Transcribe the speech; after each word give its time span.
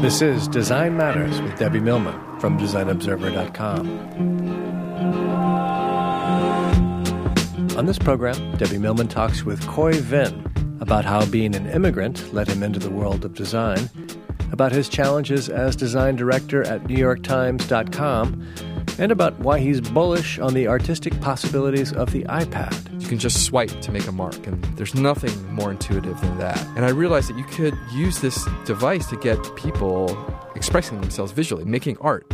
This 0.00 0.22
is 0.22 0.48
Design 0.48 0.96
Matters 0.96 1.40
with 1.40 1.58
Debbie 1.58 1.80
Millman 1.80 2.14
from 2.40 2.58
DesignObserver.com. 2.58 3.88
On 7.76 7.86
this 7.86 7.98
program, 7.98 8.56
Debbie 8.56 8.78
Millman 8.78 9.08
talks 9.08 9.44
with 9.44 9.64
Khoi 9.68 9.92
Vinh 9.92 10.44
about 10.80 11.04
how 11.04 11.26
being 11.26 11.54
an 11.54 11.66
immigrant 11.66 12.32
led 12.34 12.48
him 12.48 12.62
into 12.62 12.78
the 12.78 12.90
world 12.90 13.24
of 13.24 13.34
design, 13.34 13.88
about 14.50 14.72
his 14.72 14.88
challenges 14.88 15.48
as 15.48 15.76
design 15.76 16.16
director 16.16 16.66
at 16.66 16.84
NewYorkTimes.com, 16.84 18.46
and 18.98 19.12
about 19.12 19.38
why 19.38 19.58
he's 19.60 19.80
bullish 19.80 20.38
on 20.38 20.54
the 20.54 20.66
artistic 20.66 21.20
possibilities 21.20 21.92
of 21.92 22.10
the 22.12 22.24
iPad. 22.24 22.87
You 23.08 23.12
can 23.12 23.20
just 23.20 23.46
swipe 23.46 23.70
to 23.80 23.90
make 23.90 24.06
a 24.06 24.12
mark, 24.12 24.46
and 24.46 24.62
there's 24.76 24.94
nothing 24.94 25.54
more 25.54 25.70
intuitive 25.70 26.20
than 26.20 26.36
that. 26.36 26.62
And 26.76 26.84
I 26.84 26.90
realized 26.90 27.30
that 27.30 27.38
you 27.38 27.44
could 27.44 27.74
use 27.90 28.20
this 28.20 28.46
device 28.66 29.06
to 29.06 29.16
get 29.16 29.38
people 29.56 30.14
expressing 30.54 31.00
themselves 31.00 31.32
visually, 31.32 31.64
making 31.64 31.96
art. 32.02 32.30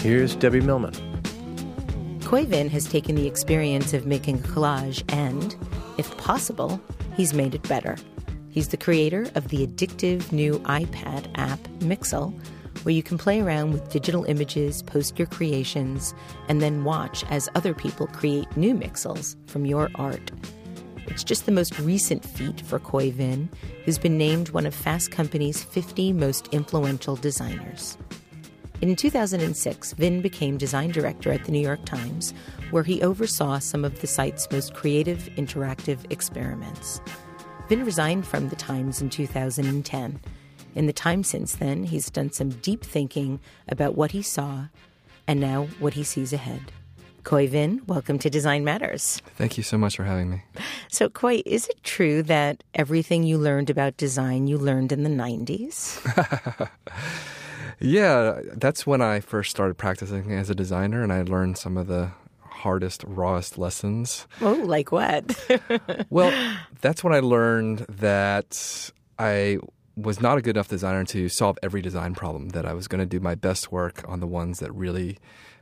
Here's 0.00 0.34
Debbie 0.34 0.62
Millman. 0.62 0.94
Khoi 2.24 2.44
Vinh 2.44 2.70
has 2.70 2.86
taken 2.86 3.14
the 3.14 3.28
experience 3.28 3.94
of 3.94 4.04
making 4.04 4.40
a 4.40 4.42
collage 4.42 5.04
and, 5.12 5.54
if 5.96 6.16
possible, 6.16 6.80
he's 7.14 7.32
made 7.32 7.54
it 7.54 7.62
better. 7.68 7.96
He's 8.48 8.66
the 8.66 8.76
creator 8.76 9.30
of 9.36 9.46
the 9.46 9.64
addictive 9.64 10.32
new 10.32 10.58
iPad 10.64 11.30
app 11.36 11.60
Mixel, 11.78 12.36
where 12.82 12.94
you 12.94 13.02
can 13.02 13.18
play 13.18 13.40
around 13.40 13.72
with 13.72 13.90
digital 13.90 14.24
images, 14.24 14.82
post 14.82 15.18
your 15.18 15.26
creations, 15.26 16.14
and 16.48 16.60
then 16.60 16.84
watch 16.84 17.24
as 17.30 17.48
other 17.54 17.74
people 17.74 18.06
create 18.06 18.56
new 18.56 18.74
Mixels 18.74 19.36
from 19.48 19.66
your 19.66 19.90
art. 19.94 20.30
It's 21.06 21.24
just 21.24 21.46
the 21.46 21.52
most 21.52 21.78
recent 21.80 22.24
feat 22.24 22.60
for 22.60 22.78
Khoi 22.78 23.10
Vinh, 23.10 23.48
who's 23.84 23.98
been 23.98 24.16
named 24.16 24.50
one 24.50 24.66
of 24.66 24.74
Fast 24.74 25.10
Company's 25.10 25.62
50 25.62 26.12
most 26.12 26.46
influential 26.48 27.16
designers. 27.16 27.98
In 28.80 28.96
2006, 28.96 29.94
Vinh 29.94 30.22
became 30.22 30.56
design 30.56 30.90
director 30.90 31.30
at 31.32 31.44
the 31.44 31.52
New 31.52 31.60
York 31.60 31.84
Times, 31.84 32.32
where 32.70 32.82
he 32.82 33.02
oversaw 33.02 33.58
some 33.58 33.84
of 33.84 34.00
the 34.00 34.06
site's 34.06 34.50
most 34.50 34.72
creative 34.72 35.28
interactive 35.36 35.98
experiments. 36.10 37.00
Vinh 37.68 37.84
resigned 37.84 38.26
from 38.26 38.48
the 38.48 38.56
Times 38.56 39.02
in 39.02 39.10
2010. 39.10 40.18
In 40.74 40.86
the 40.86 40.92
time 40.92 41.24
since 41.24 41.56
then, 41.56 41.84
he's 41.84 42.10
done 42.10 42.30
some 42.32 42.50
deep 42.50 42.84
thinking 42.84 43.40
about 43.68 43.96
what 43.96 44.12
he 44.12 44.22
saw 44.22 44.66
and 45.26 45.40
now 45.40 45.64
what 45.78 45.94
he 45.94 46.04
sees 46.04 46.32
ahead. 46.32 46.72
Khoi 47.24 47.48
Vinh, 47.48 47.86
welcome 47.86 48.18
to 48.18 48.30
Design 48.30 48.64
Matters. 48.64 49.20
Thank 49.36 49.56
you 49.56 49.62
so 49.62 49.76
much 49.76 49.96
for 49.96 50.04
having 50.04 50.30
me. 50.30 50.42
So, 50.88 51.08
Khoi, 51.10 51.42
is 51.44 51.68
it 51.68 51.82
true 51.82 52.22
that 52.24 52.64
everything 52.74 53.24
you 53.24 53.36
learned 53.36 53.68
about 53.68 53.96
design 53.96 54.46
you 54.46 54.56
learned 54.56 54.92
in 54.92 55.02
the 55.02 55.10
90s? 55.10 56.68
Yeah, 57.80 58.40
that's 58.52 58.86
when 58.86 59.00
I 59.00 59.20
first 59.20 59.50
started 59.50 59.78
practicing 59.78 60.32
as 60.32 60.50
a 60.50 60.54
designer, 60.54 61.02
and 61.02 61.10
I 61.10 61.22
learned 61.22 61.56
some 61.56 61.78
of 61.78 61.86
the 61.86 62.12
hardest, 62.42 63.02
rawest 63.06 63.56
lessons. 63.56 64.26
Oh, 64.42 64.52
like 64.52 64.92
what? 64.92 65.34
well, 66.10 66.30
that's 66.82 67.02
when 67.02 67.14
I 67.14 67.20
learned 67.20 67.86
that 67.88 68.90
I 69.18 69.60
was 70.02 70.20
not 70.20 70.38
a 70.38 70.42
good 70.42 70.56
enough 70.56 70.68
designer 70.68 71.04
to 71.06 71.28
solve 71.28 71.58
every 71.62 71.82
design 71.82 72.14
problem, 72.14 72.50
that 72.50 72.66
I 72.66 72.72
was 72.72 72.88
going 72.88 73.00
to 73.00 73.06
do 73.06 73.20
my 73.20 73.34
best 73.34 73.72
work 73.72 74.02
on 74.08 74.20
the 74.20 74.26
ones 74.26 74.58
that 74.60 74.72
really 74.72 75.18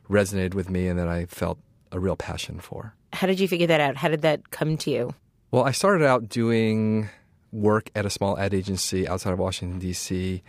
resonated 0.08 0.55
with 0.55 0.70
me 0.70 0.89
and 0.89 0.98
that 0.98 1.08
I 1.08 1.27
felt 1.27 1.58
a 1.92 1.98
real 1.98 2.17
passion 2.17 2.61
for. 2.61 2.94
How 3.12 3.27
did 3.27 3.41
you 3.41 3.48
figure 3.48 3.66
that 3.66 3.81
out? 3.81 3.97
How 3.97 4.09
did 4.09 4.22
that 4.22 4.50
come 4.50 4.77
to 4.78 4.91
you? 4.91 5.14
Well, 5.50 5.64
I 5.64 5.72
started 5.72 6.06
out 6.06 6.28
doing 6.28 7.09
work 7.53 7.91
at 7.94 8.05
a 8.05 8.11
small 8.11 8.39
ad 8.39 8.53
agency 8.53 9.09
outside 9.09 9.33
of 9.33 9.39
Washington, 9.39 9.78
D.C 9.78 10.42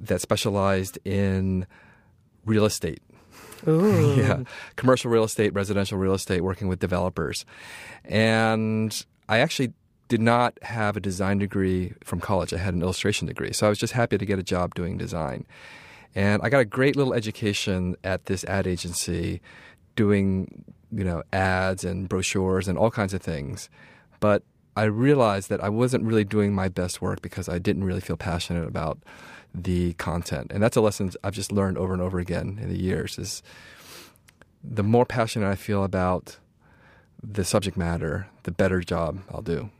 that 0.00 0.20
specialized 0.20 0.98
in 1.04 1.66
real 2.44 2.64
estate. 2.64 3.00
Ooh. 3.66 4.14
yeah, 4.18 4.42
commercial 4.76 5.10
real 5.10 5.24
estate, 5.24 5.54
residential 5.54 5.98
real 5.98 6.14
estate, 6.14 6.42
working 6.42 6.68
with 6.68 6.78
developers. 6.78 7.44
And 8.04 9.04
I 9.28 9.38
actually 9.38 9.72
did 10.08 10.20
not 10.20 10.58
have 10.62 10.96
a 10.96 11.00
design 11.00 11.38
degree 11.38 11.94
from 12.04 12.20
college. 12.20 12.52
I 12.52 12.58
had 12.58 12.74
an 12.74 12.82
illustration 12.82 13.26
degree. 13.26 13.52
So 13.52 13.66
I 13.66 13.68
was 13.70 13.78
just 13.78 13.94
happy 13.94 14.18
to 14.18 14.26
get 14.26 14.38
a 14.38 14.42
job 14.42 14.74
doing 14.74 14.98
design. 14.98 15.46
And 16.14 16.42
I 16.42 16.48
got 16.48 16.60
a 16.60 16.64
great 16.64 16.96
little 16.96 17.14
education 17.14 17.96
at 18.04 18.26
this 18.26 18.44
ad 18.44 18.66
agency 18.66 19.40
doing, 19.96 20.64
you 20.92 21.04
know, 21.04 21.22
ads 21.32 21.84
and 21.84 22.08
brochures 22.08 22.68
and 22.68 22.78
all 22.78 22.90
kinds 22.90 23.14
of 23.14 23.22
things. 23.22 23.68
But 24.20 24.42
I 24.76 24.84
realized 24.84 25.48
that 25.48 25.62
I 25.62 25.68
wasn't 25.68 26.04
really 26.04 26.24
doing 26.24 26.52
my 26.52 26.68
best 26.68 27.00
work 27.00 27.22
because 27.22 27.48
I 27.48 27.58
didn't 27.58 27.84
really 27.84 28.00
feel 28.00 28.16
passionate 28.16 28.66
about 28.66 28.98
the 29.54 29.94
content. 29.94 30.50
And 30.52 30.62
that's 30.62 30.76
a 30.76 30.80
lesson 30.80 31.12
I've 31.22 31.34
just 31.34 31.52
learned 31.52 31.78
over 31.78 31.92
and 31.92 32.02
over 32.02 32.18
again 32.18 32.58
in 32.60 32.68
the 32.68 32.78
years 32.78 33.18
is 33.18 33.42
the 34.62 34.82
more 34.82 35.06
passionate 35.06 35.48
I 35.48 35.54
feel 35.54 35.84
about 35.84 36.38
the 37.22 37.44
subject 37.44 37.76
matter, 37.76 38.28
the 38.42 38.50
better 38.50 38.80
job 38.80 39.20
I'll 39.30 39.42
do. 39.42 39.70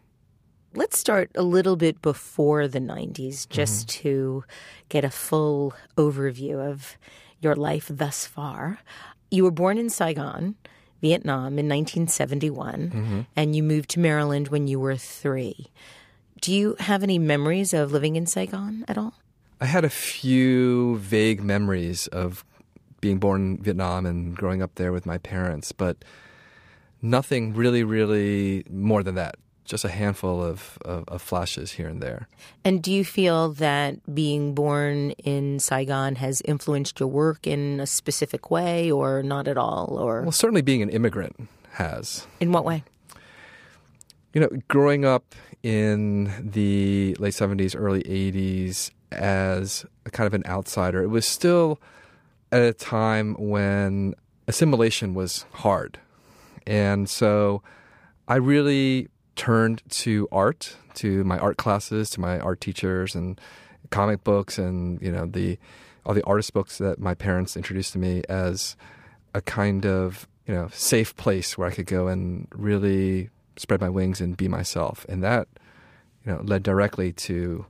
Let's 0.77 0.99
start 0.99 1.31
a 1.37 1.43
little 1.43 1.77
bit 1.77 2.03
before 2.03 2.67
the 2.67 2.81
90s 2.81 3.49
just 3.49 3.87
mm-hmm. 3.87 4.03
to 4.03 4.45
get 4.89 5.05
a 5.05 5.11
full 5.11 5.73
overview 5.97 6.57
of 6.69 6.99
your 7.41 7.55
life 7.55 7.87
thus 7.89 8.27
far. 8.27 8.81
You 9.31 9.45
were 9.45 9.53
born 9.53 9.79
in 9.79 9.89
Saigon, 9.89 10.57
Vietnam 11.01 11.59
in 11.61 11.69
1971, 11.69 12.91
mm-hmm. 12.91 13.21
and 13.37 13.55
you 13.55 13.63
moved 13.63 13.91
to 13.91 14.01
Maryland 14.01 14.49
when 14.49 14.67
you 14.67 14.81
were 14.81 14.97
three. 14.97 15.69
Do 16.41 16.53
you 16.53 16.75
have 16.81 17.05
any 17.05 17.21
memories 17.21 17.73
of 17.73 17.93
living 17.93 18.17
in 18.17 18.27
Saigon 18.27 18.85
at 18.89 18.99
all? 18.99 19.15
I 19.61 19.67
had 19.67 19.85
a 19.85 19.91
few 19.91 20.99
vague 20.99 21.41
memories 21.41 22.09
of 22.09 22.45
being 23.01 23.19
born 23.19 23.59
in 23.59 23.63
Vietnam 23.63 24.07
and 24.07 24.35
growing 24.37 24.61
up 24.61 24.75
there 24.75 24.91
with 24.91 25.07
my 25.07 25.19
parents, 25.19 25.71
but 25.71 26.05
nothing 27.01 27.55
really, 27.55 27.85
really 27.85 28.65
more 28.69 29.05
than 29.05 29.15
that. 29.15 29.37
Just 29.65 29.85
a 29.85 29.89
handful 29.89 30.43
of, 30.43 30.79
of, 30.85 31.05
of, 31.09 31.23
flashes 31.23 31.73
here 31.73 31.89
and 31.89 32.03
there. 32.03 32.29
And 32.65 32.83
do 32.83 32.93
you 32.93 33.05
feel 33.05 33.53
that 33.55 34.15
being 34.15 34.55
born 34.55 35.13
in 35.13 35.59
Saigon 35.59 36.17
has 36.17 36.43
influenced 36.45 37.01
your 37.01 37.09
work 37.09 37.47
in 37.47 37.81
a 37.81 37.87
specific 37.87 38.51
way 38.51 38.91
or 38.91 39.23
not 39.23 39.49
at 39.49 39.57
all? 39.57 39.97
Or 39.99 40.21
Well, 40.21 40.33
certainly 40.33 40.61
being 40.61 40.83
an 40.83 40.91
immigrant 40.91 41.49
has. 41.73 42.27
In 42.41 42.53
what 42.53 42.67
way? 42.67 42.85
You 44.35 44.43
know, 44.43 44.51
growing 44.69 45.07
up 45.07 45.35
in 45.63 46.51
the 46.53 47.17
late 47.19 47.33
70s, 47.33 47.75
early 47.79 48.03
80s, 48.03 48.91
as 49.15 49.87
a 50.05 50.11
kind 50.11 50.27
of 50.27 50.35
an 50.35 50.45
outsider. 50.47 51.03
It 51.03 51.09
was 51.09 51.27
still 51.27 51.81
at 52.53 52.63
a 52.63 52.73
time 52.73 53.35
when 53.35 54.15
assimilation 54.47 55.15
was 55.15 55.47
hard. 55.53 55.99
And 56.67 57.09
so 57.09 57.63
I 58.29 58.37
really 58.37 59.09
turned 59.37 59.83
to 59.91 60.29
art, 60.31 60.77
to 60.95 61.25
my 61.25 61.39
art 61.39 61.57
classes, 61.57 62.11
to 62.11 62.21
my 62.21 62.39
art 62.39 62.61
teachers 62.61 63.15
and 63.15 63.41
comic 63.91 64.25
books 64.25 64.59
and, 64.59 65.01
you 65.03 65.13
know, 65.13 65.27
the 65.27 65.59
all 66.07 66.15
the 66.15 66.25
artist 66.25 66.53
books 66.53 66.79
that 66.79 66.99
my 66.99 67.15
parents 67.15 67.57
introduced 67.57 67.93
to 67.95 67.99
me 67.99 68.23
as 68.29 68.77
a 69.35 69.41
kind 69.41 69.87
of, 69.87 70.29
you 70.47 70.55
know, 70.55 70.69
safe 70.73 71.17
place 71.17 71.57
where 71.57 71.67
I 71.67 71.73
could 71.73 71.87
go 71.87 72.09
and 72.09 72.47
really 72.55 73.31
spread 73.57 73.81
my 73.81 73.89
wings 73.89 74.21
and 74.21 74.37
be 74.37 74.49
myself. 74.49 75.07
And 75.09 75.23
that, 75.25 75.49
you 76.25 76.33
know, 76.33 76.41
led 76.43 76.63
directly 76.63 77.13
to 77.13 77.67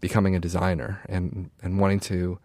becoming 0.00 0.34
a 0.34 0.40
designer 0.40 1.02
and, 1.08 1.50
and 1.62 1.78
wanting 1.78 2.00
to 2.00 2.38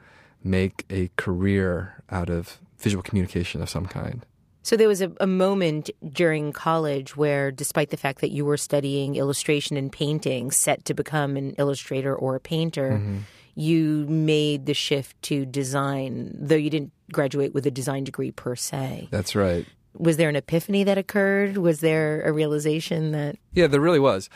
make 0.44 0.86
a 0.90 1.10
career 1.16 2.04
out 2.10 2.30
of 2.30 2.60
visual 2.78 3.02
communication 3.02 3.62
of 3.62 3.70
some 3.70 3.86
kind. 3.86 4.26
So 4.62 4.76
there 4.76 4.88
was 4.88 5.02
a, 5.02 5.12
a, 5.20 5.28
moment 5.28 5.90
during 6.12 6.52
college 6.52 7.16
where, 7.16 7.50
despite 7.52 7.90
the 7.90 7.98
fact 7.98 8.22
that 8.22 8.32
you 8.32 8.46
were 8.46 8.58
studying 8.58 9.16
illustration 9.16 9.78
and 9.78 9.92
painting, 9.92 10.52
set 10.52 10.86
to 10.86 10.94
become 10.94 11.38
an 11.38 11.52
illustrator 11.58 12.14
or 12.14 12.36
a 12.36 12.40
painter, 12.40 12.92
mm-hmm. 12.92 13.20
you 13.56 14.06
made 14.10 14.66
the 14.66 14.74
shift 14.74 15.20
to 15.24 15.46
design, 15.46 16.36
though 16.38 16.56
you 16.56 16.70
didn't 16.70 16.92
graduate 17.12 17.54
with 17.54 17.66
a 17.66 17.72
design 17.72 18.04
degree 18.04 18.32
per 18.32 18.56
se. 18.56 19.08
That's 19.12 19.36
right. 19.36 19.66
Was 19.94 20.18
there 20.18 20.30
an 20.30 20.36
epiphany 20.36 20.84
that 20.84 20.98
occurred? 20.98 21.58
Was 21.58 21.80
there 21.80 22.22
a 22.22 22.32
realization 22.32 23.12
that? 23.14 23.38
Yeah, 23.54 23.68
there 23.68 23.82
really 23.82 24.00
was. 24.00 24.30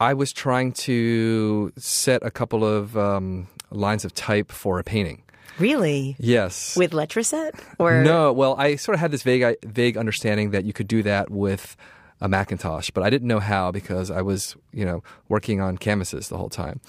I 0.00 0.14
was 0.14 0.32
trying 0.32 0.72
to 0.72 1.72
set 1.78 2.24
a 2.24 2.30
couple 2.30 2.64
of 2.64 2.96
um, 2.96 3.46
lines 3.70 4.04
of 4.04 4.12
type 4.14 4.50
for 4.50 4.80
a 4.80 4.84
painting. 4.84 5.21
Really? 5.58 6.16
Yes. 6.18 6.76
With 6.76 6.92
Letraset? 6.92 7.52
Or 7.78 8.02
no? 8.02 8.32
Well, 8.32 8.54
I 8.58 8.76
sort 8.76 8.94
of 8.94 9.00
had 9.00 9.10
this 9.10 9.22
vague 9.22 9.56
vague 9.64 9.96
understanding 9.96 10.50
that 10.50 10.64
you 10.64 10.72
could 10.72 10.88
do 10.88 11.02
that 11.02 11.30
with 11.30 11.76
a 12.20 12.28
Macintosh, 12.28 12.90
but 12.90 13.02
I 13.02 13.10
didn't 13.10 13.28
know 13.28 13.40
how 13.40 13.72
because 13.72 14.10
I 14.10 14.22
was, 14.22 14.56
you 14.72 14.84
know, 14.84 15.02
working 15.28 15.60
on 15.60 15.76
canvases 15.76 16.28
the 16.28 16.38
whole 16.38 16.48
time. 16.48 16.80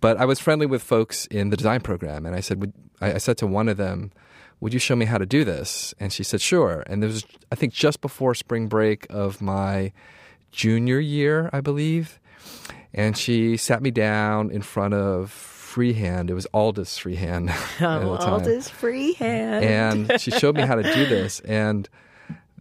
But 0.00 0.18
I 0.18 0.26
was 0.26 0.38
friendly 0.38 0.66
with 0.66 0.82
folks 0.82 1.26
in 1.26 1.50
the 1.50 1.56
design 1.56 1.80
program, 1.80 2.26
and 2.26 2.36
I 2.36 2.40
said, 2.40 2.60
would, 2.60 2.72
I, 3.00 3.14
I 3.14 3.18
said 3.18 3.38
to 3.38 3.46
one 3.46 3.68
of 3.68 3.78
them, 3.78 4.12
"Would 4.60 4.74
you 4.74 4.78
show 4.78 4.94
me 4.94 5.06
how 5.06 5.18
to 5.18 5.26
do 5.26 5.44
this?" 5.44 5.94
And 5.98 6.12
she 6.12 6.22
said, 6.22 6.40
"Sure." 6.40 6.84
And 6.86 7.02
this 7.02 7.12
was, 7.12 7.24
I 7.50 7.54
think, 7.54 7.72
just 7.72 8.00
before 8.00 8.34
spring 8.34 8.68
break 8.68 9.06
of 9.08 9.40
my 9.40 9.92
junior 10.52 11.00
year, 11.00 11.50
I 11.52 11.60
believe 11.60 12.20
and 12.94 13.18
she 13.18 13.56
sat 13.56 13.82
me 13.82 13.90
down 13.90 14.50
in 14.50 14.62
front 14.62 14.94
of 14.94 15.30
freehand. 15.74 16.30
It 16.30 16.34
was 16.34 16.46
Aldus 16.54 16.96
freehand. 16.96 17.50
Oh, 17.80 18.60
freehand. 18.60 19.64
And 19.64 20.20
she 20.20 20.30
showed 20.30 20.54
me 20.54 20.62
how 20.62 20.76
to 20.76 20.82
do 20.82 21.06
this. 21.08 21.40
And 21.40 21.88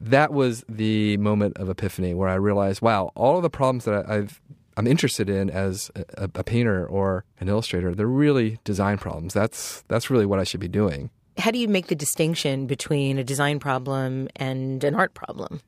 that 0.02 0.34
was 0.34 0.66
the 0.68 1.18
moment 1.18 1.58
of 1.58 1.70
epiphany 1.70 2.16
where 2.16 2.28
I 2.28 2.34
realized, 2.34 2.82
wow, 2.82 3.12
all 3.14 3.38
of 3.38 3.44
the 3.44 3.52
problems 3.52 3.86
that 3.86 4.10
I, 4.10 4.16
have 4.16 4.42
I'm 4.76 4.88
interested 4.88 5.30
in 5.30 5.52
as 5.52 5.92
a, 5.96 6.24
a, 6.34 6.44
painter 6.44 6.88
or 6.88 7.24
an 7.40 7.48
illustrator, 7.50 7.94
they're 7.94 8.08
really 8.08 8.58
design 8.64 8.98
problems. 8.98 9.36
That's 9.36 9.84
that's 9.88 10.10
really 10.10 10.26
what 10.26 10.40
I 10.40 10.44
should 10.44 10.60
be 10.60 10.68
doing. 10.68 11.12
How 11.38 11.52
do 11.52 11.60
you 11.60 11.68
make 11.68 11.88
the 11.88 11.96
distinction 11.96 12.66
between 12.66 13.20
a 13.20 13.24
design 13.24 13.60
problem 13.60 14.28
and 14.36 14.84
an 14.84 14.96
art 14.96 15.14
problem? 15.14 15.62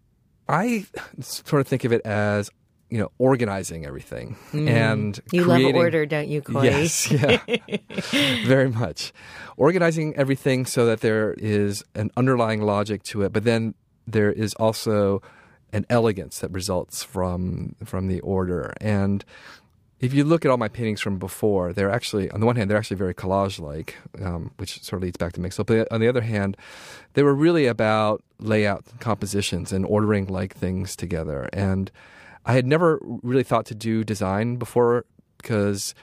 I 0.50 0.86
sort 1.22 1.62
of 1.62 1.68
think 1.68 1.84
of 1.84 1.94
it 1.94 2.02
as 2.06 2.50
you 2.96 3.02
know 3.02 3.12
organizing 3.18 3.86
everything 3.86 4.38
mm. 4.54 4.70
and 4.70 5.20
you 5.34 5.44
creating, 5.44 5.76
love 5.76 5.84
order 5.84 6.06
don't 6.06 6.30
you 6.30 6.42
Khoi? 6.42 6.64
yes 6.64 7.12
yeah 7.12 7.40
very 8.46 8.70
much 8.70 9.12
organizing 9.58 10.16
everything 10.16 10.66
so 10.66 10.86
that 10.86 11.02
there 11.02 11.34
is 11.34 11.84
an 11.94 12.10
underlying 12.16 12.62
logic 12.62 13.04
to 13.04 13.24
it 13.24 13.34
but 13.34 13.44
then 13.44 13.76
there 14.08 14.32
is 14.32 14.54
also 14.54 15.22
an 15.74 15.86
elegance 15.90 16.40
that 16.40 16.50
results 16.52 17.04
from 17.04 17.76
from 17.84 18.08
the 18.08 18.22
order 18.22 18.74
and 18.80 19.26
if 20.00 20.14
you 20.14 20.24
look 20.24 20.46
at 20.46 20.52
all 20.52 20.58
my 20.58 20.68
paintings 20.68 21.00
from 21.00 21.18
before, 21.18 21.72
they're 21.72 21.90
actually, 21.90 22.30
on 22.32 22.42
the 22.42 22.46
one 22.46 22.58
hand, 22.58 22.70
they're 22.70 22.78
actually 22.78 22.98
very 22.98 23.14
collage 23.14 23.62
like, 23.62 23.96
um, 24.22 24.52
which 24.58 24.84
sort 24.84 25.00
of 25.00 25.04
leads 25.04 25.18
back 25.18 25.32
to 25.34 25.40
Mixel. 25.40 25.66
But 25.66 25.90
on 25.90 26.02
the 26.02 26.10
other 26.10 26.22
hand, 26.22 26.58
they 27.14 27.24
were 27.24 27.34
really 27.34 27.66
about 27.66 28.22
layout, 28.38 28.84
compositions, 29.00 29.72
and 29.72 29.86
ordering 29.86 30.28
like 30.28 30.54
things 30.54 30.98
together. 30.98 31.50
And 31.54 31.90
I 32.46 32.54
had 32.54 32.66
never 32.66 33.00
really 33.02 33.44
thought 33.44 33.66
to 33.68 33.76
do 33.76 34.04
design 34.04 34.58
before 34.58 35.06
because 35.38 35.96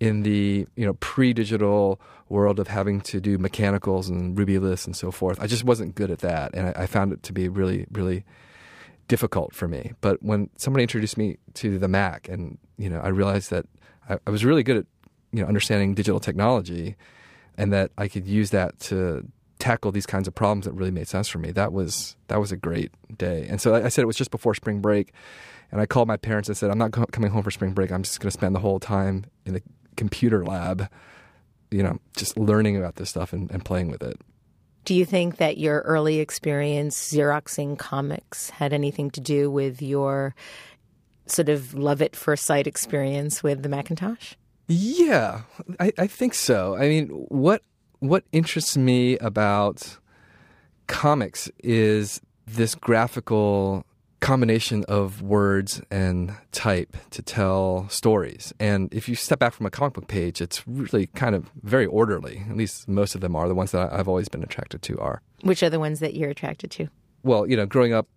in 0.00 0.22
the 0.22 0.66
you 0.76 0.86
know 0.86 0.94
pre-digital 0.94 2.00
world 2.28 2.60
of 2.60 2.68
having 2.68 3.00
to 3.00 3.20
do 3.20 3.38
mechanicals 3.38 4.08
and 4.08 4.36
rubyliths 4.36 4.86
and 4.86 4.94
so 4.94 5.10
forth, 5.10 5.40
I 5.40 5.46
just 5.46 5.64
wasn't 5.64 5.94
good 5.94 6.10
at 6.10 6.20
that, 6.20 6.54
and 6.54 6.68
I, 6.68 6.82
I 6.82 6.86
found 6.86 7.12
it 7.12 7.22
to 7.24 7.32
be 7.32 7.48
really, 7.48 7.86
really 7.90 8.24
difficult 9.08 9.54
for 9.54 9.66
me. 9.66 9.92
But 10.00 10.22
when 10.22 10.50
somebody 10.56 10.82
introduced 10.82 11.16
me 11.16 11.38
to 11.54 11.78
the 11.78 11.88
Mac, 11.88 12.28
and 12.28 12.58
you 12.76 12.88
know, 12.88 13.00
I 13.00 13.08
realized 13.08 13.50
that 13.50 13.66
I, 14.08 14.18
I 14.26 14.30
was 14.30 14.44
really 14.44 14.62
good 14.62 14.76
at 14.78 14.86
you 15.32 15.42
know 15.42 15.48
understanding 15.48 15.94
digital 15.94 16.20
technology, 16.20 16.96
and 17.56 17.72
that 17.72 17.90
I 17.98 18.08
could 18.08 18.26
use 18.26 18.50
that 18.50 18.78
to 18.80 19.26
tackle 19.58 19.90
these 19.90 20.06
kinds 20.06 20.28
of 20.28 20.34
problems 20.34 20.66
that 20.66 20.72
really 20.72 20.92
made 20.92 21.08
sense 21.08 21.28
for 21.28 21.38
me. 21.38 21.50
That 21.50 21.72
was 21.72 22.16
that 22.28 22.38
was 22.38 22.52
a 22.52 22.56
great 22.56 22.92
day. 23.16 23.46
And 23.48 23.60
so 23.60 23.74
I 23.74 23.88
said 23.88 24.02
it 24.02 24.06
was 24.06 24.16
just 24.16 24.30
before 24.30 24.54
spring 24.54 24.80
break, 24.80 25.12
and 25.70 25.80
I 25.80 25.86
called 25.86 26.08
my 26.08 26.16
parents 26.16 26.48
and 26.48 26.56
said, 26.56 26.70
I'm 26.70 26.78
not 26.78 26.92
co- 26.92 27.06
coming 27.06 27.30
home 27.30 27.42
for 27.42 27.50
spring 27.50 27.72
break. 27.72 27.92
I'm 27.92 28.02
just 28.02 28.20
going 28.20 28.28
to 28.28 28.32
spend 28.32 28.54
the 28.54 28.60
whole 28.60 28.80
time 28.80 29.24
in 29.44 29.54
the 29.54 29.62
computer 29.96 30.44
lab, 30.44 30.88
you 31.70 31.82
know, 31.82 31.98
just 32.16 32.38
learning 32.38 32.76
about 32.76 32.96
this 32.96 33.10
stuff 33.10 33.32
and, 33.32 33.50
and 33.50 33.64
playing 33.64 33.90
with 33.90 34.02
it. 34.02 34.20
Do 34.84 34.94
you 34.94 35.04
think 35.04 35.36
that 35.36 35.58
your 35.58 35.80
early 35.80 36.20
experience 36.20 37.12
Xeroxing 37.12 37.78
comics 37.78 38.48
had 38.50 38.72
anything 38.72 39.10
to 39.10 39.20
do 39.20 39.50
with 39.50 39.82
your 39.82 40.34
sort 41.26 41.50
of 41.50 41.74
love 41.74 42.00
at 42.00 42.16
first 42.16 42.46
sight 42.46 42.66
experience 42.66 43.42
with 43.42 43.62
the 43.62 43.68
Macintosh? 43.68 44.34
Yeah, 44.66 45.42
I, 45.78 45.92
I 45.98 46.06
think 46.06 46.34
so. 46.34 46.76
I 46.76 46.88
mean, 46.88 47.08
what 47.08 47.62
what 48.00 48.24
interests 48.32 48.76
me 48.76 49.18
about 49.18 49.98
comics 50.86 51.50
is 51.62 52.20
this 52.46 52.74
graphical 52.74 53.84
combination 54.20 54.84
of 54.88 55.22
words 55.22 55.80
and 55.90 56.34
type 56.52 56.96
to 57.10 57.22
tell 57.22 57.88
stories. 57.88 58.52
And 58.58 58.92
if 58.92 59.08
you 59.08 59.14
step 59.14 59.38
back 59.38 59.52
from 59.52 59.66
a 59.66 59.70
comic 59.70 59.94
book 59.94 60.08
page, 60.08 60.40
it's 60.40 60.66
really 60.66 61.06
kind 61.08 61.34
of 61.34 61.50
very 61.62 61.86
orderly. 61.86 62.44
At 62.50 62.56
least 62.56 62.88
most 62.88 63.14
of 63.14 63.20
them 63.20 63.36
are. 63.36 63.48
The 63.48 63.54
ones 63.54 63.70
that 63.72 63.92
I've 63.92 64.08
always 64.08 64.28
been 64.28 64.42
attracted 64.42 64.82
to 64.82 64.98
are. 64.98 65.22
Which 65.42 65.62
are 65.62 65.70
the 65.70 65.78
ones 65.78 66.00
that 66.00 66.14
you're 66.14 66.30
attracted 66.30 66.70
to? 66.72 66.88
Well, 67.22 67.46
you 67.46 67.56
know, 67.56 67.66
growing 67.66 67.92
up, 67.92 68.08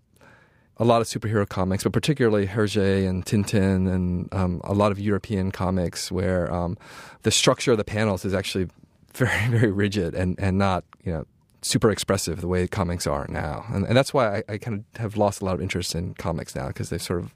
a 0.78 0.86
lot 0.86 1.02
of 1.02 1.08
superhero 1.08 1.48
comics, 1.48 1.84
but 1.84 1.94
particularly 1.94 2.48
Hergé 2.48 3.08
and 3.08 3.24
Tintin 3.24 3.88
and 3.94 4.34
um, 4.34 4.62
a 4.64 4.74
lot 4.74 4.92
of 4.92 5.00
European 5.00 5.52
comics 5.52 6.12
where 6.12 6.52
um, 6.52 6.78
the 7.22 7.30
structure 7.30 7.72
of 7.72 7.78
the 7.78 7.84
panels 7.84 8.26
is 8.26 8.34
actually 8.34 8.68
very, 9.14 9.48
very 9.50 9.72
rigid 9.72 10.16
and, 10.16 10.40
and 10.40 10.58
not, 10.58 10.84
you 11.04 11.12
know, 11.12 11.26
super 11.62 11.92
expressive 11.92 12.42
the 12.42 12.48
way 12.48 12.68
comics 12.68 13.06
are 13.06 13.28
now, 13.30 13.66
and, 13.70 13.86
and 13.86 13.96
that's 13.96 14.14
why 14.14 14.38
I, 14.38 14.44
I, 14.54 14.58
kind 14.58 14.84
of 14.94 15.02
have 15.02 15.18
lost 15.18 15.42
a 15.42 15.46
lot 15.46 15.54
of 15.54 15.62
interest 15.62 15.96
in 15.96 16.14
comics 16.16 16.56
now 16.56 16.68
because 16.68 16.90
they've 16.90 17.02
sort 17.02 17.20
of 17.20 17.34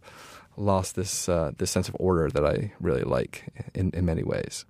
lost 0.58 0.96
this 0.96 1.30
uh, 1.30 1.52
this 1.58 1.72
sense 1.72 1.88
of 1.88 1.96
order 2.00 2.30
that 2.30 2.46
I 2.46 2.74
really 2.80 3.04
like 3.04 3.46
in, 3.74 3.92
in 3.92 4.06
many 4.06 4.24
ways. 4.24 4.66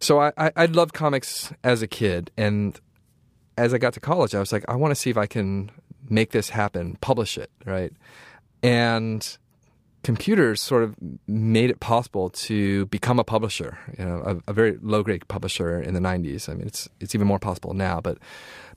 So 0.00 0.20
I, 0.20 0.32
I, 0.36 0.52
I 0.56 0.66
loved 0.66 0.94
comics 0.94 1.52
as 1.64 1.82
a 1.82 1.86
kid, 1.86 2.30
and 2.36 2.78
as 3.56 3.74
I 3.74 3.78
got 3.78 3.92
to 3.94 4.00
college, 4.00 4.34
I 4.34 4.40
was 4.40 4.52
like, 4.52 4.64
I 4.68 4.76
want 4.76 4.90
to 4.92 4.94
see 4.94 5.10
if 5.10 5.16
I 5.16 5.26
can 5.26 5.70
make 6.08 6.32
this 6.32 6.50
happen, 6.50 6.96
publish 7.00 7.38
it, 7.38 7.50
right? 7.64 7.92
And 8.62 9.38
computers 10.02 10.60
sort 10.60 10.82
of 10.82 10.94
made 11.26 11.70
it 11.70 11.80
possible 11.80 12.30
to 12.30 12.86
become 12.86 13.18
a 13.18 13.24
publisher, 13.24 13.78
you 13.98 14.04
know, 14.04 14.22
a, 14.24 14.50
a 14.50 14.52
very 14.52 14.78
low 14.80 15.02
grade 15.02 15.26
publisher 15.28 15.80
in 15.80 15.94
the 15.94 16.00
90s. 16.00 16.48
I 16.48 16.54
mean, 16.54 16.66
it's 16.66 16.88
it's 17.00 17.14
even 17.14 17.26
more 17.26 17.38
possible 17.38 17.74
now, 17.74 18.00
but 18.00 18.18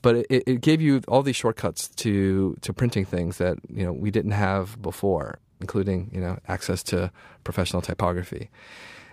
but 0.02 0.18
it, 0.30 0.44
it, 0.46 0.62
gave 0.62 0.82
you 0.82 1.02
all 1.08 1.24
these 1.24 1.36
shortcuts 1.36 1.88
to 1.88 2.58
to 2.62 2.74
printing 2.74 3.06
things 3.06 3.38
that 3.38 3.58
you 3.70 3.86
know 3.86 3.94
we 3.94 4.12
didn't 4.12 4.32
have 4.32 4.82
before, 4.82 5.40
including 5.62 6.10
you 6.14 6.20
know 6.20 6.38
access 6.48 6.84
to 6.84 7.12
professional 7.44 7.82
typography, 7.82 8.50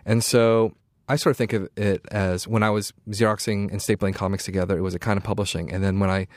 and 0.04 0.22
so. 0.24 0.74
I 1.08 1.16
sort 1.16 1.32
of 1.32 1.38
think 1.38 1.52
of 1.54 1.68
it 1.76 2.06
as 2.12 2.46
when 2.46 2.62
I 2.62 2.70
was 2.70 2.92
Xeroxing 3.08 3.72
and 3.72 3.80
stapling 3.80 4.14
comics 4.14 4.44
together, 4.44 4.78
it 4.78 4.82
was 4.82 4.94
a 4.94 5.00
kind 5.00 5.16
of 5.16 5.24
publishing. 5.24 5.72
And 5.72 5.82
then 5.82 5.98
when 5.98 6.08
I 6.08 6.28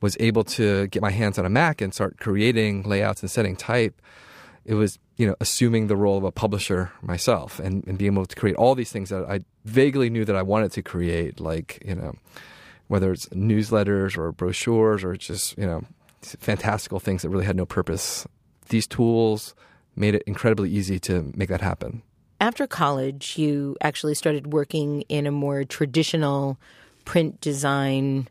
was 0.00 0.16
able 0.20 0.44
to 0.44 0.86
get 0.86 1.02
my 1.02 1.10
hands 1.10 1.40
on 1.40 1.44
a 1.44 1.48
Mac 1.48 1.80
and 1.80 1.92
start 1.92 2.18
creating 2.18 2.84
layouts 2.84 3.22
and 3.22 3.28
setting 3.28 3.56
type, 3.56 4.00
it 4.64 4.74
was 4.74 4.98
you 5.16 5.26
know 5.26 5.36
assuming 5.40 5.86
the 5.86 5.96
role 5.96 6.18
of 6.18 6.24
a 6.24 6.32
publisher 6.32 6.92
myself 7.02 7.58
and, 7.58 7.86
and 7.86 7.98
being 7.98 8.12
able 8.12 8.26
to 8.26 8.36
create 8.36 8.56
all 8.56 8.74
these 8.74 8.92
things 8.92 9.10
that 9.10 9.24
I 9.24 9.40
vaguely 9.64 10.10
knew 10.10 10.24
that 10.24 10.36
I 10.36 10.42
wanted 10.42 10.72
to 10.72 10.82
create, 10.82 11.40
like 11.40 11.82
you 11.84 11.94
know 11.94 12.14
whether 12.88 13.12
it's 13.12 13.26
newsletters 13.28 14.16
or 14.16 14.32
brochures 14.32 15.04
or 15.04 15.16
just 15.16 15.56
you 15.58 15.66
know 15.66 15.84
fantastical 16.22 17.00
things 17.00 17.22
that 17.22 17.30
really 17.30 17.46
had 17.46 17.56
no 17.56 17.66
purpose. 17.66 18.26
These 18.68 18.86
tools 18.86 19.54
made 19.96 20.14
it 20.14 20.22
incredibly 20.26 20.70
easy 20.70 20.98
to 21.00 21.32
make 21.34 21.48
that 21.48 21.60
happen. 21.60 22.02
After 22.40 22.66
college, 22.66 23.38
you 23.38 23.76
actually 23.80 24.14
started 24.14 24.52
working 24.52 25.02
in 25.02 25.26
a 25.26 25.30
more 25.30 25.64
traditional 25.64 26.58
print 27.04 27.40
design 27.40 28.28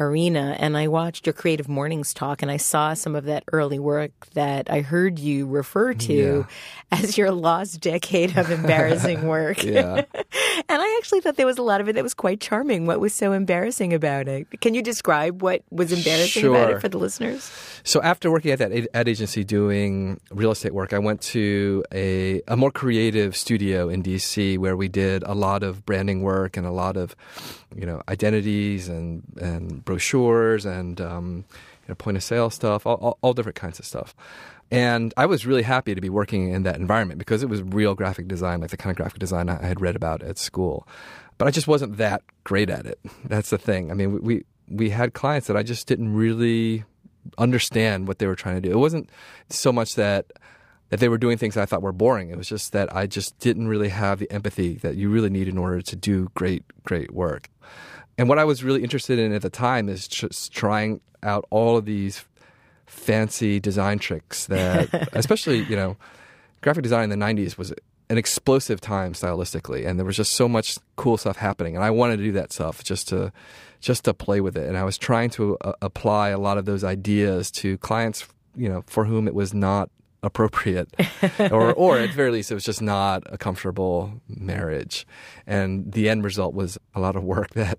arena 0.00 0.56
and 0.58 0.76
I 0.76 0.88
watched 0.88 1.26
your 1.26 1.32
Creative 1.32 1.68
Mornings 1.68 2.14
talk 2.14 2.42
and 2.42 2.50
I 2.50 2.56
saw 2.56 2.94
some 2.94 3.14
of 3.14 3.24
that 3.24 3.44
early 3.52 3.78
work 3.78 4.12
that 4.34 4.70
I 4.70 4.80
heard 4.80 5.18
you 5.18 5.46
refer 5.46 5.94
to 5.94 6.12
yeah. 6.12 6.98
as 6.98 7.18
your 7.18 7.30
lost 7.30 7.80
decade 7.80 8.36
of 8.36 8.50
embarrassing 8.50 9.26
work. 9.26 9.62
and 9.64 10.06
I 10.68 10.98
actually 10.98 11.20
thought 11.20 11.36
there 11.36 11.46
was 11.46 11.58
a 11.58 11.62
lot 11.62 11.80
of 11.80 11.88
it 11.88 11.94
that 11.94 12.02
was 12.02 12.14
quite 12.14 12.40
charming. 12.40 12.86
What 12.86 13.00
was 13.00 13.14
so 13.14 13.32
embarrassing 13.32 13.92
about 13.92 14.28
it? 14.28 14.60
Can 14.60 14.74
you 14.74 14.82
describe 14.82 15.42
what 15.42 15.62
was 15.70 15.92
embarrassing 15.92 16.42
sure. 16.42 16.54
about 16.54 16.70
it 16.70 16.80
for 16.80 16.88
the 16.88 16.98
listeners? 16.98 17.50
So 17.84 18.00
after 18.02 18.30
working 18.30 18.50
at 18.50 18.58
that 18.58 18.88
ad 18.94 19.08
agency 19.08 19.44
doing 19.44 20.20
real 20.30 20.50
estate 20.50 20.74
work, 20.74 20.92
I 20.92 20.98
went 20.98 21.20
to 21.22 21.84
a, 21.92 22.42
a 22.48 22.56
more 22.56 22.70
creative 22.70 23.36
studio 23.36 23.88
in 23.88 24.02
DC 24.02 24.58
where 24.58 24.76
we 24.76 24.88
did 24.88 25.22
a 25.24 25.34
lot 25.34 25.62
of 25.62 25.84
branding 25.84 26.22
work 26.22 26.56
and 26.56 26.66
a 26.66 26.70
lot 26.70 26.96
of 26.96 27.14
you 27.74 27.86
know 27.86 28.02
identities 28.08 28.88
and 28.88 29.22
and 29.40 29.84
brochures 29.90 30.64
and 30.64 31.00
um, 31.00 31.44
you 31.82 31.88
know, 31.88 31.94
point 31.96 32.16
of 32.16 32.22
sale 32.22 32.48
stuff, 32.48 32.86
all, 32.86 32.94
all, 32.96 33.18
all 33.22 33.32
different 33.32 33.56
kinds 33.56 33.80
of 33.80 33.84
stuff. 33.84 34.14
And 34.70 35.12
I 35.16 35.26
was 35.26 35.44
really 35.44 35.62
happy 35.62 35.96
to 35.96 36.00
be 36.00 36.08
working 36.08 36.50
in 36.50 36.62
that 36.62 36.76
environment 36.76 37.18
because 37.18 37.42
it 37.42 37.48
was 37.48 37.60
real 37.60 37.96
graphic 37.96 38.28
design, 38.28 38.60
like 38.60 38.70
the 38.70 38.76
kind 38.76 38.92
of 38.92 38.96
graphic 38.96 39.18
design 39.18 39.48
I 39.48 39.66
had 39.66 39.80
read 39.80 39.96
about 39.96 40.22
at 40.22 40.38
school. 40.38 40.86
But 41.38 41.48
I 41.48 41.50
just 41.50 41.66
wasn't 41.66 41.96
that 41.96 42.22
great 42.44 42.70
at 42.70 42.86
it. 42.86 43.00
That's 43.24 43.50
the 43.50 43.58
thing. 43.58 43.90
I 43.90 43.94
mean, 43.94 44.22
we 44.22 44.44
we 44.68 44.90
had 44.90 45.12
clients 45.12 45.48
that 45.48 45.56
I 45.56 45.64
just 45.64 45.88
didn't 45.88 46.14
really 46.14 46.84
understand 47.36 48.06
what 48.06 48.20
they 48.20 48.26
were 48.28 48.36
trying 48.36 48.54
to 48.54 48.60
do. 48.60 48.70
It 48.70 48.78
wasn't 48.78 49.10
so 49.48 49.72
much 49.72 49.96
that 49.96 50.26
that 50.90 51.00
they 51.00 51.08
were 51.08 51.18
doing 51.18 51.38
things 51.38 51.56
I 51.56 51.66
thought 51.66 51.82
were 51.82 51.92
boring. 51.92 52.30
It 52.30 52.36
was 52.36 52.48
just 52.48 52.72
that 52.72 52.94
I 52.94 53.06
just 53.06 53.36
didn't 53.40 53.66
really 53.66 53.88
have 53.88 54.20
the 54.20 54.30
empathy 54.30 54.74
that 54.74 54.94
you 54.94 55.08
really 55.08 55.30
need 55.30 55.48
in 55.48 55.58
order 55.58 55.82
to 55.82 55.96
do 55.96 56.30
great 56.34 56.62
great 56.84 57.10
work. 57.12 57.48
And 58.20 58.28
what 58.28 58.38
I 58.38 58.44
was 58.44 58.62
really 58.62 58.82
interested 58.82 59.18
in 59.18 59.32
at 59.32 59.40
the 59.40 59.48
time 59.48 59.88
is 59.88 60.06
just 60.06 60.52
trying 60.52 61.00
out 61.22 61.46
all 61.48 61.78
of 61.78 61.86
these 61.86 62.22
fancy 62.84 63.58
design 63.58 63.98
tricks 63.98 64.44
that, 64.44 65.08
especially, 65.14 65.60
you 65.62 65.74
know, 65.74 65.96
graphic 66.60 66.82
design 66.82 67.10
in 67.10 67.18
the 67.18 67.24
90s 67.24 67.56
was 67.56 67.72
an 68.10 68.18
explosive 68.18 68.78
time 68.78 69.14
stylistically 69.14 69.86
and 69.86 69.98
there 69.98 70.04
was 70.04 70.18
just 70.18 70.34
so 70.34 70.50
much 70.50 70.76
cool 70.96 71.16
stuff 71.16 71.38
happening 71.38 71.76
and 71.76 71.82
I 71.82 71.88
wanted 71.88 72.18
to 72.18 72.22
do 72.24 72.32
that 72.32 72.52
stuff 72.52 72.84
just 72.84 73.08
to 73.08 73.32
just 73.80 74.04
to 74.04 74.12
play 74.12 74.42
with 74.42 74.54
it 74.54 74.68
and 74.68 74.76
I 74.76 74.84
was 74.84 74.98
trying 74.98 75.30
to 75.30 75.56
uh, 75.62 75.72
apply 75.80 76.28
a 76.28 76.38
lot 76.38 76.58
of 76.58 76.66
those 76.66 76.84
ideas 76.84 77.50
to 77.52 77.78
clients 77.78 78.26
you 78.54 78.68
know 78.68 78.82
for 78.86 79.06
whom 79.06 79.28
it 79.28 79.34
was 79.34 79.54
not 79.54 79.88
appropriate, 80.22 80.88
or 81.50 81.72
or 81.72 81.98
at 81.98 82.10
the 82.10 82.16
very 82.16 82.30
least, 82.30 82.50
it 82.50 82.54
was 82.54 82.64
just 82.64 82.82
not 82.82 83.22
a 83.26 83.38
comfortable 83.38 84.20
marriage, 84.28 85.06
and 85.46 85.92
the 85.92 86.08
end 86.08 86.24
result 86.24 86.54
was 86.54 86.78
a 86.94 87.00
lot 87.00 87.16
of 87.16 87.24
work 87.24 87.50
that 87.50 87.78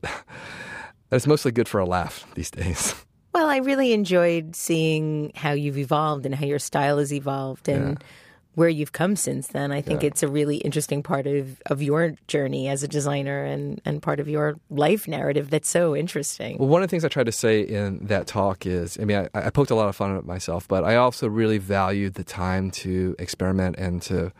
that's 1.09 1.27
mostly 1.27 1.51
good 1.51 1.67
for 1.67 1.79
a 1.79 1.85
laugh 1.85 2.25
these 2.35 2.51
days. 2.51 2.95
Well, 3.33 3.47
I 3.47 3.57
really 3.57 3.93
enjoyed 3.93 4.55
seeing 4.55 5.31
how 5.35 5.51
you've 5.51 5.77
evolved 5.77 6.25
and 6.25 6.35
how 6.35 6.45
your 6.45 6.59
style 6.59 6.97
has 6.97 7.13
evolved 7.13 7.69
and 7.69 7.97
yeah. 7.99 8.07
Where 8.55 8.69
you've 8.69 8.91
come 8.91 9.15
since 9.15 9.47
then. 9.47 9.71
I 9.71 9.81
think 9.81 10.03
yeah. 10.03 10.07
it's 10.07 10.23
a 10.23 10.27
really 10.27 10.57
interesting 10.57 11.01
part 11.03 11.25
of, 11.25 11.61
of 11.67 11.81
your 11.81 12.15
journey 12.27 12.67
as 12.67 12.83
a 12.83 12.87
designer 12.87 13.45
and, 13.45 13.81
and 13.85 14.01
part 14.01 14.19
of 14.19 14.27
your 14.27 14.57
life 14.69 15.07
narrative 15.07 15.49
that's 15.49 15.69
so 15.69 15.95
interesting. 15.95 16.57
Well, 16.57 16.67
one 16.67 16.83
of 16.83 16.89
the 16.89 16.91
things 16.91 17.05
I 17.05 17.07
tried 17.07 17.27
to 17.27 17.31
say 17.31 17.61
in 17.61 18.05
that 18.07 18.27
talk 18.27 18.65
is 18.65 18.97
I 18.99 19.05
mean, 19.05 19.29
I, 19.33 19.47
I 19.47 19.49
poked 19.49 19.71
a 19.71 19.75
lot 19.75 19.87
of 19.87 19.95
fun 19.95 20.15
at 20.17 20.25
myself, 20.25 20.67
but 20.67 20.83
I 20.83 20.97
also 20.97 21.27
really 21.27 21.59
valued 21.59 22.15
the 22.15 22.23
time 22.23 22.71
to 22.71 23.15
experiment 23.19 23.77
and 23.77 24.01
to 24.03 24.31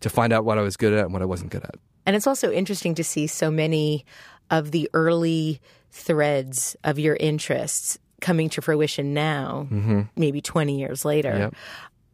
to 0.00 0.10
find 0.10 0.32
out 0.32 0.44
what 0.44 0.58
I 0.58 0.62
was 0.62 0.76
good 0.76 0.92
at 0.92 1.04
and 1.04 1.12
what 1.12 1.22
I 1.22 1.26
wasn't 1.26 1.50
good 1.50 1.64
at. 1.64 1.76
And 2.04 2.14
it's 2.14 2.26
also 2.26 2.52
interesting 2.52 2.94
to 2.94 3.04
see 3.04 3.26
so 3.26 3.50
many 3.50 4.04
of 4.50 4.70
the 4.70 4.88
early 4.94 5.60
threads 5.90 6.76
of 6.84 6.98
your 6.98 7.16
interests 7.16 7.98
coming 8.20 8.48
to 8.50 8.62
fruition 8.62 9.12
now, 9.12 9.66
mm-hmm. 9.70 10.02
maybe 10.16 10.40
20 10.40 10.78
years 10.78 11.04
later. 11.04 11.36
Yep. 11.36 11.54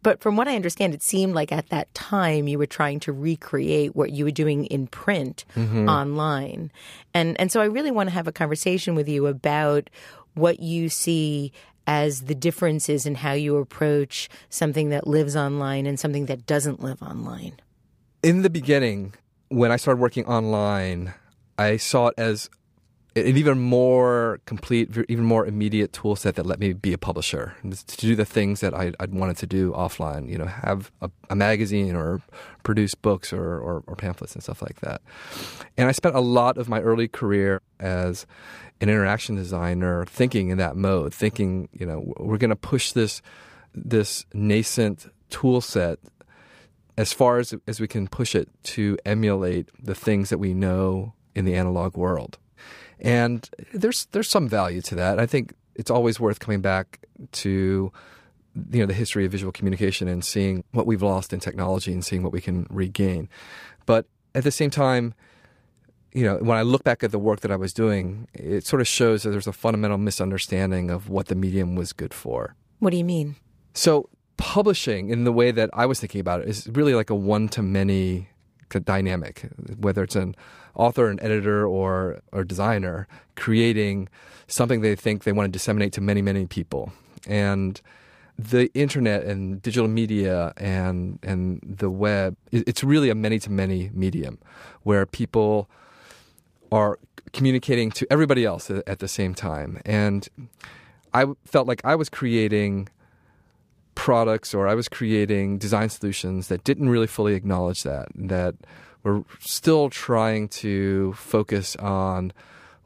But 0.02 0.20
from 0.20 0.36
what 0.36 0.48
I 0.48 0.56
understand, 0.56 0.94
it 0.94 1.02
seemed 1.02 1.34
like 1.34 1.52
at 1.52 1.68
that 1.68 1.92
time 1.94 2.48
you 2.48 2.58
were 2.58 2.66
trying 2.66 3.00
to 3.00 3.12
recreate 3.12 3.94
what 3.94 4.10
you 4.10 4.24
were 4.24 4.32
doing 4.32 4.66
in 4.66 4.86
print 4.88 5.44
mm-hmm. 5.54 5.88
online. 5.88 6.72
And 7.14 7.38
and 7.40 7.52
so 7.52 7.60
I 7.60 7.66
really 7.66 7.90
want 7.90 8.08
to 8.08 8.14
have 8.14 8.26
a 8.26 8.32
conversation 8.32 8.94
with 8.94 9.08
you 9.08 9.26
about 9.26 9.90
what 10.34 10.60
you 10.60 10.88
see 10.88 11.52
as 11.86 12.22
the 12.22 12.34
differences 12.34 13.06
in 13.06 13.16
how 13.16 13.32
you 13.32 13.56
approach 13.56 14.28
something 14.48 14.90
that 14.90 15.06
lives 15.06 15.36
online 15.36 15.86
and 15.86 15.98
something 15.98 16.26
that 16.26 16.46
doesn't 16.46 16.80
live 16.80 17.02
online. 17.02 17.54
In 18.22 18.42
the 18.42 18.50
beginning, 18.50 19.14
when 19.48 19.72
I 19.72 19.76
started 19.76 20.00
working 20.00 20.24
online, 20.26 21.14
I 21.58 21.76
saw 21.76 22.08
it 22.08 22.14
as 22.16 22.48
an 23.14 23.36
even 23.36 23.58
more 23.58 24.40
complete, 24.46 24.90
even 25.08 25.24
more 25.24 25.46
immediate 25.46 25.92
tool 25.92 26.16
set 26.16 26.36
that 26.36 26.46
let 26.46 26.58
me 26.58 26.72
be 26.72 26.92
a 26.92 26.98
publisher 26.98 27.54
to 27.62 27.96
do 27.96 28.16
the 28.16 28.24
things 28.24 28.60
that 28.60 28.72
I, 28.74 28.92
would 29.00 29.14
wanted 29.14 29.36
to 29.38 29.46
do 29.46 29.72
offline. 29.72 30.28
You 30.28 30.38
know, 30.38 30.46
have 30.46 30.90
a, 31.02 31.10
a 31.28 31.36
magazine 31.36 31.94
or 31.94 32.22
produce 32.62 32.94
books 32.94 33.32
or, 33.32 33.58
or, 33.58 33.84
or, 33.86 33.96
pamphlets 33.96 34.34
and 34.34 34.42
stuff 34.42 34.62
like 34.62 34.80
that. 34.80 35.02
And 35.76 35.88
I 35.88 35.92
spent 35.92 36.14
a 36.14 36.20
lot 36.20 36.56
of 36.56 36.68
my 36.68 36.80
early 36.80 37.08
career 37.08 37.60
as 37.80 38.24
an 38.80 38.88
interaction 38.88 39.34
designer 39.34 40.06
thinking 40.06 40.48
in 40.48 40.58
that 40.58 40.76
mode, 40.76 41.12
thinking, 41.12 41.68
you 41.72 41.84
know, 41.84 42.14
we're 42.18 42.38
going 42.38 42.50
to 42.50 42.56
push 42.56 42.92
this 42.92 43.20
this 43.74 44.26
nascent 44.32 45.06
tool 45.28 45.60
set 45.60 45.98
as 46.96 47.12
far 47.12 47.38
as 47.38 47.54
as 47.66 47.80
we 47.80 47.88
can 47.88 48.08
push 48.08 48.34
it 48.34 48.48
to 48.62 48.96
emulate 49.04 49.68
the 49.82 49.94
things 49.94 50.30
that 50.30 50.38
we 50.38 50.54
know 50.54 51.14
in 51.34 51.44
the 51.44 51.54
analog 51.54 51.96
world. 51.96 52.38
And 53.02 53.48
there's 53.74 54.06
there's 54.12 54.30
some 54.30 54.48
value 54.48 54.80
to 54.82 54.94
that. 54.94 55.18
I 55.18 55.26
think 55.26 55.54
it's 55.74 55.90
always 55.90 56.18
worth 56.18 56.40
coming 56.40 56.60
back 56.60 57.04
to 57.32 57.92
you 58.70 58.80
know 58.80 58.86
the 58.86 58.94
history 58.94 59.26
of 59.26 59.32
visual 59.32 59.52
communication 59.52 60.08
and 60.08 60.24
seeing 60.24 60.64
what 60.72 60.86
we've 60.86 61.02
lost 61.02 61.32
in 61.32 61.40
technology 61.40 61.92
and 61.92 62.04
seeing 62.04 62.22
what 62.22 62.32
we 62.32 62.40
can 62.40 62.66
regain. 62.70 63.28
But 63.86 64.06
at 64.34 64.44
the 64.44 64.50
same 64.50 64.70
time, 64.70 65.14
you 66.12 66.24
know, 66.24 66.36
when 66.36 66.56
I 66.56 66.62
look 66.62 66.84
back 66.84 67.02
at 67.02 67.10
the 67.10 67.18
work 67.18 67.40
that 67.40 67.50
I 67.50 67.56
was 67.56 67.72
doing, 67.72 68.28
it 68.34 68.64
sort 68.64 68.80
of 68.80 68.86
shows 68.86 69.24
that 69.24 69.30
there's 69.30 69.46
a 69.46 69.52
fundamental 69.52 69.98
misunderstanding 69.98 70.90
of 70.90 71.08
what 71.08 71.26
the 71.26 71.34
medium 71.34 71.74
was 71.74 71.92
good 71.92 72.14
for. 72.14 72.54
What 72.78 72.90
do 72.90 72.96
you 72.96 73.04
mean? 73.04 73.36
So 73.74 74.08
publishing 74.36 75.10
in 75.10 75.24
the 75.24 75.32
way 75.32 75.50
that 75.50 75.70
I 75.72 75.86
was 75.86 76.00
thinking 76.00 76.20
about 76.20 76.42
it 76.42 76.48
is 76.48 76.68
really 76.68 76.94
like 76.94 77.10
a 77.10 77.14
one 77.14 77.48
to 77.50 77.62
many 77.62 78.28
dynamic, 78.80 79.48
whether 79.78 80.02
it's 80.02 80.16
an 80.16 80.34
author, 80.74 81.08
an 81.08 81.20
editor, 81.20 81.66
or 81.66 82.20
or 82.32 82.44
designer 82.44 83.06
creating 83.36 84.08
something 84.46 84.80
they 84.80 84.94
think 84.94 85.24
they 85.24 85.32
want 85.32 85.46
to 85.46 85.52
disseminate 85.52 85.92
to 85.94 86.00
many, 86.00 86.22
many 86.22 86.46
people. 86.46 86.92
And 87.26 87.80
the 88.38 88.72
internet 88.74 89.24
and 89.24 89.60
digital 89.62 89.88
media 89.88 90.52
and 90.56 91.18
and 91.22 91.60
the 91.62 91.90
web, 91.90 92.36
it's 92.50 92.82
really 92.82 93.10
a 93.10 93.14
many 93.14 93.38
to 93.40 93.50
many 93.50 93.90
medium 93.92 94.38
where 94.82 95.06
people 95.06 95.68
are 96.70 96.98
communicating 97.32 97.90
to 97.90 98.06
everybody 98.10 98.44
else 98.44 98.70
at 98.70 98.98
the 98.98 99.08
same 99.08 99.34
time. 99.34 99.80
And 99.84 100.28
I 101.14 101.26
felt 101.44 101.66
like 101.66 101.80
I 101.84 101.94
was 101.94 102.08
creating 102.08 102.88
products 103.94 104.54
or 104.54 104.66
I 104.66 104.74
was 104.74 104.88
creating 104.88 105.58
design 105.58 105.88
solutions 105.88 106.48
that 106.48 106.64
didn't 106.64 106.88
really 106.88 107.06
fully 107.06 107.34
acknowledge 107.34 107.82
that, 107.82 108.08
that 108.14 108.54
were 109.02 109.24
still 109.40 109.90
trying 109.90 110.48
to 110.48 111.12
focus 111.14 111.76
on 111.76 112.32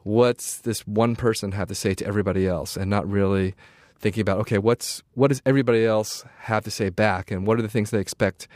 what's 0.03 0.59
this 0.59 0.87
one 0.87 1.15
person 1.15 1.51
have 1.51 1.67
to 1.67 1.75
say 1.75 1.93
to 1.93 2.05
everybody 2.05 2.47
else 2.47 2.77
and 2.77 2.89
not 2.89 3.09
really 3.09 3.53
thinking 3.99 4.21
about 4.21 4.37
okay 4.37 4.57
what's 4.57 5.01
what 5.15 5.27
does 5.29 5.41
everybody 5.45 5.85
else 5.85 6.23
have 6.39 6.63
to 6.63 6.71
say 6.71 6.89
back? 6.89 7.31
And 7.31 7.45
what 7.45 7.59
are 7.59 7.61
the 7.61 7.69
things 7.69 7.91
they 7.91 7.99
expect 7.99 8.47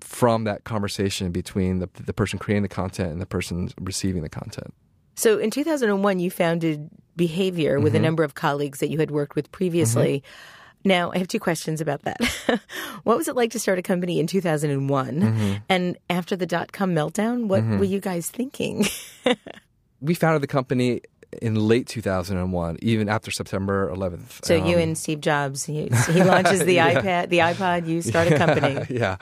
from 0.00 0.44
that 0.44 0.64
conversation 0.64 1.30
between 1.30 1.78
the, 1.78 1.88
the 1.94 2.12
person 2.12 2.38
creating 2.38 2.62
the 2.62 2.68
content 2.68 3.12
and 3.12 3.20
the 3.20 3.26
person 3.26 3.70
receiving 3.80 4.22
the 4.22 4.28
content? 4.28 4.72
So 5.16 5.38
in 5.38 5.50
2001 5.50 6.18
you 6.18 6.30
founded 6.30 6.88
behavior 7.16 7.80
with 7.80 7.92
mm-hmm. 7.92 8.02
a 8.02 8.06
number 8.06 8.24
of 8.24 8.34
colleagues 8.34 8.78
that 8.78 8.88
you 8.88 8.98
had 8.98 9.10
worked 9.10 9.36
with 9.36 9.50
previously. 9.52 10.18
Mm-hmm 10.18 10.56
now, 10.84 11.12
I 11.12 11.18
have 11.18 11.28
two 11.28 11.40
questions 11.40 11.80
about 11.80 12.02
that. 12.02 12.20
what 13.04 13.16
was 13.16 13.28
it 13.28 13.36
like 13.36 13.50
to 13.52 13.58
start 13.58 13.78
a 13.78 13.82
company 13.82 14.18
in 14.18 14.26
2001? 14.26 15.20
Mm-hmm. 15.20 15.54
And 15.68 15.98
after 16.08 16.36
the 16.36 16.46
dot 16.46 16.72
com 16.72 16.94
meltdown, 16.94 17.46
what 17.46 17.62
mm-hmm. 17.62 17.78
were 17.78 17.84
you 17.84 18.00
guys 18.00 18.30
thinking? 18.30 18.86
we 20.00 20.14
founded 20.14 20.42
the 20.42 20.46
company 20.46 21.02
in 21.40 21.54
late 21.54 21.86
2001, 21.86 22.78
even 22.82 23.08
after 23.08 23.30
September 23.30 23.90
11th. 23.94 24.44
So 24.44 24.58
um, 24.58 24.66
you 24.66 24.78
and 24.78 24.98
Steve 24.98 25.20
Jobs, 25.20 25.64
he, 25.64 25.88
he 26.08 26.22
launches 26.24 26.64
the 26.64 26.74
yeah. 26.74 27.00
iPad, 27.00 27.28
the 27.28 27.38
iPod. 27.38 27.86
You 27.86 28.02
start 28.02 28.28
a 28.32 28.38
company. 28.44 28.86
yeah, 28.90 29.16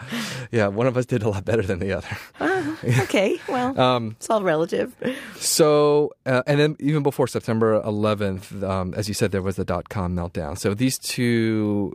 yeah. 0.50 0.68
One 0.68 0.86
of 0.86 0.96
us 0.96 1.06
did 1.06 1.22
a 1.22 1.28
lot 1.28 1.44
better 1.44 1.62
than 1.62 1.78
the 1.78 1.92
other. 1.92 2.08
Uh, 2.40 2.74
okay, 3.00 3.38
well, 3.48 3.78
um, 3.80 4.16
it's 4.18 4.30
all 4.30 4.42
relative. 4.42 4.94
So, 5.36 6.12
uh, 6.24 6.42
and 6.46 6.58
then 6.60 6.76
even 6.78 7.02
before 7.02 7.26
September 7.26 7.80
11th, 7.82 8.62
um, 8.62 8.94
as 8.94 9.08
you 9.08 9.14
said, 9.14 9.32
there 9.32 9.42
was 9.42 9.56
the 9.56 9.64
dot 9.64 9.88
com 9.88 10.14
meltdown. 10.14 10.56
So 10.56 10.74
these 10.74 10.98
two 10.98 11.94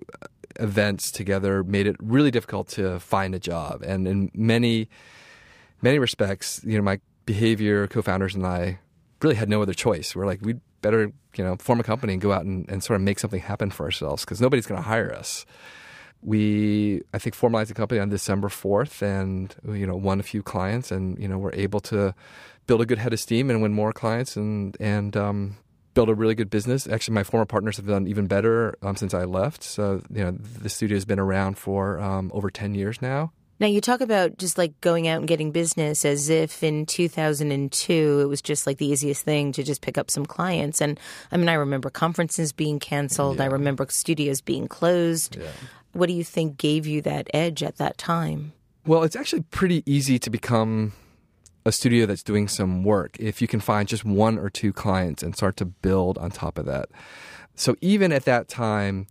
events 0.60 1.12
together 1.12 1.64
made 1.64 1.88
it 1.88 1.96
really 2.00 2.32
difficult 2.32 2.68
to 2.70 3.00
find 3.00 3.34
a 3.34 3.40
job, 3.40 3.84
and 3.84 4.08
in 4.08 4.32
many 4.34 4.90
many 5.82 6.00
respects, 6.00 6.62
you 6.64 6.78
know, 6.78 6.84
my 6.84 7.00
behavior 7.26 7.88
co-founders 7.88 8.36
and 8.36 8.46
I 8.46 8.80
really 9.24 9.36
had 9.36 9.50
no 9.50 9.62
other 9.62 9.74
choice. 9.74 10.16
We're 10.16 10.26
like, 10.26 10.42
we'd 10.42 10.62
better, 10.82 11.12
you 11.36 11.44
know, 11.44 11.56
form 11.58 11.80
a 11.80 11.84
company 11.84 12.14
and 12.14 12.22
go 12.22 12.32
out 12.32 12.46
and, 12.46 12.70
and 12.70 12.84
sort 12.84 12.96
of 12.96 13.02
make 13.02 13.20
something 13.20 13.40
happen 13.40 13.72
for 13.72 13.86
ourselves 13.86 14.24
because 14.24 14.42
nobody's 14.42 14.66
going 14.66 14.82
to 14.82 14.88
hire 14.88 15.14
us. 15.14 15.46
We, 16.22 17.02
I 17.14 17.18
think, 17.18 17.36
formalized 17.36 17.70
the 17.70 17.74
company 17.74 18.00
on 18.00 18.10
December 18.10 18.48
4th 18.48 19.02
and, 19.02 19.54
you 19.78 19.86
know, 19.86 19.96
won 19.96 20.20
a 20.20 20.24
few 20.24 20.42
clients 20.42 20.92
and, 20.92 21.18
you 21.20 21.28
know, 21.28 21.38
we're 21.38 21.54
able 21.54 21.80
to 21.82 22.14
build 22.66 22.82
a 22.82 22.86
good 22.86 22.98
head 22.98 23.12
of 23.12 23.20
steam 23.20 23.50
and 23.50 23.62
win 23.62 23.74
more 23.74 23.92
clients 23.92 24.38
and, 24.38 24.78
and, 24.80 25.18
um, 25.18 25.58
build 25.94 26.10
a 26.10 26.16
really 26.16 26.36
good 26.36 26.50
business. 26.50 26.88
Actually, 26.88 27.14
my 27.14 27.24
former 27.24 27.46
partners 27.46 27.78
have 27.78 27.88
done 27.88 28.08
even 28.08 28.28
better 28.28 28.76
um, 28.82 28.96
since 28.96 29.14
I 29.14 29.26
left. 29.26 29.64
So, 29.64 30.02
you 30.10 30.24
know, 30.24 30.32
the 30.32 30.70
studio 30.70 30.96
has 30.96 31.06
been 31.06 31.20
around 31.20 31.58
for 31.58 32.00
um, 32.00 32.32
over 32.34 32.50
10 32.50 32.74
years 32.74 33.02
now. 33.02 33.32
Now, 33.60 33.68
you 33.68 33.82
talk 33.82 34.02
about 34.02 34.38
just 34.38 34.58
like 34.58 34.80
going 34.82 35.08
out 35.08 35.20
and 35.20 35.28
getting 35.28 35.52
business 35.52 36.06
as 36.06 36.30
if 36.30 36.64
in 36.64 36.86
2002 36.86 38.20
it 38.22 38.26
was 38.26 38.42
just 38.42 38.66
like 38.68 38.78
the 38.78 38.88
easiest 38.88 39.24
thing 39.24 39.52
to 39.54 39.64
just 39.64 39.82
pick 39.82 39.98
up 39.98 40.10
some 40.10 40.26
clients. 40.26 40.82
And 40.82 41.00
I 41.32 41.38
mean, 41.38 41.50
I 41.50 41.54
remember 41.54 41.90
conferences 41.90 42.52
being 42.52 42.80
canceled, 42.80 43.38
yeah. 43.38 43.44
I 43.44 43.48
remember 43.48 43.86
studios 43.90 44.42
being 44.42 44.68
closed. 44.68 45.38
Yeah. 45.40 45.50
What 45.94 46.08
do 46.08 46.14
you 46.14 46.24
think 46.24 46.58
gave 46.58 46.88
you 46.88 47.02
that 47.04 47.28
edge 47.34 47.62
at 47.62 47.78
that 47.78 47.98
time? 47.98 48.54
Well, 48.86 49.04
it's 49.04 49.16
actually 49.16 49.44
pretty 49.44 49.84
easy 49.86 50.20
to 50.20 50.30
become 50.30 50.94
a 51.66 51.72
studio 51.72 52.06
that's 52.06 52.24
doing 52.24 52.48
some 52.48 52.84
work 52.84 53.16
if 53.20 53.42
you 53.42 53.48
can 53.48 53.60
find 53.60 53.88
just 53.88 54.04
one 54.04 54.38
or 54.38 54.50
two 54.50 54.74
clients 54.74 55.24
and 55.24 55.36
start 55.36 55.56
to 55.58 55.66
build 55.66 56.18
on 56.18 56.32
top 56.32 56.58
of 56.58 56.66
that. 56.66 56.90
So 57.56 57.76
even 57.80 58.12
at 58.12 58.26
that 58.26 58.48
time, 58.50 59.08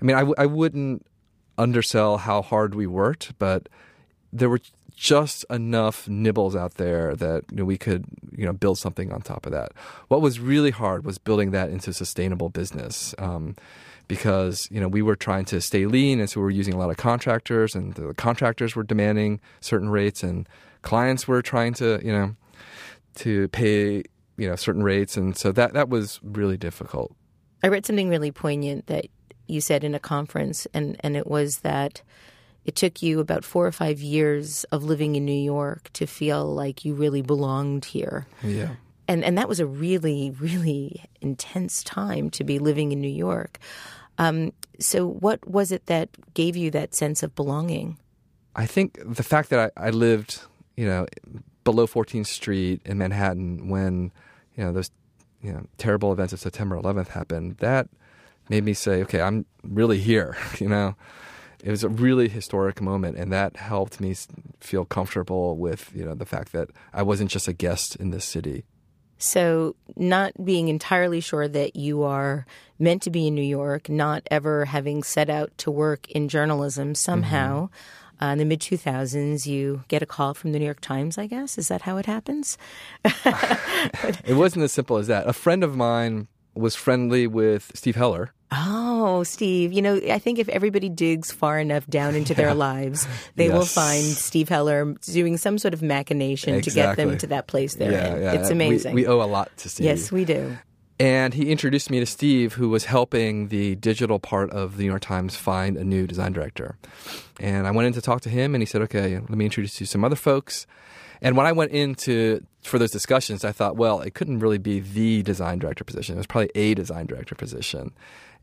I 0.00 0.04
mean, 0.04 0.16
I 0.16 0.20
w- 0.20 0.34
I 0.38 0.46
wouldn't 0.46 1.06
undersell 1.62 2.18
how 2.18 2.42
hard 2.42 2.74
we 2.74 2.86
worked, 2.86 3.38
but 3.38 3.68
there 4.32 4.48
were 4.48 4.60
just 4.96 5.44
enough 5.48 6.08
nibbles 6.08 6.54
out 6.54 6.74
there 6.74 7.14
that 7.16 7.44
you 7.50 7.58
know, 7.58 7.64
we 7.64 7.78
could 7.78 8.04
you 8.36 8.44
know 8.44 8.52
build 8.52 8.78
something 8.78 9.12
on 9.12 9.22
top 9.22 9.46
of 9.46 9.52
that. 9.52 9.72
What 10.08 10.20
was 10.20 10.40
really 10.40 10.70
hard 10.70 11.04
was 11.04 11.18
building 11.18 11.52
that 11.52 11.70
into 11.70 11.92
sustainable 11.92 12.48
business. 12.48 13.14
Um, 13.18 13.56
because 14.08 14.68
you 14.70 14.80
know 14.80 14.88
we 14.88 15.00
were 15.00 15.16
trying 15.16 15.44
to 15.46 15.60
stay 15.60 15.86
lean, 15.86 16.20
and 16.20 16.28
so 16.28 16.40
we 16.40 16.44
were 16.44 16.50
using 16.50 16.74
a 16.74 16.78
lot 16.78 16.90
of 16.90 16.96
contractors, 16.96 17.74
and 17.74 17.94
the 17.94 18.12
contractors 18.14 18.76
were 18.76 18.82
demanding 18.82 19.40
certain 19.60 19.88
rates, 19.88 20.22
and 20.22 20.46
clients 20.82 21.26
were 21.26 21.40
trying 21.40 21.72
to 21.74 21.98
you 22.04 22.12
know 22.12 22.34
to 23.14 23.48
pay 23.48 24.02
you 24.36 24.48
know 24.48 24.56
certain 24.56 24.82
rates, 24.82 25.16
and 25.16 25.36
so 25.36 25.52
that 25.52 25.72
that 25.72 25.88
was 25.88 26.20
really 26.22 26.58
difficult. 26.58 27.14
I 27.62 27.68
read 27.68 27.86
something 27.86 28.08
really 28.08 28.32
poignant 28.32 28.86
that 28.88 29.06
you 29.52 29.60
said 29.60 29.84
in 29.84 29.94
a 29.94 29.98
conference, 29.98 30.66
and, 30.74 30.96
and 31.00 31.16
it 31.16 31.26
was 31.26 31.58
that 31.58 32.02
it 32.64 32.76
took 32.76 33.02
you 33.02 33.20
about 33.20 33.44
four 33.44 33.66
or 33.66 33.72
five 33.72 34.00
years 34.00 34.64
of 34.64 34.84
living 34.84 35.16
in 35.16 35.24
New 35.24 35.32
York 35.32 35.90
to 35.94 36.06
feel 36.06 36.46
like 36.46 36.84
you 36.84 36.94
really 36.94 37.22
belonged 37.22 37.84
here. 37.84 38.26
Yeah. 38.42 38.76
And, 39.08 39.24
and 39.24 39.36
that 39.36 39.48
was 39.48 39.60
a 39.60 39.66
really, 39.66 40.30
really 40.38 41.04
intense 41.20 41.82
time 41.82 42.30
to 42.30 42.44
be 42.44 42.58
living 42.58 42.92
in 42.92 43.00
New 43.00 43.08
York. 43.08 43.58
Um, 44.18 44.52
so, 44.78 45.06
what 45.06 45.46
was 45.48 45.72
it 45.72 45.86
that 45.86 46.10
gave 46.34 46.56
you 46.56 46.70
that 46.70 46.94
sense 46.94 47.22
of 47.22 47.34
belonging? 47.34 47.98
I 48.54 48.66
think 48.66 48.98
the 49.04 49.22
fact 49.22 49.50
that 49.50 49.72
I, 49.76 49.88
I 49.88 49.90
lived, 49.90 50.42
you 50.76 50.86
know, 50.86 51.06
below 51.64 51.86
14th 51.86 52.26
Street 52.26 52.82
in 52.84 52.98
Manhattan 52.98 53.68
when, 53.68 54.12
you 54.56 54.64
know, 54.64 54.72
those 54.72 54.90
you 55.42 55.52
know, 55.52 55.66
terrible 55.76 56.12
events 56.12 56.32
of 56.32 56.40
September 56.40 56.76
11th 56.76 57.08
happened, 57.08 57.56
that 57.58 57.88
made 58.52 58.64
me 58.64 58.74
say, 58.74 59.02
okay, 59.02 59.20
I'm 59.20 59.46
really 59.64 59.98
here, 59.98 60.36
you 60.58 60.68
know 60.68 60.94
it 61.62 61.70
was 61.70 61.84
a 61.84 61.88
really 61.88 62.28
historic 62.28 62.80
moment, 62.82 63.16
and 63.16 63.32
that 63.32 63.56
helped 63.56 64.00
me 64.00 64.16
feel 64.60 64.84
comfortable 64.84 65.56
with 65.56 65.90
you 65.94 66.04
know 66.04 66.14
the 66.14 66.26
fact 66.26 66.52
that 66.52 66.68
I 66.92 67.02
wasn't 67.02 67.30
just 67.30 67.48
a 67.48 67.52
guest 67.52 67.96
in 67.96 68.10
this 68.10 68.24
city. 68.24 68.64
So, 69.18 69.76
not 69.94 70.32
being 70.44 70.66
entirely 70.66 71.20
sure 71.20 71.46
that 71.46 71.76
you 71.76 72.02
are 72.02 72.44
meant 72.80 73.02
to 73.02 73.10
be 73.10 73.28
in 73.28 73.36
New 73.36 73.42
York, 73.42 73.88
not 73.88 74.26
ever 74.32 74.64
having 74.64 75.04
set 75.04 75.30
out 75.30 75.56
to 75.58 75.70
work 75.70 76.10
in 76.10 76.28
journalism, 76.28 76.94
somehow. 76.96 77.66
Mm-hmm. 77.66 78.24
Uh, 78.24 78.32
in 78.32 78.38
the 78.38 78.44
mid 78.44 78.60
2000s, 78.60 79.46
you 79.46 79.84
get 79.88 80.02
a 80.02 80.06
call 80.06 80.34
from 80.34 80.52
the 80.52 80.58
New 80.58 80.64
York 80.64 80.80
Times, 80.80 81.18
I 81.18 81.26
guess. 81.26 81.58
Is 81.58 81.68
that 81.68 81.82
how 81.82 81.96
it 81.96 82.06
happens? 82.06 82.56
it 83.04 84.36
wasn't 84.36 84.64
as 84.64 84.72
simple 84.72 84.96
as 84.96 85.08
that. 85.08 85.28
A 85.28 85.32
friend 85.32 85.64
of 85.64 85.76
mine 85.76 86.28
was 86.54 86.76
friendly 86.76 87.26
with 87.26 87.72
Steve 87.74 87.96
Heller, 87.96 88.32
Oh, 88.54 89.22
Steve, 89.22 89.72
you 89.72 89.80
know, 89.80 89.98
I 90.10 90.18
think 90.18 90.38
if 90.38 90.48
everybody 90.50 90.90
digs 90.90 91.32
far 91.32 91.58
enough 91.58 91.86
down 91.86 92.14
into 92.14 92.34
their 92.34 92.54
lives, 92.54 93.06
they 93.36 93.46
yes. 93.46 93.54
will 93.54 93.64
find 93.64 94.04
Steve 94.04 94.50
Heller 94.50 94.92
doing 95.04 95.38
some 95.38 95.56
sort 95.56 95.72
of 95.72 95.80
machination 95.80 96.54
exactly. 96.54 96.70
to 96.70 96.86
get 96.86 96.96
them 96.96 97.18
to 97.18 97.26
that 97.28 97.46
place 97.46 97.76
they're 97.76 97.92
yeah, 97.92 98.14
in. 98.14 98.22
Yeah. 98.22 98.32
It's 98.32 98.50
amazing. 98.50 98.94
We, 98.94 99.02
we, 99.02 99.06
owe 99.08 99.22
a 99.22 99.24
lot 99.24 99.56
to 99.58 99.70
Steve. 99.70 99.86
Yes, 99.86 100.12
we 100.12 100.26
do. 100.26 100.58
And 101.00 101.32
he 101.32 101.50
introduced 101.50 101.90
me 101.90 101.98
to 102.00 102.06
Steve, 102.06 102.52
who 102.52 102.68
was 102.68 102.84
helping 102.84 103.48
the 103.48 103.74
digital 103.76 104.18
part 104.18 104.50
of 104.50 104.76
the 104.76 104.84
New 104.84 104.90
York 104.90 105.02
Times 105.02 105.34
find 105.34 105.76
a 105.76 105.84
new 105.84 106.06
design 106.06 106.32
director. 106.32 106.76
And 107.40 107.66
I 107.66 107.70
went 107.70 107.86
in 107.86 107.92
to 107.94 108.02
talk 108.02 108.20
to 108.20 108.28
him, 108.28 108.54
and 108.54 108.60
he 108.60 108.66
said, 108.66 108.82
okay, 108.82 109.18
let 109.18 109.30
me 109.30 109.46
introduce 109.46 109.80
you 109.80 109.86
to 109.86 109.90
some 109.90 110.04
other 110.04 110.14
folks. 110.14 110.66
And 111.22 111.36
when 111.36 111.46
I 111.46 111.52
went 111.52 111.70
into 111.70 112.44
for 112.62 112.78
those 112.78 112.90
discussions, 112.90 113.44
I 113.44 113.52
thought, 113.52 113.76
well, 113.76 114.00
it 114.00 114.14
couldn't 114.14 114.40
really 114.40 114.58
be 114.58 114.80
the 114.80 115.22
design 115.22 115.58
director 115.58 115.84
position. 115.84 116.16
It 116.16 116.18
was 116.18 116.26
probably 116.26 116.50
a 116.54 116.74
design 116.74 117.06
director 117.06 117.34
position 117.34 117.92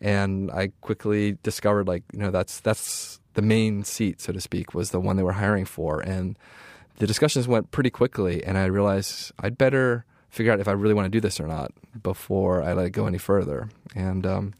and 0.02 0.52
I 0.52 0.72
quickly 0.82 1.38
discovered 1.44 1.88
like 1.88 2.04
you 2.14 2.20
know 2.20 2.32
that's 2.32 2.60
that's 2.60 3.20
the 3.34 3.42
main 3.42 3.84
seat, 3.84 4.22
so 4.22 4.34
to 4.34 4.42
speak, 4.42 4.74
was 4.74 4.92
the 4.92 5.00
one 5.00 5.16
they 5.16 5.24
were 5.24 5.34
hiring 5.34 5.66
for, 5.66 6.02
and 6.02 6.38
the 6.98 7.08
discussions 7.08 7.48
went 7.48 7.72
pretty 7.72 7.90
quickly, 7.90 8.44
and 8.44 8.58
I 8.58 8.66
realized 8.66 9.32
I'd 9.40 9.58
better 9.58 10.06
figure 10.30 10.52
out 10.52 10.60
if 10.60 10.68
I 10.68 10.74
really 10.74 10.94
want 10.94 11.06
to 11.06 11.10
do 11.10 11.22
this 11.22 11.40
or 11.40 11.48
not 11.48 11.72
before 12.02 12.62
I 12.62 12.74
let 12.74 12.88
it 12.88 12.92
go 12.92 13.08
any 13.08 13.18
further, 13.18 13.70
and. 13.96 14.26
Um, 14.26 14.54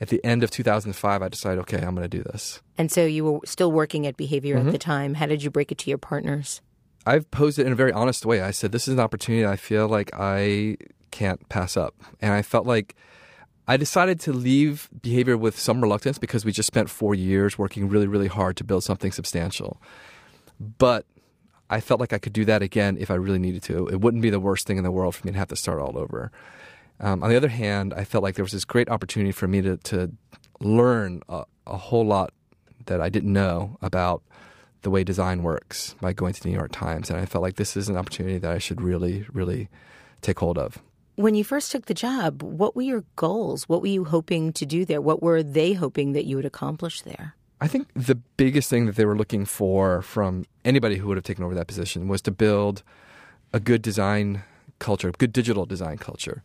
at 0.00 0.08
the 0.08 0.22
end 0.24 0.42
of 0.42 0.50
2005, 0.50 1.22
I 1.22 1.28
decided, 1.28 1.60
okay, 1.60 1.76
I'm 1.76 1.94
going 1.94 2.02
to 2.02 2.08
do 2.08 2.24
this. 2.24 2.60
And 2.76 2.90
so 2.90 3.06
you 3.06 3.24
were 3.24 3.38
still 3.44 3.70
working 3.70 4.04
at 4.04 4.16
Behavior 4.16 4.56
mm-hmm. 4.56 4.66
at 4.66 4.72
the 4.72 4.78
time. 4.78 5.14
How 5.14 5.26
did 5.26 5.44
you 5.44 5.50
break 5.50 5.70
it 5.70 5.78
to 5.78 5.90
your 5.90 5.98
partners? 5.98 6.60
I've 7.06 7.30
posed 7.30 7.60
it 7.60 7.66
in 7.66 7.72
a 7.72 7.76
very 7.76 7.92
honest 7.92 8.26
way. 8.26 8.40
I 8.40 8.50
said, 8.50 8.72
this 8.72 8.88
is 8.88 8.94
an 8.94 9.00
opportunity 9.00 9.46
I 9.46 9.54
feel 9.54 9.88
like 9.88 10.10
I 10.12 10.76
can't 11.12 11.48
pass 11.48 11.76
up. 11.76 11.94
And 12.20 12.32
I 12.32 12.42
felt 12.42 12.66
like 12.66 12.96
I 13.72 13.78
decided 13.78 14.20
to 14.20 14.34
leave 14.34 14.90
behavior 15.00 15.38
with 15.38 15.58
some 15.58 15.80
reluctance 15.80 16.18
because 16.18 16.44
we 16.44 16.52
just 16.52 16.66
spent 16.66 16.90
four 16.90 17.14
years 17.14 17.56
working 17.56 17.88
really, 17.88 18.06
really 18.06 18.28
hard 18.28 18.58
to 18.58 18.64
build 18.64 18.84
something 18.84 19.12
substantial. 19.12 19.80
But 20.60 21.06
I 21.70 21.80
felt 21.80 21.98
like 21.98 22.12
I 22.12 22.18
could 22.18 22.34
do 22.34 22.44
that 22.44 22.60
again 22.60 22.98
if 23.00 23.10
I 23.10 23.14
really 23.14 23.38
needed 23.38 23.62
to. 23.62 23.88
It 23.88 24.02
wouldn't 24.02 24.22
be 24.22 24.28
the 24.28 24.38
worst 24.38 24.66
thing 24.66 24.76
in 24.76 24.84
the 24.84 24.90
world 24.90 25.14
for 25.14 25.26
me 25.26 25.32
to 25.32 25.38
have 25.38 25.48
to 25.48 25.56
start 25.56 25.80
all 25.80 25.96
over. 25.96 26.30
Um, 27.00 27.22
on 27.22 27.30
the 27.30 27.36
other 27.36 27.48
hand, 27.48 27.94
I 27.94 28.04
felt 28.04 28.22
like 28.22 28.34
there 28.34 28.44
was 28.44 28.52
this 28.52 28.66
great 28.66 28.90
opportunity 28.90 29.32
for 29.32 29.48
me 29.48 29.62
to, 29.62 29.78
to 29.78 30.12
learn 30.60 31.22
a, 31.30 31.44
a 31.66 31.78
whole 31.78 32.04
lot 32.04 32.34
that 32.84 33.00
I 33.00 33.08
didn't 33.08 33.32
know 33.32 33.78
about 33.80 34.22
the 34.82 34.90
way 34.90 35.02
design 35.02 35.42
works 35.42 35.96
by 35.98 36.12
going 36.12 36.34
to 36.34 36.42
the 36.42 36.50
New 36.50 36.56
York 36.56 36.72
Times. 36.72 37.08
And 37.08 37.18
I 37.18 37.24
felt 37.24 37.40
like 37.40 37.56
this 37.56 37.74
is 37.74 37.88
an 37.88 37.96
opportunity 37.96 38.36
that 38.36 38.50
I 38.50 38.58
should 38.58 38.82
really, 38.82 39.24
really 39.32 39.70
take 40.20 40.40
hold 40.40 40.58
of. 40.58 40.82
When 41.16 41.34
you 41.34 41.44
first 41.44 41.70
took 41.70 41.86
the 41.86 41.94
job, 41.94 42.42
what 42.42 42.74
were 42.74 42.82
your 42.82 43.04
goals? 43.16 43.68
What 43.68 43.82
were 43.82 43.88
you 43.88 44.04
hoping 44.04 44.52
to 44.54 44.64
do 44.64 44.84
there? 44.84 45.00
What 45.00 45.22
were 45.22 45.42
they 45.42 45.74
hoping 45.74 46.12
that 46.12 46.24
you 46.24 46.36
would 46.36 46.46
accomplish 46.46 47.02
there? 47.02 47.34
I 47.60 47.68
think 47.68 47.88
the 47.94 48.14
biggest 48.14 48.70
thing 48.70 48.86
that 48.86 48.96
they 48.96 49.04
were 49.04 49.16
looking 49.16 49.44
for 49.44 50.02
from 50.02 50.46
anybody 50.64 50.96
who 50.96 51.08
would 51.08 51.16
have 51.16 51.24
taken 51.24 51.44
over 51.44 51.54
that 51.54 51.66
position 51.66 52.08
was 52.08 52.22
to 52.22 52.30
build 52.30 52.82
a 53.52 53.60
good 53.60 53.82
design 53.82 54.42
culture, 54.78 55.10
a 55.10 55.12
good 55.12 55.32
digital 55.32 55.66
design 55.66 55.98
culture. 55.98 56.42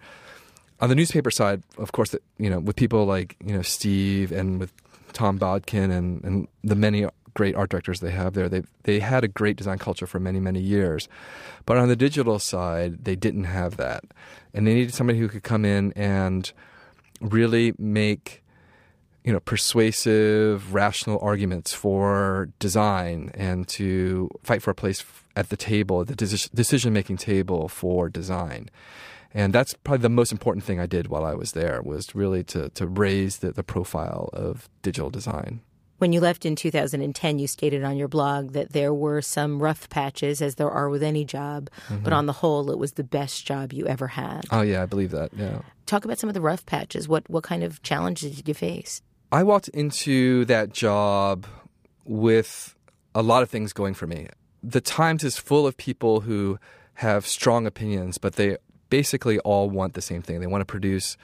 On 0.80 0.90
the 0.90 0.96
newspaper 0.96 1.32
side, 1.32 1.64
of 1.78 1.92
course, 1.92 2.14
you 2.38 2.50
know, 2.50 2.60
with 2.60 2.76
people 2.76 3.06
like 3.06 3.36
you 3.44 3.54
know 3.54 3.64
Steve 3.64 4.32
and 4.32 4.60
with 4.60 4.72
Tom 5.14 5.38
Bodkin 5.38 5.90
and, 5.90 6.24
and 6.24 6.48
the 6.64 6.76
many 6.76 7.08
great 7.38 7.56
art 7.56 7.70
directors 7.70 8.00
they 8.00 8.10
have 8.10 8.34
there. 8.34 8.50
They 8.50 8.64
they 8.84 9.00
had 9.00 9.24
a 9.24 9.28
great 9.28 9.58
design 9.58 9.78
culture 9.78 10.08
for 10.08 10.20
many 10.20 10.40
many 10.40 10.60
years, 10.60 11.08
but 11.68 11.78
on 11.78 11.88
the 11.88 11.96
digital 11.96 12.40
side, 12.40 13.06
they 13.06 13.16
didn't 13.16 13.44
have 13.44 13.78
that, 13.78 14.04
and 14.56 14.66
they 14.66 14.74
needed 14.74 14.96
somebody 14.96 15.20
who 15.20 15.30
could 15.30 15.44
come 15.44 15.64
in 15.64 15.94
and 15.94 16.52
really 17.22 17.74
make 17.78 18.44
you 19.24 19.32
know 19.32 19.40
persuasive, 19.40 20.74
rational 20.74 21.20
arguments 21.22 21.74
for 21.74 22.50
design 22.58 23.30
and 23.36 23.68
to 23.68 24.32
fight 24.42 24.64
for 24.64 24.72
a 24.72 24.76
place 24.84 25.04
at 25.36 25.50
the 25.50 25.58
table, 25.58 26.04
the 26.04 26.16
decision 26.16 26.92
making 26.92 27.18
table 27.18 27.68
for 27.68 28.10
design. 28.10 28.68
And 29.32 29.54
that's 29.54 29.76
probably 29.76 30.02
the 30.02 30.10
most 30.10 30.32
important 30.32 30.66
thing 30.66 30.80
I 30.80 30.88
did 30.88 31.10
while 31.10 31.24
I 31.24 31.36
was 31.36 31.52
there 31.52 31.82
was 31.84 32.16
really 32.16 32.44
to, 32.46 32.70
to 32.70 32.88
raise 32.88 33.38
the, 33.38 33.52
the 33.52 33.62
profile 33.62 34.32
of 34.34 34.68
digital 34.82 35.12
design. 35.12 35.62
When 35.98 36.14
you 36.14 36.20
left 36.20 36.46
in 36.46 36.56
2010, 36.56 37.40
you 37.40 37.48
stated 37.48 37.84
on 37.84 37.98
your 37.98 38.08
blog 38.08 38.52
that 38.52 38.74
there 38.74 38.94
were 38.94 39.22
some 39.22 39.62
rough 39.62 39.90
patches, 39.90 40.42
as 40.42 40.56
there 40.56 40.70
are 40.70 40.90
with 40.90 41.02
any 41.02 41.26
job, 41.26 41.70
mm-hmm. 41.88 42.04
but 42.04 42.14
on 42.14 42.28
the 42.28 42.34
whole, 42.34 42.70
it 42.70 42.78
was 42.78 42.94
the 42.94 43.04
best 43.04 43.46
job 43.46 43.74
you 43.74 43.88
ever 43.88 44.08
had. 44.08 44.46
Oh, 44.52 44.62
yeah, 44.62 44.84
I 44.84 44.86
believe 44.86 45.12
that. 45.12 45.32
Yeah. 45.36 45.62
Talk 45.86 46.06
about 46.06 46.20
some 46.20 46.30
of 46.30 46.34
the 46.34 46.42
rough 46.42 46.66
patches. 46.66 47.08
What, 47.08 47.28
what 47.30 47.44
kind 47.44 47.64
of 47.64 47.82
challenges 47.82 48.36
did 48.36 48.48
you 48.48 48.54
face? 48.54 49.02
I 49.32 49.44
walked 49.44 49.70
into 49.70 50.46
that 50.46 50.72
job 50.72 51.48
with 52.06 52.76
a 53.16 53.22
lot 53.22 53.44
of 53.44 53.50
things 53.50 53.74
going 53.74 53.94
for 53.94 54.08
me. 54.08 54.28
The 54.64 54.82
Times 54.82 55.24
is 55.24 55.38
full 55.38 55.66
of 55.66 55.78
people 55.78 56.22
who 56.22 56.60
have 56.96 57.26
strong 57.26 57.66
opinions, 57.66 58.18
but 58.18 58.36
they 58.36 58.58
basically 58.90 59.40
all 59.40 59.70
want 59.70 59.94
the 59.94 60.02
same 60.02 60.22
thing. 60.22 60.40
They 60.40 60.48
want 60.48 60.62
to 60.62 60.66
produce 60.66 61.18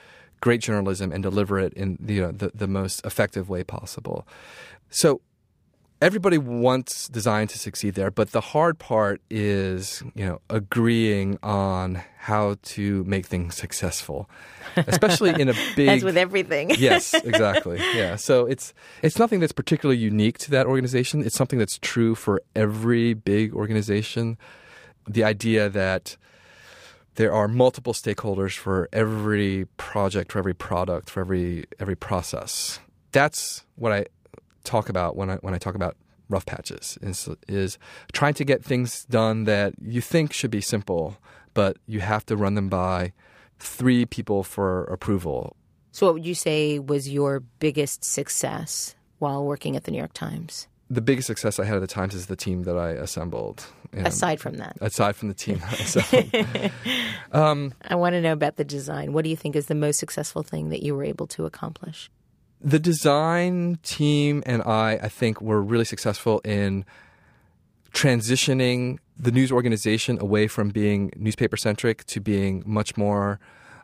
great 0.43 0.59
journalism 0.59 1.13
and 1.13 1.23
deliver 1.23 1.57
it 1.57 1.73
in 1.73 1.97
the, 2.01 2.15
you 2.15 2.21
know, 2.21 2.31
the, 2.31 2.51
the 2.53 2.67
most 2.67 3.05
effective 3.05 3.47
way 3.47 3.63
possible. 3.63 4.27
So 4.89 5.21
everybody 6.01 6.37
wants 6.37 7.07
design 7.07 7.47
to 7.47 7.57
succeed 7.57 7.93
there, 7.93 8.11
but 8.11 8.31
the 8.31 8.41
hard 8.41 8.77
part 8.77 9.21
is, 9.29 10.03
you 10.15 10.25
know, 10.25 10.41
agreeing 10.49 11.39
on 11.41 12.03
how 12.17 12.57
to 12.63 13.05
make 13.05 13.25
things 13.25 13.55
successful, 13.55 14.29
especially 14.75 15.29
in 15.29 15.47
a 15.47 15.53
big. 15.77 15.87
As 15.87 16.03
with 16.03 16.17
everything. 16.17 16.71
yes, 16.77 17.13
exactly. 17.13 17.79
Yeah. 17.95 18.17
So 18.17 18.45
it's 18.45 18.73
it's 19.01 19.17
nothing 19.17 19.39
that's 19.39 19.53
particularly 19.53 19.97
unique 19.97 20.39
to 20.39 20.51
that 20.51 20.65
organization. 20.65 21.23
It's 21.23 21.37
something 21.37 21.57
that's 21.57 21.79
true 21.79 22.15
for 22.15 22.41
every 22.53 23.13
big 23.13 23.53
organization. 23.53 24.37
The 25.07 25.23
idea 25.23 25.69
that 25.69 26.17
there 27.15 27.33
are 27.33 27.47
multiple 27.47 27.93
stakeholders 27.93 28.57
for 28.57 28.89
every 28.91 29.65
project, 29.77 30.31
for 30.31 30.39
every 30.39 30.53
product, 30.53 31.09
for 31.09 31.21
every 31.21 31.65
every 31.79 31.95
process. 31.95 32.79
That's 33.11 33.65
what 33.75 33.91
I 33.91 34.05
talk 34.63 34.89
about 34.89 35.15
when 35.15 35.29
I 35.29 35.35
when 35.37 35.53
I 35.53 35.57
talk 35.57 35.75
about 35.75 35.95
rough 36.29 36.45
patches 36.45 36.97
is 37.01 37.29
is 37.47 37.77
trying 38.11 38.33
to 38.35 38.45
get 38.45 38.63
things 38.63 39.05
done 39.05 39.43
that 39.45 39.73
you 39.81 40.01
think 40.01 40.33
should 40.33 40.51
be 40.51 40.61
simple, 40.61 41.17
but 41.53 41.77
you 41.85 41.99
have 41.99 42.25
to 42.27 42.35
run 42.35 42.55
them 42.55 42.69
by 42.69 43.13
three 43.59 44.05
people 44.05 44.43
for 44.43 44.85
approval. 44.85 45.55
So 45.91 46.07
what 46.07 46.15
would 46.15 46.25
you 46.25 46.35
say 46.35 46.79
was 46.79 47.07
your 47.07 47.39
biggest 47.39 48.03
success 48.03 48.95
while 49.19 49.45
working 49.45 49.75
at 49.75 49.83
the 49.83 49.91
New 49.91 49.99
York 49.99 50.13
Times? 50.13 50.67
The 50.93 51.01
biggest 51.01 51.27
success 51.27 51.59
I 51.59 51.65
had 51.65 51.75
at 51.75 51.81
the 51.81 51.87
Times 51.87 52.13
is 52.13 52.27
the 52.27 52.35
team 52.35 52.63
that 52.63 52.77
I 52.77 52.89
assembled. 52.91 53.65
And 53.91 54.07
aside 54.07 54.39
from 54.39 54.57
that, 54.57 54.77
aside 54.81 55.15
from 55.15 55.27
the 55.27 55.33
team 55.33 55.61
I 55.65 55.73
assembled, 55.73 56.71
um, 57.31 57.73
I 57.87 57.95
want 57.95 58.13
to 58.13 58.21
know 58.21 58.33
about 58.33 58.55
the 58.55 58.63
design. 58.63 59.13
What 59.13 59.23
do 59.23 59.29
you 59.29 59.35
think 59.35 59.55
is 59.55 59.67
the 59.67 59.75
most 59.75 59.99
successful 59.99 60.43
thing 60.43 60.69
that 60.69 60.83
you 60.83 60.95
were 60.95 61.03
able 61.03 61.27
to 61.27 61.45
accomplish? 61.45 62.09
The 62.61 62.79
design 62.79 63.79
team 63.83 64.41
and 64.45 64.61
I, 64.61 64.99
I 65.03 65.09
think, 65.09 65.41
were 65.41 65.61
really 65.61 65.85
successful 65.85 66.39
in 66.45 66.85
transitioning 67.93 68.97
the 69.17 69.31
news 69.31 69.51
organization 69.51 70.19
away 70.19 70.47
from 70.47 70.69
being 70.69 71.11
newspaper 71.15 71.57
centric 71.57 72.05
to 72.05 72.19
being 72.19 72.63
much 72.65 72.97
more 72.97 73.39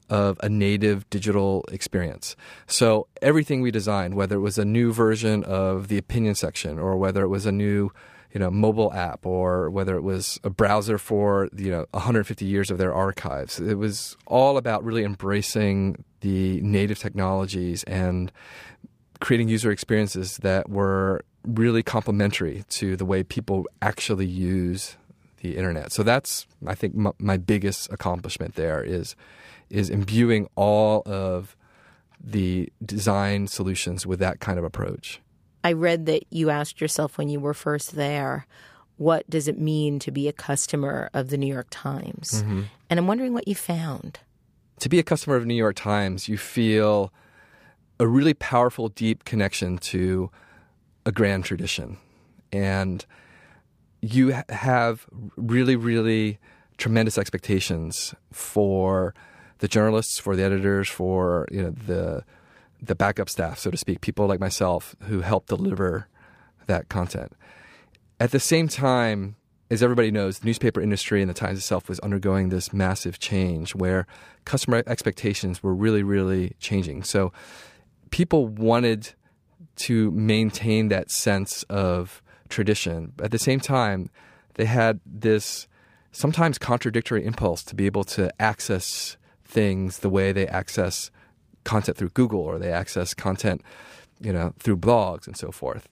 of 0.09 0.39
a 0.41 0.49
native 0.49 1.09
digital 1.09 1.65
experience. 1.71 2.35
So 2.67 3.07
everything 3.21 3.61
we 3.61 3.71
designed, 3.71 4.15
whether 4.15 4.35
it 4.35 4.41
was 4.41 4.57
a 4.57 4.65
new 4.65 4.91
version 4.91 5.43
of 5.43 5.87
the 5.87 5.97
opinion 5.97 6.35
section 6.35 6.79
or 6.79 6.97
whether 6.97 7.23
it 7.23 7.29
was 7.29 7.45
a 7.45 7.51
new 7.51 7.91
you 8.33 8.39
know 8.39 8.51
mobile 8.51 8.93
app 8.93 9.25
or 9.25 9.69
whether 9.69 9.95
it 9.95 10.01
was 10.01 10.39
a 10.43 10.49
browser 10.49 10.97
for 10.97 11.49
you 11.55 11.71
know 11.71 11.85
150 11.91 12.45
years 12.45 12.69
of 12.69 12.77
their 12.77 12.93
archives 12.93 13.59
it 13.59 13.75
was 13.75 14.15
all 14.27 14.57
about 14.57 14.83
really 14.83 15.03
embracing 15.03 16.03
the 16.21 16.61
native 16.61 16.99
technologies 16.99 17.83
and 17.85 18.31
creating 19.19 19.49
user 19.49 19.71
experiences 19.71 20.37
that 20.37 20.69
were 20.69 21.23
really 21.45 21.81
complementary 21.81 22.63
to 22.69 22.95
the 22.95 23.05
way 23.05 23.23
people 23.23 23.65
actually 23.81 24.27
use 24.27 24.95
the 25.41 25.55
internet 25.57 25.91
so 25.91 26.03
that's 26.03 26.45
i 26.67 26.75
think 26.75 26.93
my, 26.95 27.11
my 27.17 27.37
biggest 27.37 27.91
accomplishment 27.91 28.55
there 28.55 28.83
is 28.83 29.15
is 29.69 29.89
imbuing 29.89 30.47
all 30.55 31.03
of 31.05 31.55
the 32.21 32.71
design 32.85 33.47
solutions 33.47 34.05
with 34.05 34.19
that 34.19 34.39
kind 34.39 34.59
of 34.59 34.65
approach 34.65 35.21
I 35.63 35.73
read 35.73 36.05
that 36.05 36.23
you 36.29 36.49
asked 36.49 36.79
yourself 36.79 37.17
when 37.17 37.29
you 37.29 37.39
were 37.39 37.53
first 37.53 37.95
there, 37.95 38.47
what 38.97 39.29
does 39.29 39.47
it 39.47 39.59
mean 39.59 39.99
to 39.99 40.11
be 40.11 40.27
a 40.27 40.33
customer 40.33 41.09
of 41.13 41.29
the 41.29 41.37
New 41.37 41.51
York 41.51 41.67
Times? 41.69 42.43
Mm-hmm. 42.43 42.63
And 42.89 42.99
I'm 42.99 43.07
wondering 43.07 43.33
what 43.33 43.47
you 43.47 43.55
found. 43.55 44.19
To 44.79 44.89
be 44.89 44.99
a 44.99 45.03
customer 45.03 45.35
of 45.35 45.45
New 45.45 45.55
York 45.55 45.75
Times, 45.75 46.27
you 46.27 46.37
feel 46.37 47.13
a 47.99 48.07
really 48.07 48.33
powerful, 48.33 48.89
deep 48.89 49.25
connection 49.25 49.77
to 49.77 50.31
a 51.05 51.11
grand 51.11 51.43
tradition. 51.43 51.97
And 52.51 53.05
you 54.01 54.33
have 54.47 55.05
really, 55.35 55.75
really 55.75 56.39
tremendous 56.77 57.17
expectations 57.17 58.15
for 58.31 59.13
the 59.59 59.67
journalists, 59.67 60.17
for 60.19 60.35
the 60.35 60.43
editors, 60.43 60.89
for 60.89 61.47
you 61.51 61.61
know 61.61 61.71
the 61.71 62.23
the 62.81 62.95
backup 62.95 63.29
staff, 63.29 63.59
so 63.59 63.69
to 63.71 63.77
speak, 63.77 64.01
people 64.01 64.25
like 64.27 64.39
myself 64.39 64.95
who 65.03 65.21
help 65.21 65.47
deliver 65.47 66.07
that 66.67 66.89
content. 66.89 67.33
At 68.19 68.31
the 68.31 68.39
same 68.39 68.67
time, 68.67 69.35
as 69.69 69.83
everybody 69.83 70.11
knows, 70.11 70.39
the 70.39 70.45
newspaper 70.45 70.81
industry 70.81 71.21
and 71.21 71.29
the 71.29 71.33
Times 71.33 71.59
itself 71.59 71.89
was 71.89 71.99
undergoing 71.99 72.49
this 72.49 72.73
massive 72.73 73.19
change 73.19 73.75
where 73.75 74.07
customer 74.45 74.81
expectations 74.87 75.61
were 75.61 75.75
really, 75.75 76.03
really 76.03 76.55
changing. 76.59 77.03
So 77.03 77.31
people 78.09 78.47
wanted 78.47 79.13
to 79.77 80.11
maintain 80.11 80.87
that 80.89 81.11
sense 81.11 81.63
of 81.63 82.21
tradition. 82.49 83.13
At 83.21 83.31
the 83.31 83.39
same 83.39 83.59
time, 83.59 84.09
they 84.55 84.65
had 84.65 84.99
this 85.05 85.67
sometimes 86.11 86.57
contradictory 86.57 87.25
impulse 87.25 87.63
to 87.63 87.75
be 87.75 87.85
able 87.85 88.03
to 88.03 88.33
access 88.41 89.17
things 89.49 89.99
the 89.99 90.09
way 90.09 90.31
they 90.31 90.47
access 90.47 91.11
content 91.63 91.97
through 91.97 92.09
Google 92.09 92.39
or 92.39 92.59
they 92.59 92.71
access 92.71 93.13
content, 93.13 93.61
you 94.21 94.31
know, 94.31 94.53
through 94.59 94.77
blogs 94.77 95.27
and 95.27 95.35
so 95.35 95.51
forth. 95.51 95.89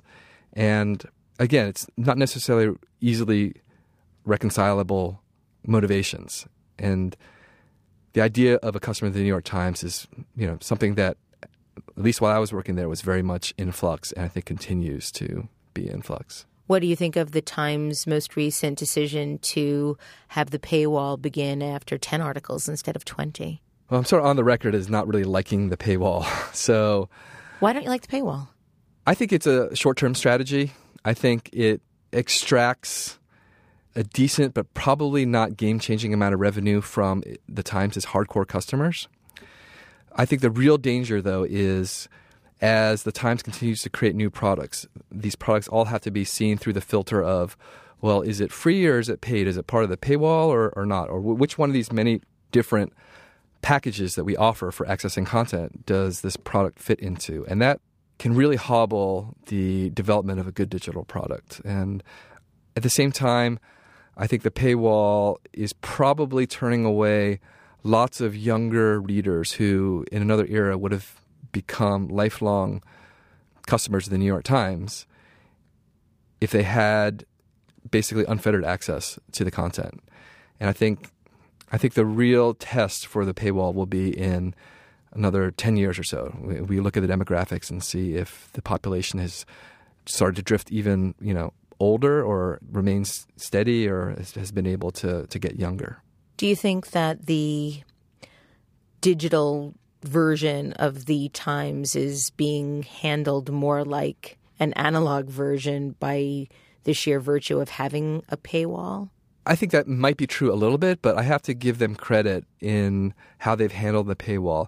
And 0.53 1.03
again, 1.39 1.67
it's 1.67 1.87
not 1.97 2.17
necessarily 2.17 2.77
easily 3.01 3.55
reconcilable 4.23 5.21
motivations. 5.65 6.45
And 6.77 7.17
the 8.13 8.21
idea 8.21 8.55
of 8.57 8.75
a 8.75 8.79
customer 8.79 9.07
of 9.07 9.13
the 9.13 9.21
New 9.21 9.27
York 9.27 9.43
Times 9.43 9.83
is, 9.83 10.07
you 10.35 10.47
know, 10.47 10.57
something 10.61 10.95
that 10.95 11.17
at 11.97 12.03
least 12.03 12.21
while 12.21 12.35
I 12.35 12.39
was 12.39 12.53
working 12.53 12.75
there 12.75 12.89
was 12.89 13.01
very 13.01 13.21
much 13.21 13.53
in 13.57 13.71
flux 13.71 14.11
and 14.11 14.25
I 14.25 14.27
think 14.27 14.45
continues 14.45 15.11
to 15.13 15.47
be 15.73 15.89
in 15.89 16.01
flux. 16.01 16.45
What 16.67 16.79
do 16.79 16.87
you 16.87 16.97
think 16.97 17.15
of 17.15 17.31
the 17.31 17.41
Times' 17.41 18.05
most 18.05 18.35
recent 18.35 18.77
decision 18.77 19.39
to 19.39 19.97
have 20.29 20.49
the 20.51 20.59
paywall 20.59 21.19
begin 21.19 21.61
after 21.61 21.97
10 21.97 22.19
articles 22.21 22.67
instead 22.67 22.97
of 22.97 23.05
20? 23.05 23.61
Well, 23.89 23.99
I'm 23.99 24.05
sort 24.05 24.21
of 24.21 24.27
on 24.27 24.35
the 24.35 24.43
record 24.43 24.75
as 24.75 24.89
not 24.89 25.07
really 25.07 25.23
liking 25.23 25.69
the 25.69 25.77
paywall. 25.77 26.25
So, 26.53 27.07
why 27.59 27.71
don't 27.71 27.83
you 27.83 27.89
like 27.89 28.05
the 28.05 28.07
paywall? 28.07 28.49
I 29.05 29.13
think 29.13 29.31
it's 29.31 29.47
a 29.47 29.73
short-term 29.75 30.15
strategy. 30.15 30.73
I 31.05 31.13
think 31.13 31.49
it 31.53 31.81
extracts 32.11 33.17
a 33.95 34.03
decent 34.03 34.53
but 34.53 34.73
probably 34.73 35.25
not 35.25 35.55
game-changing 35.55 36.13
amount 36.13 36.33
of 36.33 36.39
revenue 36.39 36.81
from 36.81 37.23
the 37.47 37.63
Times' 37.63 38.05
hardcore 38.05 38.47
customers. 38.47 39.07
I 40.15 40.25
think 40.25 40.41
the 40.41 40.51
real 40.51 40.77
danger, 40.77 41.21
though, 41.21 41.45
is 41.47 42.09
as 42.61 43.03
the 43.03 43.11
Times 43.11 43.43
continues 43.43 43.81
to 43.83 43.89
create 43.89 44.15
new 44.15 44.29
products, 44.29 44.87
these 45.11 45.35
products 45.35 45.67
all 45.67 45.85
have 45.85 46.01
to 46.01 46.11
be 46.11 46.23
seen 46.23 46.57
through 46.57 46.73
the 46.73 46.81
filter 46.81 47.23
of, 47.23 47.55
well, 48.01 48.21
is 48.21 48.41
it 48.41 48.51
free 48.51 48.85
or 48.87 48.99
is 48.99 49.09
it 49.09 49.21
paid? 49.21 49.47
Is 49.47 49.57
it 49.57 49.67
part 49.67 49.83
of 49.83 49.89
the 49.89 49.97
paywall 49.97 50.47
or, 50.47 50.69
or 50.75 50.85
not? 50.85 51.09
Or 51.09 51.19
which 51.19 51.57
one 51.57 51.69
of 51.69 51.73
these 51.73 51.91
many 51.91 52.21
different 52.51 52.93
packages 53.61 54.15
that 54.15 54.23
we 54.23 54.35
offer 54.35 54.71
for 54.71 54.85
accessing 54.85 55.25
content 55.25 55.85
does 55.85 56.21
this 56.21 56.37
product 56.37 56.79
fit 56.79 56.99
into? 56.99 57.45
And 57.47 57.61
that 57.61 57.79
can 58.19 58.35
really 58.35 58.55
hobble 58.55 59.35
the 59.47 59.91
development 59.91 60.39
of 60.39 60.47
a 60.47 60.51
good 60.51 60.69
digital 60.69 61.03
product. 61.03 61.61
And 61.63 62.03
at 62.75 62.83
the 62.83 62.89
same 62.89 63.11
time, 63.11 63.59
I 64.15 64.25
think 64.25 64.41
the 64.41 64.51
paywall 64.51 65.37
is 65.53 65.73
probably 65.73 66.47
turning 66.47 66.85
away 66.85 67.39
lots 67.83 68.19
of 68.19 68.35
younger 68.35 68.99
readers 68.99 69.53
who, 69.53 70.05
in 70.11 70.23
another 70.23 70.45
era, 70.49 70.77
would 70.77 70.91
have 70.91 71.21
become 71.61 72.07
lifelong 72.07 72.83
customers 73.65 74.05
of 74.05 74.11
the 74.11 74.17
New 74.17 74.25
York 74.25 74.43
Times 74.43 75.07
if 76.39 76.51
they 76.51 76.63
had 76.63 77.25
basically 77.89 78.25
unfettered 78.25 78.63
access 78.63 79.17
to 79.31 79.43
the 79.43 79.49
content. 79.49 80.03
And 80.59 80.69
I 80.69 80.73
think 80.73 81.09
I 81.71 81.77
think 81.77 81.95
the 81.95 82.05
real 82.05 82.53
test 82.53 83.07
for 83.07 83.25
the 83.25 83.33
paywall 83.33 83.73
will 83.73 83.87
be 83.87 84.15
in 84.15 84.53
another 85.13 85.51
10 85.51 85.77
years 85.77 85.97
or 85.99 86.03
so. 86.03 86.19
We, 86.41 86.79
look 86.79 86.95
at 86.95 87.01
the 87.05 87.13
demographics 87.13 87.69
and 87.69 87.83
see 87.83 88.15
if 88.15 88.49
the 88.53 88.61
population 88.61 89.19
has 89.19 89.45
started 90.05 90.35
to 90.37 90.41
drift 90.43 90.71
even, 90.71 91.15
you 91.19 91.33
know, 91.33 91.51
older 91.79 92.23
or 92.23 92.59
remains 92.71 93.27
steady 93.35 93.89
or 93.89 94.15
has, 94.17 94.31
has 94.35 94.51
been 94.51 94.67
able 94.67 94.91
to, 94.91 95.27
to 95.27 95.39
get 95.39 95.59
younger. 95.59 96.01
Do 96.37 96.47
you 96.47 96.55
think 96.55 96.91
that 96.91 97.25
the 97.25 97.81
digital 99.01 99.73
version 100.03 100.73
of 100.73 101.05
the 101.05 101.29
Times 101.29 101.95
is 101.95 102.29
being 102.31 102.83
handled 102.83 103.51
more 103.51 103.83
like 103.83 104.37
an 104.59 104.73
analog 104.73 105.27
version 105.27 105.95
by 105.99 106.47
the 106.83 106.93
sheer 106.93 107.19
virtue 107.19 107.59
of 107.59 107.69
having 107.69 108.23
a 108.29 108.37
paywall? 108.37 109.09
I 109.45 109.55
think 109.55 109.71
that 109.71 109.87
might 109.87 110.17
be 110.17 110.27
true 110.27 110.51
a 110.51 110.55
little 110.55 110.77
bit, 110.77 111.01
but 111.01 111.17
I 111.17 111.23
have 111.23 111.41
to 111.43 111.53
give 111.53 111.79
them 111.79 111.95
credit 111.95 112.45
in 112.59 113.13
how 113.37 113.55
they've 113.55 113.71
handled 113.71 114.07
the 114.07 114.15
paywall. 114.15 114.67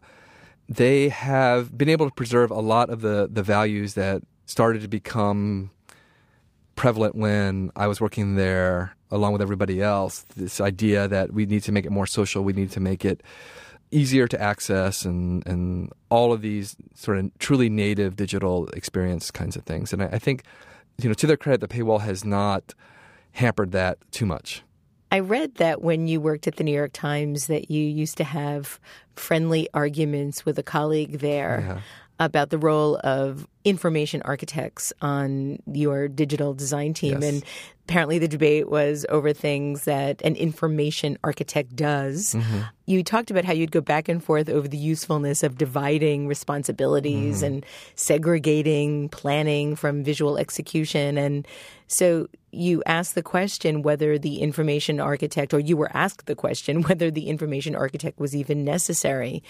They 0.69 1.09
have 1.09 1.77
been 1.77 1.89
able 1.89 2.07
to 2.07 2.15
preserve 2.15 2.51
a 2.51 2.59
lot 2.59 2.89
of 2.89 3.01
the, 3.01 3.27
the 3.31 3.43
values 3.43 3.95
that 3.95 4.21
started 4.45 4.81
to 4.83 4.87
become 4.87 5.71
prevalent 6.75 7.15
when 7.15 7.71
I 7.75 7.87
was 7.87 7.99
working 7.99 8.35
there 8.35 8.95
along 9.11 9.33
with 9.33 9.41
everybody 9.41 9.81
else. 9.81 10.25
This 10.35 10.61
idea 10.61 11.07
that 11.07 11.33
we 11.33 11.45
need 11.45 11.63
to 11.63 11.71
make 11.71 11.85
it 11.85 11.91
more 11.91 12.07
social, 12.07 12.43
we 12.43 12.53
need 12.53 12.71
to 12.71 12.79
make 12.79 13.03
it 13.03 13.21
easier 13.91 14.27
to 14.27 14.41
access, 14.41 15.05
and, 15.05 15.45
and 15.47 15.91
all 16.09 16.31
of 16.31 16.41
these 16.41 16.75
sort 16.95 17.17
of 17.17 17.31
truly 17.39 17.69
native 17.69 18.15
digital 18.15 18.67
experience 18.69 19.31
kinds 19.31 19.55
of 19.55 19.63
things. 19.63 19.93
And 19.93 20.03
I, 20.03 20.07
I 20.07 20.19
think, 20.19 20.43
you 21.01 21.09
know, 21.09 21.13
to 21.15 21.27
their 21.27 21.37
credit, 21.37 21.61
the 21.61 21.67
paywall 21.67 22.01
has 22.01 22.23
not 22.23 22.73
hampered 23.31 23.71
that 23.71 23.97
too 24.11 24.25
much. 24.25 24.63
I 25.11 25.19
read 25.19 25.55
that 25.55 25.81
when 25.81 26.07
you 26.07 26.21
worked 26.21 26.47
at 26.47 26.57
the 26.57 26.63
New 26.63 26.73
York 26.73 26.93
Times 26.93 27.47
that 27.47 27.71
you 27.71 27.83
used 27.83 28.17
to 28.17 28.23
have 28.23 28.79
friendly 29.15 29.67
arguments 29.73 30.45
with 30.45 30.59
a 30.59 30.63
colleague 30.63 31.19
there 31.19 31.63
yeah. 31.67 31.81
About 32.19 32.49
the 32.49 32.57
role 32.57 32.99
of 33.03 33.47
information 33.63 34.21
architects 34.23 34.91
on 35.01 35.59
your 35.71 36.07
digital 36.07 36.53
design 36.53 36.93
team 36.93 37.21
yes. 37.21 37.23
and 37.23 37.43
apparently 37.87 38.19
the 38.19 38.27
debate 38.27 38.69
was 38.69 39.05
over 39.09 39.33
things 39.33 39.85
that 39.85 40.21
an 40.21 40.35
information 40.35 41.17
architect 41.23 41.75
does. 41.75 42.35
Mm-hmm. 42.35 42.59
You 42.85 43.03
talked 43.03 43.31
about 43.31 43.45
how 43.45 43.53
you'd 43.53 43.71
go 43.71 43.81
back 43.81 44.07
and 44.07 44.23
forth 44.23 44.47
over 44.47 44.67
the 44.67 44.77
usefulness 44.77 45.41
of 45.41 45.57
dividing 45.57 46.27
responsibilities 46.27 47.37
mm-hmm. 47.37 47.45
and 47.45 47.65
segregating 47.95 49.09
planning 49.09 49.75
from 49.75 50.03
visual 50.03 50.37
execution 50.37 51.17
and 51.17 51.47
so 51.87 52.27
you 52.51 52.83
asked 52.85 53.15
the 53.15 53.23
question 53.23 53.81
whether 53.81 54.17
the 54.19 54.41
information 54.41 54.99
architect, 54.99 55.53
or 55.53 55.59
you 55.59 55.75
were 55.75 55.89
asked 55.93 56.27
the 56.27 56.35
question 56.35 56.81
whether 56.87 57.11
the 57.11 57.27
information 57.27 57.75
architect 57.75 58.19
was 58.19 58.35
even 58.35 58.63
necessary. 58.63 59.43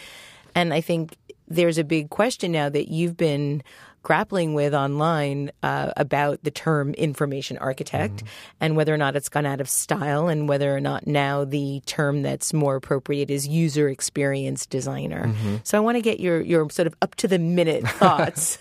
And 0.55 0.73
I 0.73 0.81
think 0.81 1.17
there's 1.49 1.77
a 1.77 1.83
big 1.83 2.09
question 2.09 2.51
now 2.51 2.69
that 2.69 2.89
you've 2.89 3.17
been 3.17 3.63
grappling 4.01 4.53
with 4.53 4.73
online 4.73 5.51
uh, 5.61 5.91
about 5.97 6.43
the 6.43 6.51
term 6.51 6.93
information 6.93 7.57
architect 7.57 8.15
mm-hmm. 8.15 8.27
and 8.61 8.75
whether 8.75 8.93
or 8.93 8.97
not 8.97 9.15
it's 9.15 9.29
gone 9.29 9.45
out 9.45 9.59
of 9.59 9.69
style 9.69 10.27
and 10.27 10.47
whether 10.47 10.75
or 10.75 10.79
not 10.79 11.05
now 11.05 11.43
the 11.43 11.81
term 11.85 12.21
that's 12.21 12.53
more 12.53 12.75
appropriate 12.75 13.29
is 13.29 13.47
user 13.47 13.89
experience 13.89 14.65
designer. 14.65 15.25
Mm-hmm. 15.25 15.57
So 15.63 15.77
I 15.77 15.81
want 15.81 15.97
to 15.97 16.01
get 16.01 16.19
your 16.19 16.41
your 16.41 16.69
sort 16.69 16.87
of 16.87 16.95
up 17.01 17.15
to 17.15 17.27
the 17.27 17.39
minute 17.39 17.87
thoughts 17.87 18.57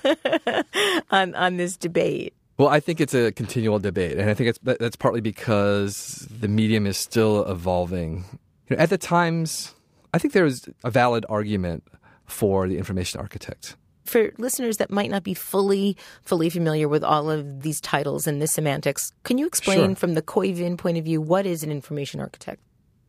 on 1.11 1.35
on 1.35 1.57
this 1.57 1.77
debate. 1.77 2.35
Well, 2.59 2.68
I 2.68 2.81
think 2.81 3.01
it's 3.01 3.14
a 3.14 3.31
continual 3.31 3.79
debate, 3.79 4.18
and 4.18 4.29
I 4.29 4.35
think 4.35 4.51
it's 4.51 4.59
that's 4.62 4.96
partly 4.96 5.20
because 5.20 6.27
the 6.29 6.48
medium 6.48 6.87
is 6.87 6.96
still 6.96 7.48
evolving. 7.48 8.24
You 8.68 8.77
know, 8.77 8.83
at 8.83 8.90
the 8.90 8.98
Times, 8.98 9.74
I 10.12 10.18
think 10.18 10.35
there's 10.35 10.68
a 10.83 10.90
valid 10.90 11.24
argument 11.29 11.85
for 12.28 12.68
the 12.68 12.78
information 12.78 13.20
architect. 13.20 13.76
For 14.04 14.32
listeners 14.38 14.78
that 14.78 14.90
might 14.90 15.10
not 15.10 15.22
be 15.22 15.34
fully 15.34 15.96
fully 16.22 16.48
familiar 16.48 16.88
with 16.88 17.04
all 17.04 17.28
of 17.30 17.62
these 17.62 17.80
titles 17.80 18.26
and 18.26 18.40
the 18.40 18.46
semantics, 18.46 19.12
can 19.24 19.36
you 19.36 19.46
explain 19.46 19.78
Sure. 19.90 19.94
from 19.96 20.14
the 20.14 20.22
Khoi 20.22 20.52
Vinh 20.52 20.78
point 20.78 20.96
of 20.96 21.04
view 21.04 21.20
what 21.20 21.44
is 21.44 21.62
an 21.62 21.70
information 21.70 22.20
architect? 22.20 22.62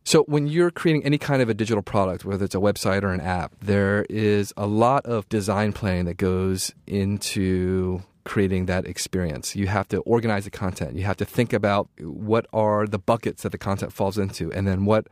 So 0.04 0.24
when 0.24 0.46
you're 0.46 0.70
creating 0.70 1.04
any 1.04 1.18
kind 1.18 1.40
of 1.40 1.48
a 1.48 1.54
digital 1.54 1.82
product, 1.82 2.24
whether 2.24 2.44
it's 2.44 2.54
a 2.54 2.58
website 2.58 3.02
or 3.02 3.12
an 3.12 3.20
app, 3.20 3.52
there 3.60 4.04
is 4.10 4.52
a 4.56 4.66
lot 4.66 5.06
of 5.06 5.28
design 5.28 5.72
planning 5.72 6.06
that 6.06 6.16
goes 6.16 6.72
into 6.86 8.02
creating 8.24 8.66
that 8.66 8.86
experience. 8.86 9.56
You 9.56 9.66
have 9.68 9.88
to 9.88 9.98
organize 10.00 10.44
the 10.44 10.50
content. 10.50 10.96
You 10.96 11.04
have 11.04 11.16
to 11.18 11.24
think 11.24 11.52
about 11.52 11.88
what 12.00 12.46
are 12.52 12.86
the 12.86 12.98
buckets 12.98 13.42
that 13.42 13.52
the 13.52 13.58
content 13.58 13.92
falls 13.92 14.18
into 14.18 14.52
and 14.52 14.66
then 14.66 14.84
what 14.84 15.06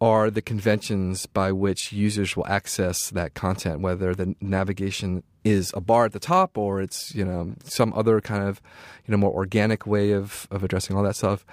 are 0.00 0.30
the 0.30 0.42
conventions 0.42 1.26
by 1.26 1.52
which 1.52 1.92
users 1.92 2.36
will 2.36 2.46
access 2.46 3.10
that 3.10 3.34
content, 3.34 3.80
whether 3.80 4.14
the 4.14 4.34
navigation 4.40 5.22
is 5.44 5.72
a 5.74 5.80
bar 5.80 6.04
at 6.04 6.12
the 6.12 6.20
top 6.20 6.58
or 6.58 6.80
it's, 6.80 7.14
you 7.14 7.24
know, 7.24 7.54
some 7.64 7.92
other 7.94 8.20
kind 8.20 8.46
of, 8.46 8.60
you 9.06 9.12
know, 9.12 9.18
more 9.18 9.32
organic 9.32 9.86
way 9.86 10.12
of, 10.12 10.46
of 10.50 10.62
addressing 10.62 10.96
all 10.96 11.02
that 11.02 11.16
stuff. 11.16 11.46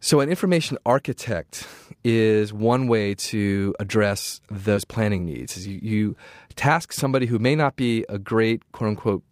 So, 0.00 0.20
an 0.20 0.28
information 0.28 0.76
architect 0.84 1.66
is 2.04 2.52
one 2.52 2.86
way 2.86 3.14
to 3.14 3.74
address 3.80 4.40
those 4.50 4.84
planning 4.84 5.24
needs. 5.24 5.56
Is 5.56 5.66
you, 5.66 5.80
you 5.82 6.16
task 6.54 6.92
somebody 6.92 7.26
who 7.26 7.38
may 7.38 7.54
not 7.54 7.76
be 7.76 8.04
a 8.08 8.18
great 8.18 8.62
quote 8.72 8.90
unquote 8.90 9.22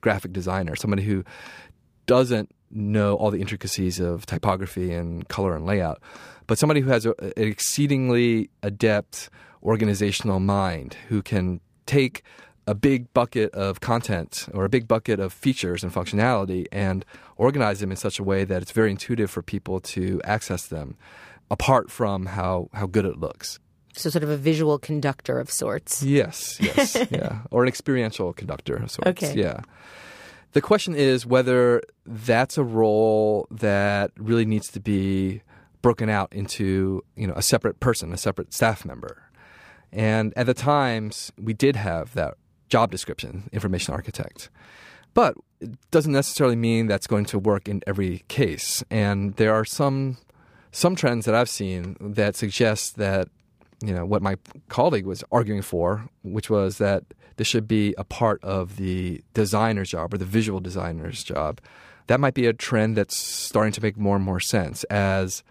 graphic 0.00 0.32
designer, 0.32 0.76
somebody 0.76 1.02
who 1.02 1.24
doesn't 2.10 2.50
know 2.72 3.14
all 3.14 3.30
the 3.30 3.40
intricacies 3.40 4.00
of 4.00 4.26
typography 4.26 4.92
and 4.92 5.28
color 5.28 5.54
and 5.54 5.64
layout, 5.64 6.02
but 6.48 6.58
somebody 6.58 6.80
who 6.80 6.90
has 6.90 7.06
a, 7.06 7.14
an 7.20 7.32
exceedingly 7.36 8.50
adept 8.64 9.30
organizational 9.62 10.40
mind 10.40 10.96
who 11.08 11.22
can 11.22 11.60
take 11.86 12.24
a 12.66 12.74
big 12.74 13.12
bucket 13.14 13.54
of 13.54 13.78
content 13.78 14.48
or 14.52 14.64
a 14.64 14.68
big 14.68 14.88
bucket 14.88 15.20
of 15.20 15.32
features 15.32 15.84
and 15.84 15.94
functionality 15.94 16.66
and 16.72 17.04
organize 17.36 17.78
them 17.78 17.92
in 17.92 17.96
such 17.96 18.18
a 18.18 18.24
way 18.24 18.42
that 18.42 18.60
it's 18.60 18.72
very 18.72 18.90
intuitive 18.90 19.30
for 19.30 19.40
people 19.40 19.78
to 19.78 20.20
access 20.24 20.66
them 20.66 20.96
apart 21.48 21.92
from 21.92 22.26
how, 22.26 22.68
how 22.72 22.88
good 22.88 23.04
it 23.04 23.18
looks. 23.18 23.60
So, 23.94 24.10
sort 24.10 24.24
of 24.24 24.30
a 24.30 24.36
visual 24.36 24.80
conductor 24.80 25.38
of 25.38 25.48
sorts. 25.48 26.02
Yes, 26.02 26.58
yes, 26.60 26.96
yeah. 27.12 27.42
Or 27.52 27.62
an 27.62 27.68
experiential 27.68 28.32
conductor 28.32 28.74
of 28.74 28.90
sorts. 28.90 29.22
Okay. 29.22 29.34
Yeah. 29.40 29.60
The 30.52 30.60
question 30.60 30.94
is 30.96 31.24
whether 31.24 31.82
that's 32.04 32.58
a 32.58 32.64
role 32.64 33.46
that 33.50 34.10
really 34.16 34.44
needs 34.44 34.68
to 34.72 34.80
be 34.80 35.42
broken 35.82 36.08
out 36.08 36.32
into, 36.32 37.04
you 37.16 37.26
know, 37.26 37.34
a 37.34 37.42
separate 37.42 37.80
person, 37.80 38.12
a 38.12 38.16
separate 38.16 38.52
staff 38.52 38.84
member. 38.84 39.22
And 39.92 40.32
at 40.36 40.46
the 40.46 40.54
times, 40.54 41.32
we 41.40 41.52
did 41.52 41.76
have 41.76 42.14
that 42.14 42.34
job 42.68 42.90
description, 42.90 43.48
information 43.52 43.94
architect. 43.94 44.50
But 45.14 45.34
it 45.60 45.70
doesn't 45.90 46.12
necessarily 46.12 46.56
mean 46.56 46.86
that's 46.86 47.06
going 47.06 47.24
to 47.26 47.38
work 47.38 47.68
in 47.68 47.82
every 47.86 48.24
case. 48.28 48.84
And 48.90 49.34
there 49.36 49.54
are 49.54 49.64
some 49.64 50.18
some 50.72 50.94
trends 50.94 51.26
that 51.26 51.34
I've 51.34 51.48
seen 51.48 51.96
that 52.00 52.36
suggest 52.36 52.96
that 52.96 53.28
you 53.82 53.94
know 53.94 54.04
what 54.04 54.22
my 54.22 54.36
colleague 54.68 55.06
was 55.06 55.24
arguing 55.32 55.62
for, 55.62 56.08
which 56.22 56.50
was 56.50 56.78
that 56.78 57.04
this 57.36 57.46
should 57.46 57.66
be 57.66 57.94
a 57.96 58.04
part 58.04 58.42
of 58.44 58.76
the 58.76 59.22
designer's 59.32 59.90
job 59.90 60.12
or 60.12 60.18
the 60.18 60.24
visual 60.24 60.60
designer's 60.60 61.24
job. 61.24 61.60
That 62.06 62.20
might 62.20 62.34
be 62.34 62.46
a 62.46 62.52
trend 62.52 62.96
that's 62.96 63.16
starting 63.16 63.72
to 63.72 63.82
make 63.82 63.96
more 63.96 64.16
and 64.16 64.24
more 64.24 64.40
sense 64.40 64.84
as 64.84 65.42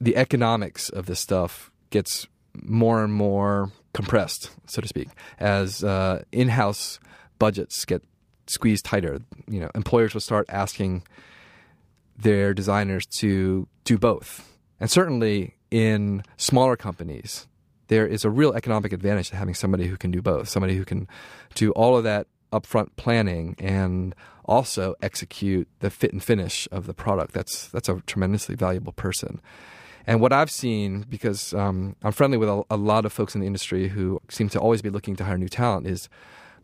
the 0.00 0.16
economics 0.16 0.88
of 0.90 1.06
this 1.06 1.18
stuff 1.18 1.70
gets 1.90 2.28
more 2.62 3.02
and 3.02 3.12
more 3.12 3.72
compressed, 3.94 4.50
so 4.66 4.80
to 4.80 4.88
speak, 4.88 5.08
as 5.40 5.82
uh, 5.82 6.22
in-house 6.30 7.00
budgets 7.38 7.84
get 7.84 8.02
squeezed 8.46 8.84
tighter. 8.84 9.18
You 9.48 9.60
know, 9.60 9.70
employers 9.74 10.14
will 10.14 10.20
start 10.20 10.46
asking 10.48 11.02
their 12.16 12.54
designers 12.54 13.06
to 13.18 13.66
do 13.84 13.98
both, 13.98 14.46
and 14.78 14.90
certainly 14.90 15.54
in 15.70 16.22
smaller 16.36 16.76
companies, 16.76 17.46
there 17.88 18.06
is 18.06 18.24
a 18.24 18.30
real 18.30 18.52
economic 18.52 18.92
advantage 18.92 19.30
to 19.30 19.36
having 19.36 19.54
somebody 19.54 19.86
who 19.86 19.96
can 19.96 20.10
do 20.10 20.22
both, 20.22 20.48
somebody 20.48 20.76
who 20.76 20.84
can 20.84 21.08
do 21.54 21.70
all 21.72 21.96
of 21.96 22.04
that 22.04 22.26
upfront 22.52 22.88
planning 22.96 23.54
and 23.58 24.14
also 24.44 24.94
execute 25.02 25.68
the 25.80 25.90
fit 25.90 26.12
and 26.12 26.22
finish 26.22 26.68
of 26.72 26.86
the 26.86 26.94
product. 26.94 27.34
That's 27.34 27.68
that's 27.68 27.88
a 27.88 28.02
tremendously 28.06 28.54
valuable 28.54 28.92
person. 28.92 29.40
And 30.06 30.22
what 30.22 30.32
I've 30.32 30.50
seen, 30.50 31.04
because 31.08 31.52
um, 31.52 31.94
I'm 32.02 32.12
friendly 32.12 32.38
with 32.38 32.48
a, 32.48 32.62
a 32.70 32.78
lot 32.78 33.04
of 33.04 33.12
folks 33.12 33.34
in 33.34 33.42
the 33.42 33.46
industry 33.46 33.88
who 33.88 34.22
seem 34.30 34.48
to 34.50 34.58
always 34.58 34.80
be 34.80 34.88
looking 34.88 35.16
to 35.16 35.24
hire 35.24 35.36
new 35.36 35.48
talent, 35.48 35.86
is 35.86 36.08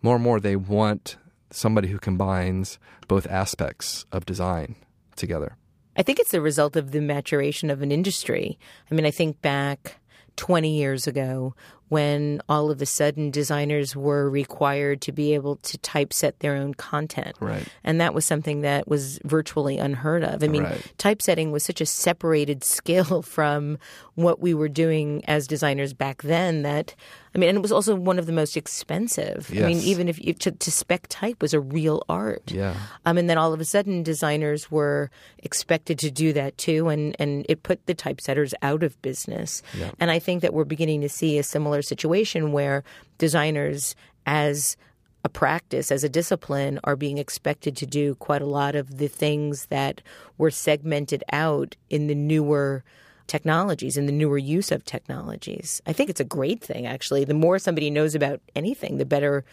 more 0.00 0.14
and 0.14 0.24
more 0.24 0.40
they 0.40 0.56
want 0.56 1.18
somebody 1.50 1.88
who 1.88 1.98
combines 1.98 2.78
both 3.06 3.26
aspects 3.26 4.06
of 4.12 4.24
design 4.24 4.76
together. 5.14 5.56
I 5.96 6.02
think 6.02 6.18
it's 6.18 6.30
the 6.32 6.40
result 6.40 6.76
of 6.76 6.90
the 6.90 7.00
maturation 7.00 7.70
of 7.70 7.82
an 7.82 7.92
industry. 7.92 8.58
I 8.90 8.94
mean, 8.94 9.06
I 9.06 9.10
think 9.10 9.40
back 9.42 10.00
20 10.36 10.76
years 10.76 11.06
ago 11.06 11.54
when 11.88 12.40
all 12.48 12.70
of 12.70 12.80
a 12.80 12.86
sudden 12.86 13.30
designers 13.30 13.94
were 13.94 14.28
required 14.30 15.00
to 15.02 15.12
be 15.12 15.34
able 15.34 15.56
to 15.56 15.76
typeset 15.78 16.38
their 16.40 16.56
own 16.56 16.74
content. 16.74 17.36
Right. 17.40 17.66
And 17.84 18.00
that 18.00 18.14
was 18.14 18.24
something 18.24 18.62
that 18.62 18.88
was 18.88 19.18
virtually 19.24 19.78
unheard 19.78 20.24
of. 20.24 20.42
I 20.42 20.48
mean, 20.48 20.64
Right. 20.64 20.92
typesetting 20.98 21.52
was 21.52 21.62
such 21.64 21.80
a 21.80 21.86
separated 21.86 22.64
skill 22.76 23.22
from 23.22 23.78
what 24.14 24.40
we 24.40 24.54
were 24.54 24.68
doing 24.68 25.22
as 25.26 25.46
designers 25.46 25.92
back 25.92 26.22
then 26.22 26.62
that, 26.62 26.94
I 27.34 27.38
mean, 27.38 27.48
and 27.48 27.58
it 27.58 27.62
was 27.62 27.72
also 27.72 27.96
one 27.96 28.18
of 28.18 28.26
the 28.26 28.32
most 28.32 28.56
expensive. 28.56 29.50
I 29.52 29.66
mean, 29.66 29.78
even 29.78 30.08
if 30.08 30.24
you, 30.24 30.34
to, 30.34 30.52
to 30.52 30.70
spec 30.70 31.06
type 31.08 31.42
was 31.42 31.52
a 31.52 31.58
real 31.60 32.02
art. 32.08 32.52
Yeah. 32.52 32.74
Um, 33.06 33.18
and 33.18 33.28
then 33.28 33.38
all 33.38 33.52
of 33.52 33.60
a 33.60 33.64
sudden, 33.64 34.04
designers 34.04 34.70
were 34.70 35.10
expected 35.38 35.98
to 35.98 36.10
do 36.12 36.32
that 36.32 36.56
too, 36.58 36.88
and, 36.88 37.16
and 37.18 37.44
it 37.48 37.64
put 37.64 37.84
the 37.86 37.94
typesetters 37.94 38.54
out 38.62 38.84
of 38.84 39.00
business. 39.02 39.62
Yeah. 39.76 39.90
And 39.98 40.12
I 40.12 40.20
think 40.20 40.42
that 40.42 40.54
we're 40.54 40.64
beginning 40.64 41.00
to 41.00 41.08
see 41.08 41.36
a 41.38 41.42
similar 41.42 41.73
situation 41.82 42.52
where 42.52 42.84
designers, 43.18 43.94
as 44.26 44.76
a 45.24 45.28
practice, 45.28 45.90
as 45.90 46.04
a 46.04 46.08
discipline, 46.08 46.78
are 46.84 46.96
being 46.96 47.18
expected 47.18 47.76
to 47.78 47.86
do 47.86 48.14
quite 48.16 48.42
a 48.42 48.46
lot 48.46 48.74
of 48.74 48.98
the 48.98 49.08
things 49.08 49.66
that 49.66 50.02
were 50.38 50.50
segmented 50.50 51.24
out 51.32 51.76
in 51.88 52.06
the 52.06 52.14
newer 52.14 52.84
technologies 53.26 53.96
and 53.96 54.06
the 54.06 54.12
newer 54.12 54.36
use 54.38 54.70
of 54.70 54.84
technologies. 54.84 55.80
I 55.86 55.94
think 55.94 56.10
it's 56.10 56.20
a 56.20 56.24
great 56.24 56.62
thing, 56.62 56.86
actually. 56.86 57.24
The 57.24 57.34
more 57.34 57.58
somebody 57.58 57.90
knows 57.90 58.14
about 58.14 58.40
anything, 58.54 58.98
the 58.98 59.06
better 59.06 59.44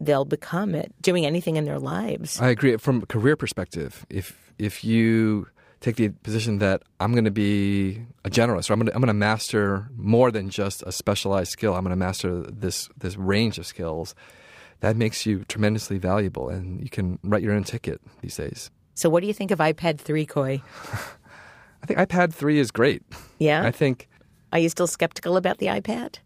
they'll 0.00 0.24
become 0.24 0.74
at 0.74 0.90
doing 1.02 1.26
anything 1.26 1.56
in 1.56 1.66
their 1.66 1.78
lives. 1.78 2.40
I 2.40 2.48
agree. 2.48 2.76
From 2.78 3.02
a 3.02 3.06
career 3.06 3.36
perspective, 3.36 4.06
if 4.08 4.52
if 4.58 4.82
you 4.82 5.46
take 5.80 5.96
the 5.96 6.10
position 6.10 6.58
that 6.58 6.82
I'm 7.00 7.12
going 7.12 7.24
to 7.24 7.30
be 7.30 8.02
a 8.24 8.30
generalist, 8.30 8.70
or 8.70 8.74
I'm 8.74 8.80
going 8.80 8.86
to, 8.88 8.94
I'm 8.94 9.00
going 9.00 9.08
to 9.08 9.14
master 9.14 9.88
more 9.96 10.30
than 10.30 10.50
just 10.50 10.82
a 10.86 10.92
specialized 10.92 11.50
skill. 11.50 11.74
I'm 11.74 11.84
going 11.84 11.90
to 11.90 11.96
master 11.96 12.42
this 12.42 12.88
this 12.96 13.16
range 13.16 13.58
of 13.58 13.66
skills. 13.66 14.14
That 14.80 14.96
makes 14.96 15.26
you 15.26 15.44
tremendously 15.44 15.98
valuable, 15.98 16.48
and 16.48 16.80
you 16.80 16.88
can 16.88 17.18
write 17.22 17.42
your 17.42 17.52
own 17.52 17.64
ticket 17.64 18.00
these 18.22 18.36
days. 18.36 18.70
So, 18.94 19.10
what 19.10 19.20
do 19.20 19.26
you 19.26 19.34
think 19.34 19.50
of 19.50 19.58
iPad 19.58 19.98
3, 19.98 20.24
Khoi? 20.26 20.62
I 21.82 21.86
think 21.86 21.98
iPad 21.98 22.32
three 22.32 22.58
is 22.58 22.70
great. 22.70 23.02
Yeah? 23.38 23.64
I 23.64 23.70
think. 23.70 24.08
Are 24.52 24.58
you 24.58 24.68
still 24.68 24.86
skeptical 24.86 25.36
about 25.36 25.58
the 25.58 25.66
iPad? 25.66 26.18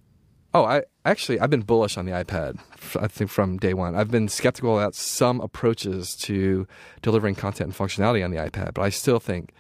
Oh, 0.55 0.65
I 0.65 0.85
actually 1.05 1.41
I've 1.41 1.51
been 1.51 1.63
bullish 1.63 1.99
on 1.99 2.07
the 2.07 2.13
iPad. 2.13 2.61
I 3.01 3.09
think 3.09 3.29
from 3.29 3.59
day 3.59 3.75
one, 3.75 3.97
I've 3.97 4.11
been 4.11 4.29
skeptical 4.29 4.79
about 4.79 4.95
some 4.95 5.41
approaches 5.41 6.15
to 6.23 6.69
delivering 7.03 7.35
content 7.35 7.69
and 7.69 7.77
functionality 7.77 8.25
on 8.25 8.31
the 8.31 8.37
iPad, 8.37 8.75
but 8.75 8.83
I 8.83 8.89
still 8.91 9.19
think 9.19 9.53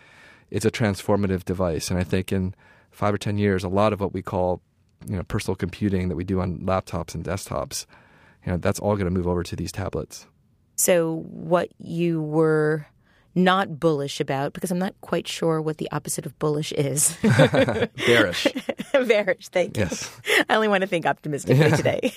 it's 0.50 0.64
a 0.64 0.70
transformative 0.70 1.44
device. 1.44 1.90
And 1.90 1.98
I 1.98 2.04
think 2.04 2.30
in 2.30 2.54
five 2.92 3.12
or 3.12 3.18
ten 3.18 3.38
years, 3.38 3.64
a 3.64 3.68
lot 3.68 3.92
of 3.92 4.00
what 4.00 4.14
we 4.14 4.22
call 4.22 4.62
you 5.06 5.16
know 5.16 5.24
personal 5.24 5.56
computing 5.56 6.08
that 6.08 6.16
we 6.16 6.24
do 6.24 6.40
on 6.40 6.60
laptops 6.60 7.14
and 7.14 7.24
desktops, 7.24 7.86
you 8.46 8.52
know, 8.52 8.58
that's 8.58 8.78
all 8.78 8.94
going 8.94 9.06
to 9.06 9.10
move 9.10 9.26
over 9.26 9.42
to 9.42 9.56
these 9.56 9.72
tablets. 9.72 10.26
So, 10.76 11.24
what 11.28 11.70
you 11.78 12.22
were 12.22 12.86
not 13.34 13.80
bullish 13.80 14.20
about, 14.20 14.52
because 14.52 14.70
I'm 14.70 14.78
not 14.78 14.94
quite 15.00 15.26
sure 15.26 15.60
what 15.60 15.78
the 15.78 15.90
opposite 15.90 16.26
of 16.26 16.38
bullish 16.38 16.72
is. 16.72 17.16
Bearish. 17.22 18.46
Bearish, 18.92 19.48
thank 19.48 19.76
you. 19.76 19.84
Yes. 19.84 20.10
I 20.48 20.54
only 20.54 20.68
want 20.68 20.82
to 20.82 20.86
think 20.86 21.06
optimistically 21.06 21.70
today. 21.72 22.12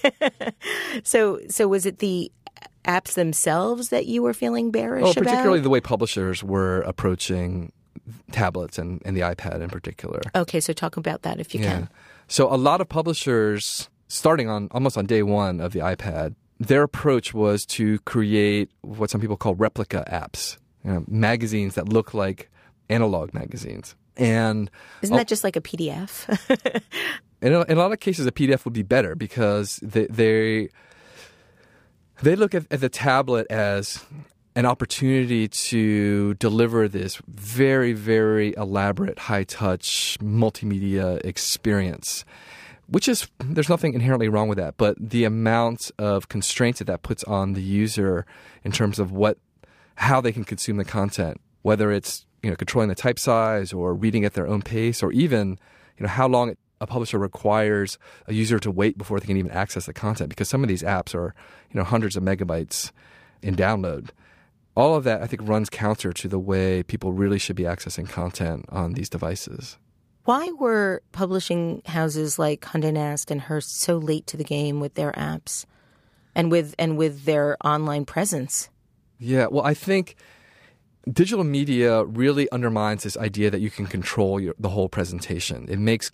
so, 1.03 1.39
so 1.49 1.67
was 1.67 1.86
it 1.86 1.99
the 1.99 2.32
apps 2.86 3.13
themselves 3.13 3.89
that 3.89 4.06
you 4.06 4.21
were 4.21 4.34
feeling 4.34 4.71
bearish 4.71 5.03
Well, 5.03 5.12
about? 5.12 5.23
particularly 5.23 5.60
the 5.60 5.69
way 5.69 5.82
publishers 5.82 6.43
were 6.43 6.82
approaching 6.82 7.71
tablets 8.32 8.77
and, 8.77 9.01
and 9.03 9.17
the 9.17 9.21
iPad 9.21 9.62
in 9.62 9.69
particular. 9.69 10.21
Okay, 10.36 10.60
so 10.60 10.71
talk 10.71 10.97
about 10.97 11.23
that 11.23 11.39
if 11.39 11.53
you 11.53 11.60
can. 11.60 11.89
So 12.27 12.53
a 12.53 12.56
lot 12.56 12.80
of 12.82 12.88
publishers, 12.88 13.89
starting 14.08 14.49
on 14.49 14.69
almost 14.71 14.97
on 14.97 15.06
day 15.06 15.23
one 15.23 15.60
of 15.60 15.73
the 15.73 15.80
iPad, 15.80 16.36
their 16.60 16.84
approach 16.84 17.34
was 17.34 17.65
to 17.65 17.99
create 17.99 18.71
what 18.82 19.10
some 19.10 19.21
people 19.21 19.38
call 19.38 19.56
replica 19.56 20.06
apps, 20.12 20.58
you 20.88 20.93
know, 20.93 21.04
magazines 21.08 21.76
that 21.76 21.89
look 21.89 22.13
like 22.13 22.50
analog 22.89 23.34
magazines. 23.34 23.95
And 24.15 24.71
Isn't 25.02 25.15
that 25.15 25.28
just 25.28 25.43
like 25.43 25.58
a 25.58 25.62
PDF? 25.62 26.28
in 27.41 27.54
a, 27.54 27.62
in 27.63 27.78
a 27.78 27.80
lot 27.80 27.91
of 27.91 28.00
cases, 28.00 28.26
a 28.26 28.32
PDF 28.32 28.63
would 28.63 28.73
be 28.73 28.84
better 28.84 29.13
because 29.13 29.80
they 29.84 30.08
they, 30.08 30.69
they 32.23 32.36
look 32.38 32.56
at, 32.56 32.71
at 32.71 32.80
the 32.80 32.89
tablet 32.89 33.47
as 33.50 34.04
an 34.56 34.65
opportunity 34.65 35.50
to 35.50 36.34
deliver 36.36 36.88
this 36.88 37.21
very, 37.28 37.91
very 37.91 38.56
elaborate, 38.56 39.19
high 39.19 39.43
touch 39.43 40.17
multimedia 40.19 41.23
experience, 41.23 42.23
which 42.88 43.10
is, 43.10 43.28
there's 43.39 43.69
nothing 43.69 43.93
inherently 43.93 44.30
wrong 44.30 44.47
with 44.47 44.58
that. 44.58 44.78
But 44.78 44.95
the 44.97 45.26
amount 45.26 45.91
of 46.00 46.30
constraints 46.30 46.80
that 46.80 46.86
that 46.86 47.04
puts 47.04 47.26
on 47.26 47.54
the 47.54 47.62
user 47.62 48.26
in 48.63 48.71
terms 48.71 48.97
of 48.97 49.12
what, 49.12 49.38
how 49.97 50.21
they 50.21 50.31
can 50.31 50.43
consume 50.43 50.77
the 50.77 50.86
content, 50.86 51.39
whether 51.62 51.91
it's, 51.91 52.25
you 52.41 52.49
know, 52.49 52.55
controlling 52.55 52.89
the 52.89 52.95
type 52.95 53.19
size 53.19 53.73
or 53.73 53.93
reading 53.93 54.25
at 54.25 54.33
their 54.33 54.47
own 54.47 54.62
pace 54.62 55.03
or 55.03 55.12
even, 55.12 55.60
you 55.97 56.03
know, 56.03 56.10
how 56.10 56.27
long 56.27 56.55
a 56.79 56.88
publisher 56.88 57.17
requires 57.17 57.97
a 58.27 58.33
user 58.33 58.60
to 58.60 58.71
wait 58.71 58.97
before 58.97 59.19
they 59.19 59.25
can 59.25 59.38
even 59.38 59.51
access 59.51 59.86
the 59.88 59.93
content 59.93 60.29
because 60.29 60.47
some 60.47 60.63
of 60.63 60.69
these 60.69 60.83
apps 60.83 61.13
are, 61.13 61.36
you 61.71 61.77
know, 61.77 61.83
hundreds 61.83 62.15
of 62.15 62.23
megabytes 62.23 62.91
in 63.41 63.55
download 63.55 64.10
all 64.77 64.93
of 64.93 65.03
that 65.05 65.23
I 65.23 65.25
think 65.25 65.41
runs 65.43 65.71
counter 65.71 66.13
to 66.13 66.27
the 66.27 66.38
way 66.38 66.83
people 66.83 67.12
really 67.12 67.39
should 67.39 67.55
be 67.55 67.63
accessing 67.63 68.07
content 68.07 68.65
on 68.69 68.93
these 68.93 69.10
devices. 69.10 69.79
Why 70.25 70.51
were 70.51 71.01
publishing 71.12 71.81
houses 71.88 72.38
like 72.38 72.62
Condé 72.62 72.93
Nast 72.93 73.31
and 73.31 73.41
Hearst 73.41 73.79
so 73.79 73.97
late 73.97 74.27
to 74.27 74.38
the 74.38 74.43
game 74.43 74.79
with 74.79 74.93
their 74.93 75.13
apps 75.13 75.65
and 76.36 76.51
with 76.51 76.75
and 76.77 76.95
with 76.95 77.25
their 77.25 77.57
online 77.65 78.05
presence? 78.05 78.69
Yeah, 79.19 79.47
well, 79.47 79.65
I 79.65 79.73
think 79.73 80.15
digital 81.12 81.43
media 81.43 82.03
really 82.03 82.49
undermines 82.51 83.03
this 83.03 83.17
idea 83.17 83.49
that 83.49 83.62
you 83.62 83.69
can 83.69 83.88
control 83.88 84.39
your, 84.39 84.53
the 84.60 84.69
whole 84.69 84.89
presentation. 84.89 85.67
It 85.69 85.80
makes 85.80 86.12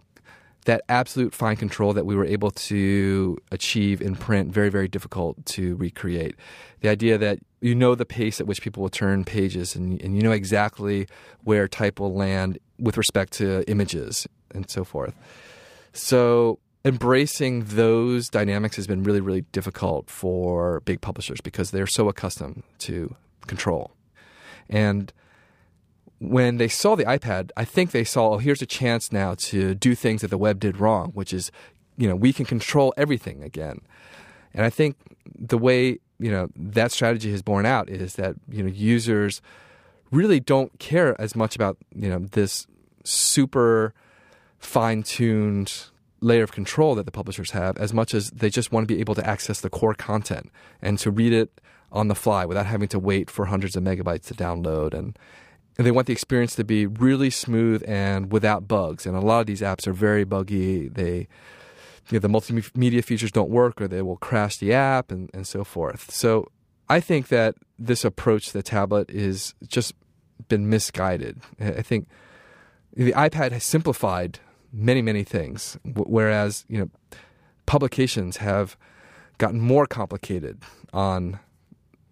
that 0.66 0.82
absolute 0.88 1.34
fine 1.34 1.58
control 1.58 1.94
that 1.94 2.06
we 2.06 2.16
were 2.16 2.26
able 2.26 2.52
to 2.52 3.38
achieve 3.52 4.02
in 4.02 4.16
print 4.16 4.52
very, 4.54 4.70
very 4.70 4.88
difficult 4.88 5.46
to 5.46 5.76
recreate. 5.76 6.36
The 6.80 6.90
idea 6.90 7.18
that 7.18 7.40
you 7.60 7.76
know 7.76 7.96
the 7.96 8.06
pace 8.06 8.40
at 8.40 8.48
which 8.48 8.62
people 8.62 8.82
will 8.82 8.90
turn 8.90 9.26
pages 9.26 9.76
and, 9.76 10.02
and 10.02 10.16
you 10.16 10.22
know 10.22 10.32
exactly 10.32 11.08
where 11.44 11.68
type 11.68 12.00
will 12.00 12.14
land 12.14 12.60
with 12.80 12.98
respect 12.98 13.34
to 13.34 13.70
images 13.70 14.28
and 14.52 14.70
so 14.70 14.84
forth. 14.84 15.16
So 15.92 16.60
embracing 16.86 17.64
those 17.66 18.30
dynamics 18.30 18.76
has 18.76 18.88
been 18.88 19.04
really, 19.04 19.22
really 19.22 19.42
difficult 19.52 20.10
for 20.10 20.82
big 20.82 21.02
publishers 21.02 21.40
because 21.42 21.72
they're 21.72 21.88
so 21.88 22.10
accustomed 22.10 22.64
to 22.80 23.16
control. 23.48 23.92
And 24.70 25.14
when 26.20 26.58
they 26.58 26.68
saw 26.68 26.96
the 26.96 27.06
iPad, 27.06 27.52
I 27.56 27.66
think 27.66 27.92
they 27.92 28.04
saw, 28.04 28.34
oh, 28.34 28.38
here's 28.38 28.62
a 28.62 28.66
chance 28.66 29.12
now 29.12 29.36
to 29.36 29.76
do 29.76 29.96
things 29.96 30.22
that 30.22 30.30
the 30.30 30.38
web 30.38 30.60
did 30.60 30.78
wrong, 30.78 31.12
which 31.12 31.34
is, 31.34 31.52
you 31.98 32.08
know, 32.08 32.16
we 32.16 32.34
can 32.34 32.46
control 32.46 32.94
everything 32.98 33.44
again. 33.44 33.80
And 34.54 34.66
I 34.66 34.70
think 34.70 34.96
the 35.38 35.58
way, 35.58 36.00
you 36.20 36.32
know, 36.32 36.50
that 36.56 36.92
strategy 36.92 37.32
has 37.32 37.42
borne 37.42 37.66
out 37.66 37.90
is 37.90 38.16
that, 38.16 38.36
you 38.50 38.64
know, 38.64 38.70
users 38.70 39.42
really 40.12 40.40
don't 40.40 40.78
care 40.80 41.20
as 41.20 41.36
much 41.36 41.56
about, 41.56 41.78
you 41.96 42.10
know, 42.10 42.20
this 42.20 42.68
super 43.04 43.94
fine-tuned 44.60 45.86
layer 46.24 46.44
of 46.44 46.52
control 46.52 46.96
that 46.96 47.06
the 47.06 47.12
publishers 47.12 47.52
have 47.52 47.78
as 47.78 47.94
much 47.94 48.14
as 48.14 48.30
they 48.32 48.50
just 48.50 48.72
want 48.72 48.88
to 48.88 48.94
be 48.94 49.00
able 49.00 49.16
to 49.16 49.28
access 49.28 49.62
the 49.62 49.70
core 49.70 49.94
content 49.94 50.50
and 50.82 50.98
to 51.00 51.12
read 51.12 51.34
it 51.34 51.62
on 51.92 52.08
the 52.08 52.16
fly 52.16 52.46
without 52.46 52.66
having 52.66 52.88
to 52.88 52.98
wait 52.98 53.30
for 53.30 53.46
hundreds 53.46 53.76
of 53.76 53.84
megabytes 53.84 54.26
to 54.26 54.34
download 54.34 54.94
and 54.94 55.18
and 55.76 55.88
they 55.88 55.92
want 55.92 56.06
the 56.06 56.14
experience 56.14 56.56
to 56.56 56.64
be 56.64 56.86
really 56.86 57.32
smooth 57.32 57.84
and 57.88 58.32
without 58.32 58.68
bugs. 58.68 59.08
And 59.08 59.16
a 59.16 59.20
lot 59.20 59.40
of 59.40 59.48
these 59.48 59.62
apps 59.62 59.88
are 59.88 59.94
very 59.94 60.24
buggy. 60.24 60.88
They 60.88 61.28
you 62.10 62.20
know, 62.20 62.20
the 62.20 62.28
multimedia 62.28 63.04
features 63.04 63.32
don't 63.32 63.50
work 63.50 63.82
or 63.82 63.88
they 63.88 64.04
will 64.04 64.18
crash 64.18 64.58
the 64.58 64.74
app 64.74 65.10
and, 65.10 65.32
and 65.34 65.48
so 65.48 65.64
forth. 65.64 66.12
So 66.12 66.52
I 66.90 67.00
think 67.00 67.30
that 67.30 67.56
this 67.80 68.06
approach 68.06 68.48
to 68.48 68.54
the 68.54 68.62
tablet 68.62 69.10
is 69.10 69.56
just 69.66 69.94
been 70.48 70.70
misguided. 70.70 71.40
I 71.60 71.82
think 71.82 72.08
the 72.96 73.14
iPad 73.14 73.52
has 73.52 73.64
simplified 73.64 74.40
many, 74.74 75.02
many 75.02 75.24
things, 75.24 75.78
whereas 75.86 76.66
you 76.68 76.80
know 76.80 76.90
publications 77.66 78.38
have 78.38 78.76
gotten 79.38 79.62
more 79.62 79.86
complicated 79.86 80.62
on 80.92 81.40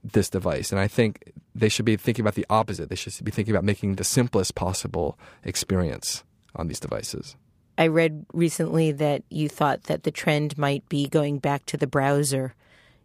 this 0.03 0.29
device. 0.29 0.71
And 0.71 0.79
I 0.79 0.87
think 0.87 1.33
they 1.53 1.69
should 1.69 1.85
be 1.85 1.95
thinking 1.95 2.23
about 2.23 2.35
the 2.35 2.45
opposite. 2.49 2.89
They 2.89 2.95
should 2.95 3.23
be 3.23 3.31
thinking 3.31 3.53
about 3.53 3.63
making 3.63 3.95
the 3.95 4.03
simplest 4.03 4.55
possible 4.55 5.17
experience 5.43 6.23
on 6.55 6.67
these 6.67 6.79
devices. 6.79 7.35
I 7.77 7.87
read 7.87 8.25
recently 8.33 8.91
that 8.93 9.23
you 9.29 9.49
thought 9.49 9.83
that 9.83 10.03
the 10.03 10.11
trend 10.11 10.57
might 10.57 10.87
be 10.89 11.07
going 11.07 11.39
back 11.39 11.65
to 11.67 11.77
the 11.77 11.87
browser 11.87 12.53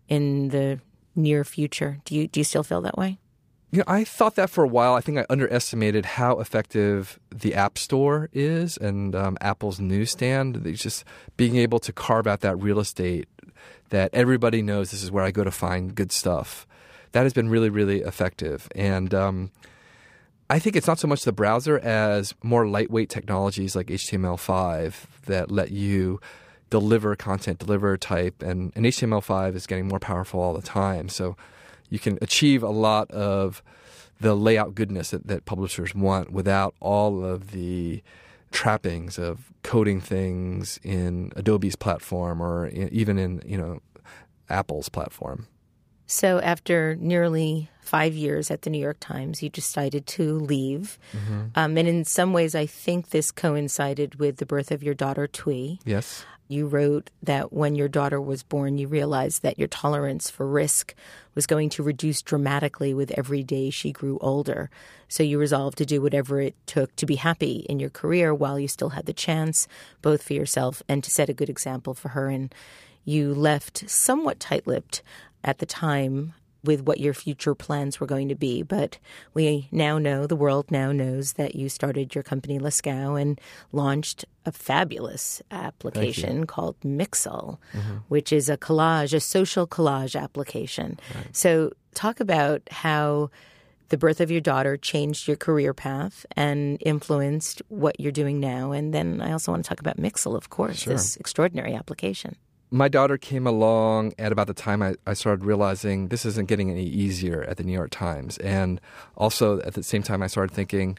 in 0.09 0.49
the 0.49 0.81
near 1.14 1.45
future. 1.45 1.99
Do 2.05 2.14
you 2.14 2.29
do 2.29 2.40
you 2.40 2.45
still 2.45 2.62
feel 2.62 2.81
that 2.83 2.99
way? 2.99 3.19
You 3.72 3.79
know, 3.79 3.85
I 3.87 4.05
thought 4.05 4.37
that 4.37 4.48
for 4.48 4.64
a 4.64 4.68
while. 4.68 4.94
I 4.94 5.00
think 5.00 5.18
I 5.18 5.26
underestimated 5.29 6.05
how 6.05 6.38
effective 6.38 7.18
the 7.35 7.55
App 7.55 7.79
Store 7.79 8.29
is 8.33 8.76
and 8.76 9.14
um, 9.14 9.37
Apple's 9.40 9.81
newsstand. 9.81 10.57
They 10.57 10.72
just 10.72 11.05
being 11.37 11.57
able 11.57 11.81
to 11.81 11.92
carve 11.92 12.26
out 12.26 12.40
that 12.40 12.57
real 12.57 12.79
estate 12.79 13.29
that 13.90 14.11
everybody 14.12 14.62
knows 14.62 14.90
this 14.90 15.02
is 15.02 15.11
where 15.11 15.24
I 15.24 15.31
go 15.31 15.44
to 15.44 15.50
find 15.50 15.94
good 15.94 16.12
stuff 16.12 16.66
that 17.16 17.22
has 17.22 17.33
been 17.33 17.48
really, 17.48 17.70
really 17.70 18.02
effective. 18.02 18.68
And 18.74 19.14
um, 19.14 19.50
I 20.50 20.59
think 20.59 20.76
it's 20.76 20.87
not 20.87 20.98
so 20.98 21.09
much 21.09 21.24
the 21.24 21.33
browser 21.33 21.79
as 21.79 22.35
more 22.42 22.68
lightweight 22.68 23.09
technologies 23.09 23.74
like 23.74 23.87
HTML5 23.87 24.94
that 25.24 25.50
let 25.50 25.70
you 25.70 26.20
deliver 26.68 27.16
content, 27.16 27.59
deliver 27.59 27.96
type, 27.96 28.42
and, 28.42 28.70
and 28.76 28.85
HTML5 28.85 29.55
is 29.55 29.66
getting 29.66 29.88
more 29.88 29.98
powerful 29.98 30.40
all 30.40 30.52
the 30.52 30.61
time. 30.61 31.09
So 31.09 31.38
you 31.88 31.99
can 31.99 32.18
achieve 32.22 32.62
a 32.62 32.70
lot 32.70 33.11
of 33.11 33.62
the 34.20 34.35
layout 34.35 34.75
goodness 34.75 35.11
that, 35.11 35.27
that 35.27 35.44
publishers 35.44 35.94
want 35.94 36.33
without 36.33 36.75
all 36.81 37.25
of 37.25 37.51
the 37.51 38.03
trappings 38.51 39.18
of 39.18 39.53
coding 39.62 40.01
things 40.01 40.81
in 40.83 41.33
Adobe's 41.37 41.77
platform 41.77 42.40
or 42.40 42.66
in, 42.66 42.88
even 42.88 43.18
in 43.18 43.42
you 43.44 43.59
know 43.59 43.81
Apple's 44.49 44.88
platform. 44.88 45.46
So, 46.07 46.40
after 46.40 46.94
nearly 46.96 47.68
five 47.81 48.14
years 48.14 48.51
at 48.51 48.62
the 48.62 48.70
New 48.70 48.79
York 48.79 48.99
Times, 49.01 49.42
you 49.42 49.49
decided 49.49 50.07
to 50.09 50.38
leave. 50.38 50.99
Mm-hmm. 51.12 51.42
Um, 51.57 51.77
and 51.77 51.88
in 51.88 52.05
some 52.05 52.33
ways, 52.33 52.55
I 52.55 52.66
think 52.66 53.11
this 53.11 53.33
coincided 53.33 54.16
with 54.16 54.37
the 54.37 54.46
birth 54.46 54.70
of 54.70 54.83
your 54.83 54.94
daughter, 54.94 55.27
Thuy. 55.27 55.81
Yes. 55.85 56.25
You 56.48 56.66
wrote 56.66 57.11
that 57.22 57.52
when 57.52 57.74
your 57.74 57.88
daughter 57.88 58.20
was 58.20 58.42
born, 58.42 58.78
you 58.78 58.87
realized 58.87 59.42
that 59.42 59.59
your 59.59 59.68
tolerance 59.68 60.30
for 60.30 60.46
risk 60.46 60.94
was 61.35 61.46
going 61.46 61.70
to 61.70 61.82
reduce 61.82 62.22
dramatically 62.22 62.94
with 62.94 63.11
every 63.12 63.42
day 63.42 63.70
she 63.70 63.90
grew 63.90 64.18
older. 64.20 64.70
So 65.09 65.22
you 65.22 65.38
resolved 65.38 65.78
to 65.78 65.87
do 65.87 66.00
whatever 66.00 66.40
it 66.40 66.54
took 66.66 66.94
to 66.96 67.06
be 67.06 67.16
happy 67.16 67.66
in 67.68 67.80
your 67.80 67.90
career 67.90 68.32
while 68.32 68.61
you 68.61 68.68
still 68.68 68.90
had 68.90 69.06
the 69.06 69.12
chance, 69.12 69.66
both 70.02 70.22
for 70.22 70.35
yourself 70.35 70.82
and 70.88 71.02
to 71.02 71.11
set 71.11 71.28
a 71.28 71.35
good 71.35 71.50
example 71.50 71.94
for 71.94 72.11
her. 72.11 72.28
And 72.28 72.54
you 73.04 73.35
left 73.35 73.88
somewhat 73.90 74.38
tight 74.38 74.66
lipped 74.66 75.02
at 75.42 75.59
the 75.59 75.66
time 75.66 76.35
with 76.66 76.83
what 76.83 77.00
your 77.00 77.14
future 77.14 77.55
plans 77.55 78.00
were 78.00 78.07
going 78.07 78.29
to 78.29 78.35
be. 78.35 78.62
But 78.62 78.98
we 79.35 79.68
now 79.70 79.98
know, 79.98 80.26
the 80.26 80.37
world 80.37 80.70
now 80.70 80.92
knows 80.92 81.35
that 81.35 81.55
you 81.55 81.68
started 81.68 82.14
your 82.14 82.24
company 82.24 82.59
Lascaux 82.59 83.20
and 83.20 83.40
launched 83.72 84.24
a 84.44 84.52
fabulous 84.52 85.42
application 85.50 86.46
called 86.46 86.79
Mixel, 86.81 87.59
mm-hmm. 87.72 87.96
which 88.09 88.33
is 88.33 88.48
a 88.48 88.57
collage, 88.57 89.14
a 89.14 89.20
social 89.20 89.66
collage 89.66 90.20
application. 90.20 90.98
Right. 91.14 91.37
So 91.37 91.72
talk 91.94 92.20
about 92.20 92.62
how 92.70 93.31
the 93.88 93.96
birth 93.96 94.20
of 94.20 94.31
your 94.31 94.40
daughter 94.40 94.76
changed 94.76 95.29
your 95.29 95.37
career 95.37 95.72
path 95.72 96.26
and 96.37 96.79
influenced 96.85 97.62
what 97.68 98.00
you're 98.00 98.12
doing 98.12 98.40
now. 98.40 98.72
And 98.72 98.92
then 98.92 99.20
I 99.20 99.33
also 99.33 99.52
want 99.52 99.64
to 99.64 99.68
talk 99.68 99.81
about 99.81 99.96
Mixel, 99.96 100.37
of 100.37 100.50
course, 100.50 100.79
sure. 100.79 100.92
this 100.92 101.16
extraordinary 101.16 101.74
application 101.74 102.37
my 102.76 102.88
daughter 102.88 103.16
came 103.16 103.46
along 103.46 104.12
at 104.18 104.32
about 104.32 104.46
the 104.46 104.54
time 104.54 104.82
I, 104.82 104.96
I, 105.06 105.14
started 105.14 105.44
realizing 105.44 106.08
this 106.08 106.26
isn't 106.26 106.48
getting 106.48 106.70
any 106.70 106.84
easier 106.84 107.42
at 107.44 107.56
the 107.56 107.64
New 107.64 107.72
York 107.72 107.90
Times. 107.90 108.38
And 108.38 108.81
also 109.16 109.60
at 109.60 109.74
the 109.74 109.83
same 109.83 110.02
time, 110.02 110.22
I 110.22 110.27
started 110.27 110.54
thinking, 110.54 110.98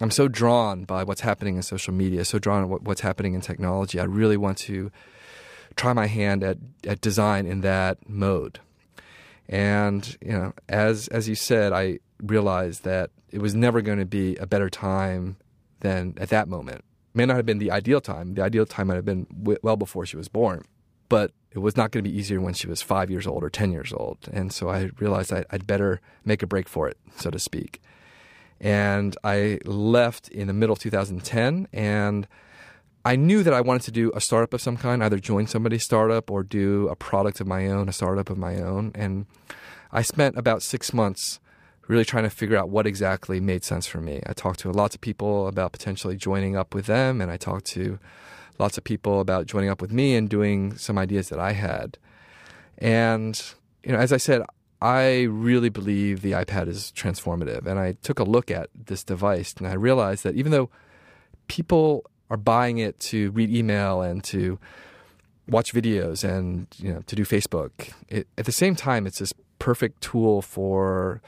I'm 0.00 0.10
so 0.10 0.28
drawn 0.28 0.84
by 0.84 1.04
what's 1.04 1.22
happening 1.22 1.56
in 1.56 1.62
social 1.62 1.94
media, 1.94 2.24
so 2.24 2.38
drawn 2.38 2.62
to 2.62 2.68
what's 2.68 3.00
happening 3.00 3.34
in 3.34 3.40
technology. 3.40 3.98
I 3.98 4.04
really 4.04 4.36
want 4.36 4.58
to 4.58 4.90
try 5.74 5.92
my 5.92 6.06
hand 6.06 6.44
at, 6.44 6.58
at 6.86 7.00
design 7.00 7.46
in 7.46 7.62
that 7.62 8.08
mode. 8.08 8.60
And, 9.48 10.16
you 10.20 10.32
know, 10.32 10.52
as, 10.68 11.08
as 11.08 11.28
you 11.28 11.34
said, 11.34 11.72
I 11.72 12.00
realized 12.22 12.84
that 12.84 13.10
it 13.30 13.40
was 13.40 13.54
never 13.54 13.80
going 13.80 13.98
to 13.98 14.06
be 14.06 14.36
a 14.36 14.46
better 14.46 14.68
time 14.68 15.36
than 15.80 16.14
at 16.18 16.28
that 16.28 16.48
moment. 16.48 16.78
It 16.78 16.84
may 17.14 17.26
not 17.26 17.36
have 17.36 17.46
been 17.46 17.58
the 17.58 17.70
ideal 17.70 18.00
time. 18.00 18.34
The 18.34 18.42
ideal 18.42 18.66
time 18.66 18.88
might 18.88 18.96
have 18.96 19.04
been 19.04 19.26
w- 19.30 19.58
well 19.62 19.76
before 19.76 20.04
she 20.04 20.16
was 20.16 20.28
born 20.28 20.64
but 21.08 21.32
it 21.50 21.58
was 21.58 21.76
not 21.76 21.90
going 21.90 22.04
to 22.04 22.10
be 22.10 22.16
easier 22.16 22.40
when 22.40 22.54
she 22.54 22.66
was 22.66 22.82
five 22.82 23.10
years 23.10 23.26
old 23.26 23.42
or 23.42 23.48
10 23.48 23.72
years 23.72 23.92
old. 23.92 24.18
And 24.32 24.52
so 24.52 24.68
I 24.68 24.90
realized 24.98 25.32
I, 25.32 25.44
would 25.52 25.66
better 25.66 26.00
make 26.24 26.42
a 26.42 26.46
break 26.46 26.68
for 26.68 26.88
it, 26.88 26.98
so 27.16 27.30
to 27.30 27.38
speak. 27.38 27.80
And 28.60 29.16
I 29.24 29.58
left 29.64 30.28
in 30.28 30.48
the 30.48 30.52
middle 30.52 30.74
of 30.74 30.78
2010, 30.78 31.68
and 31.72 32.26
I 33.04 33.16
knew 33.16 33.42
that 33.42 33.54
I 33.54 33.60
wanted 33.60 33.82
to 33.82 33.90
do 33.90 34.10
a 34.14 34.20
startup 34.20 34.52
of 34.52 34.60
some 34.60 34.76
kind, 34.76 35.02
either 35.02 35.18
join 35.18 35.46
somebody's 35.46 35.84
startup 35.84 36.30
or 36.30 36.42
do 36.42 36.88
a 36.88 36.96
product 36.96 37.40
of 37.40 37.46
my 37.46 37.68
own, 37.68 37.88
a 37.88 37.92
startup 37.92 38.30
of 38.30 38.36
my 38.36 38.56
own. 38.56 38.92
And 38.94 39.26
I 39.92 40.02
spent 40.02 40.36
about 40.36 40.62
six 40.62 40.92
months 40.92 41.38
really 41.88 42.04
trying 42.04 42.24
to 42.24 42.30
figure 42.30 42.56
out 42.56 42.68
what 42.68 42.86
exactly 42.86 43.40
made 43.40 43.64
sense 43.64 43.86
for 43.86 44.00
me. 44.00 44.20
I 44.26 44.32
talked 44.32 44.60
to 44.60 44.72
lots 44.72 44.94
of 44.94 45.00
people 45.00 45.46
about 45.46 45.72
potentially 45.72 46.16
joining 46.16 46.56
up 46.56 46.74
with 46.74 46.86
them, 46.86 47.20
and 47.20 47.30
I 47.30 47.36
talked 47.36 47.66
to 47.66 47.98
lots 48.58 48.78
of 48.78 48.84
people 48.84 49.20
about 49.20 49.46
joining 49.46 49.70
up 49.70 49.80
with 49.80 49.92
me 49.92 50.16
and 50.16 50.28
doing 50.28 50.76
some 50.76 50.98
ideas 50.98 51.28
that 51.28 51.38
I 51.38 51.52
had. 51.52 51.98
And, 52.78 53.40
you 53.84 53.92
know, 53.92 53.98
as 53.98 54.12
I 54.12 54.16
said, 54.16 54.42
I 54.80 55.22
really 55.22 55.68
believe 55.68 56.22
the 56.22 56.32
iPad 56.32 56.68
is 56.68 56.92
transformative. 56.94 57.66
And 57.66 57.78
I 57.78 57.92
took 58.02 58.18
a 58.18 58.24
look 58.24 58.50
at 58.50 58.68
this 58.74 59.02
device 59.02 59.54
and 59.58 59.66
I 59.66 59.74
realized 59.74 60.24
that 60.24 60.34
even 60.34 60.52
though 60.52 60.70
people 61.48 62.04
are 62.30 62.36
buying 62.36 62.78
it 62.78 62.98
to 62.98 63.30
read 63.30 63.50
email 63.50 64.02
and 64.02 64.22
to 64.24 64.58
watch 65.48 65.72
videos 65.72 66.24
and 66.28 66.66
you 66.78 66.92
know 66.92 67.00
to 67.06 67.16
do 67.16 67.24
Facebook. 67.24 67.92
It, 68.08 68.26
at 68.36 68.46
the 68.46 68.52
same 68.52 68.74
time, 68.74 69.06
it's 69.06 69.18
this 69.18 69.32
perfect 69.58 70.00
tool 70.00 70.42
for 70.42 71.20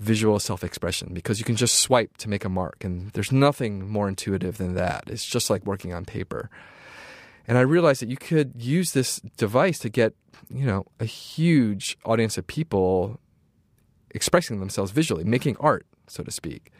visual 0.00 0.40
self-expression 0.40 1.12
because 1.12 1.38
you 1.38 1.44
can 1.44 1.56
just 1.56 1.78
swipe 1.78 2.16
to 2.16 2.28
make 2.28 2.44
a 2.44 2.48
mark, 2.48 2.82
and 2.82 3.10
there's 3.12 3.30
nothing 3.30 3.88
more 3.88 4.08
intuitive 4.08 4.58
than 4.58 4.74
that. 4.74 5.04
It's 5.06 5.24
just 5.24 5.50
like 5.50 5.64
working 5.64 5.92
on 5.92 6.04
paper. 6.04 6.50
And 7.46 7.58
I 7.58 7.62
realized 7.62 8.00
that 8.02 8.08
you 8.08 8.16
could 8.16 8.52
use 8.56 8.92
this 8.92 9.20
device 9.36 9.78
to 9.80 9.88
get 9.88 10.14
you 10.52 10.64
know 10.64 10.86
a 10.98 11.04
huge 11.04 11.98
audience 12.04 12.38
of 12.38 12.46
people 12.46 13.20
expressing 14.10 14.58
themselves 14.58 14.90
visually, 14.90 15.24
making 15.24 15.56
art, 15.60 15.86
so 16.08 16.22
to 16.24 16.30
speak. 16.30 16.72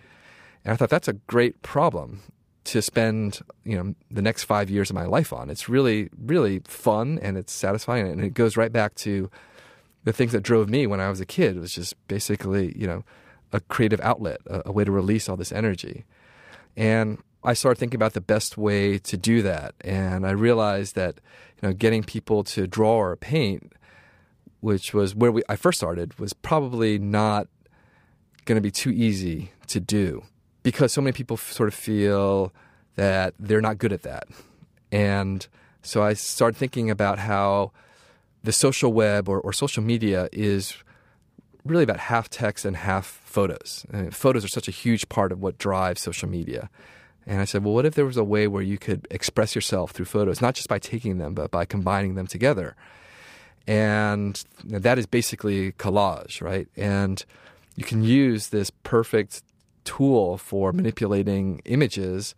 And 0.65 0.73
I 0.73 0.77
thought 0.77 0.91
that's 0.91 1.09
a 1.09 1.15
great 1.15 1.63
problem 1.63 2.23
to 2.65 2.83
spend 2.83 3.41
you 3.65 3.77
know 3.77 3.95
the 4.11 4.23
next 4.23 4.45
five 4.45 4.71
years 4.71 4.91
of 4.91 4.97
my 4.97 5.05
life 5.05 5.33
on. 5.33 5.51
It's 5.51 5.69
really 5.69 6.09
really 6.19 6.63
fun 6.67 7.19
and 7.21 7.37
it's 7.37 7.53
satisfying 7.53 8.09
and 8.09 8.25
it 8.25 8.33
goes 8.35 8.57
right 8.57 8.73
back 8.73 8.95
to 8.97 9.31
the 10.05 10.13
things 10.13 10.33
that 10.33 10.43
drove 10.43 10.69
me 10.69 10.87
when 10.87 11.01
I 11.01 11.09
was 11.09 11.21
a 11.21 11.27
kid. 11.27 11.59
Was 11.59 11.73
just 11.73 11.95
basically 12.09 12.77
you 12.77 12.87
know 12.87 13.05
a 13.53 13.61
creative 13.61 14.01
outlet, 14.01 14.41
a, 14.47 14.63
a 14.67 14.73
way 14.73 14.85
to 14.85 14.93
release 14.93 15.29
all 15.29 15.37
this 15.37 15.53
energy, 15.53 16.05
and 16.77 17.19
I 17.43 17.55
started 17.55 17.79
thinking 17.79 17.97
about 17.97 18.13
the 18.13 18.21
best 18.21 18.59
way 18.59 18.99
to 18.99 19.17
do 19.17 19.43
that, 19.43 19.75
and 19.81 20.27
I 20.27 20.31
realized 20.31 20.95
that 20.97 21.17
you 21.61 21.69
know 21.69 21.75
getting 21.75 22.03
people 22.03 22.45
to 22.45 22.67
draw 22.67 22.97
or 22.97 23.17
paint, 23.17 23.73
which 24.61 24.93
was 24.93 25.15
where 25.15 25.33
we 25.33 25.43
I 25.49 25.57
first 25.57 25.79
started, 25.79 26.19
was 26.19 26.33
probably 26.33 26.99
not 26.99 27.49
going 28.45 28.57
to 28.57 28.63
be 28.63 28.71
too 28.71 28.91
easy 28.91 29.53
to 29.69 29.81
do 29.81 30.25
because 30.63 30.93
so 30.93 31.01
many 31.01 31.13
people 31.13 31.37
sort 31.37 31.69
of 31.69 31.75
feel 31.75 32.53
that 32.97 33.35
they're 33.39 33.61
not 33.61 33.79
good 33.79 33.93
at 33.93 34.03
that. 34.03 34.25
And 34.93 35.47
so 35.83 36.03
I 36.03 36.15
started 36.15 36.57
thinking 36.57 36.91
about 36.91 37.19
how 37.19 37.73
the 38.43 38.53
social 38.53 38.93
web 38.93 39.29
or, 39.29 39.41
or 39.41 39.53
social 39.53 39.83
media 39.83 40.29
is 40.33 40.75
really 41.65 41.85
about 41.85 41.99
half 41.99 42.29
text 42.31 42.65
and 42.65 42.77
half 42.77 43.07
photos. 43.07 43.87
And 43.93 44.15
photos 44.15 44.45
are 44.45 44.49
such 44.49 44.69
a 44.69 44.73
huge 44.73 45.09
part 45.09 45.33
of 45.33 45.41
what 45.41 45.59
drives 45.59 46.01
social 46.01 46.29
media. 46.29 46.71
And 47.27 47.41
I 47.41 47.45
said, 47.45 47.65
well, 47.65 47.75
what 47.75 47.87
if 47.87 47.95
there 47.95 48.07
was 48.07 48.17
a 48.17 48.25
way 48.25 48.49
where 48.49 48.63
you 48.63 48.79
could 48.79 49.07
express 49.11 49.55
yourself 49.55 49.91
through 49.91 50.07
photos, 50.07 50.41
not 50.41 50.55
just 50.55 50.69
by 50.69 50.79
taking 50.79 51.19
them, 51.19 51.35
but 51.35 51.51
by 51.51 51.65
combining 51.65 52.15
them 52.15 52.27
together? 52.27 52.77
And 53.67 54.43
that 54.65 54.99
is 54.99 55.07
basically 55.07 55.73
collage, 55.73 56.41
right? 56.41 56.67
And 56.77 57.23
you 57.77 57.85
can 57.85 58.03
use 58.03 58.49
this 58.49 58.71
perfect 58.71 59.43
tool 59.85 60.39
for 60.39 60.73
manipulating 60.73 61.61
images. 61.67 62.35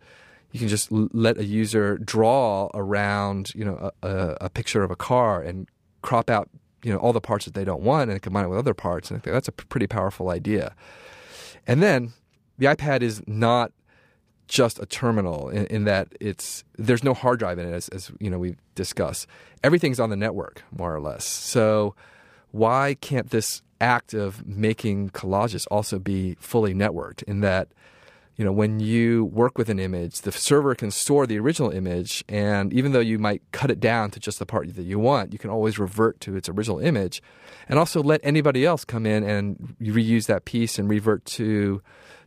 You 0.51 0.59
can 0.59 0.67
just 0.67 0.91
let 0.91 1.37
a 1.37 1.45
user 1.45 1.97
draw 1.97 2.69
around, 2.73 3.51
you 3.55 3.65
know, 3.65 3.91
a, 4.03 4.37
a, 4.41 4.49
picture 4.49 4.83
of 4.83 4.91
a 4.91 4.95
car 4.95 5.41
and 5.41 5.67
crop 6.03 6.29
out, 6.29 6.49
you 6.83 6.93
know, 6.93 6.99
all 6.99 7.13
the 7.13 7.21
parts 7.21 7.45
that 7.45 7.55
they 7.55 7.65
don't 7.65 7.81
want 7.81 8.11
and 8.11 8.21
combine 8.21 8.45
it 8.45 8.49
with 8.49 8.59
other 8.59 8.75
parts. 8.75 9.09
And 9.09 9.17
I 9.17 9.21
think 9.21 9.33
that's 9.33 9.47
a 9.47 9.51
pretty 9.51 9.87
powerful 9.87 10.29
idea. 10.29 10.75
And 11.65 11.81
then 11.81 12.13
the 12.59 12.67
iPad 12.67 13.01
is 13.01 13.23
not 13.25 13.71
just 14.47 14.79
a 14.79 14.85
terminal 14.85 15.49
in, 15.49 15.65
in, 15.67 15.83
that 15.85 16.09
it's 16.19 16.63
there's 16.77 17.03
no 17.03 17.13
hard 17.13 17.39
drive 17.39 17.57
in 17.57 17.67
it, 17.67 17.73
as, 17.73 17.89
as 17.89 18.11
you 18.19 18.29
know 18.29 18.37
we 18.37 18.55
discuss. 18.75 19.25
Everything's 19.63 19.99
on 19.99 20.09
the 20.09 20.15
network, 20.15 20.61
more 20.77 20.93
or 20.93 20.99
less. 20.99 21.25
So 21.25 21.95
why 22.51 22.95
can't 23.01 23.29
this 23.29 23.63
act 23.79 24.13
of 24.13 24.45
making 24.45 25.09
collages 25.09 25.65
also 25.71 25.97
be 25.97 26.35
fully 26.39 26.73
networked 26.73 27.23
in 27.23 27.39
that 27.39 27.69
you 28.35 28.43
know 28.43 28.51
when 28.51 28.79
you 28.79 29.25
work 29.25 29.57
with 29.57 29.69
an 29.69 29.79
image 29.79 30.21
the 30.21 30.31
server 30.31 30.73
can 30.73 30.89
store 30.89 31.27
the 31.27 31.37
original 31.37 31.69
image 31.69 32.23
and 32.27 32.73
even 32.73 32.91
though 32.91 32.99
you 32.99 33.19
might 33.19 33.41
cut 33.51 33.69
it 33.69 33.79
down 33.79 34.09
to 34.09 34.19
just 34.19 34.39
the 34.39 34.45
part 34.45 34.73
that 34.75 34.83
you 34.83 34.97
want 34.97 35.31
you 35.31 35.39
can 35.39 35.49
always 35.49 35.77
revert 35.79 36.19
to 36.21 36.35
its 36.35 36.49
original 36.49 36.79
image. 36.79 37.21
And 37.67 37.79
also 37.79 38.03
let 38.03 38.19
anybody 38.23 38.65
else 38.65 38.83
come 38.85 39.05
in 39.05 39.23
and 39.23 39.75
reuse 39.81 40.27
that 40.27 40.45
piece 40.45 40.77
and 40.77 40.89
revert 40.89 41.25
to 41.25 41.81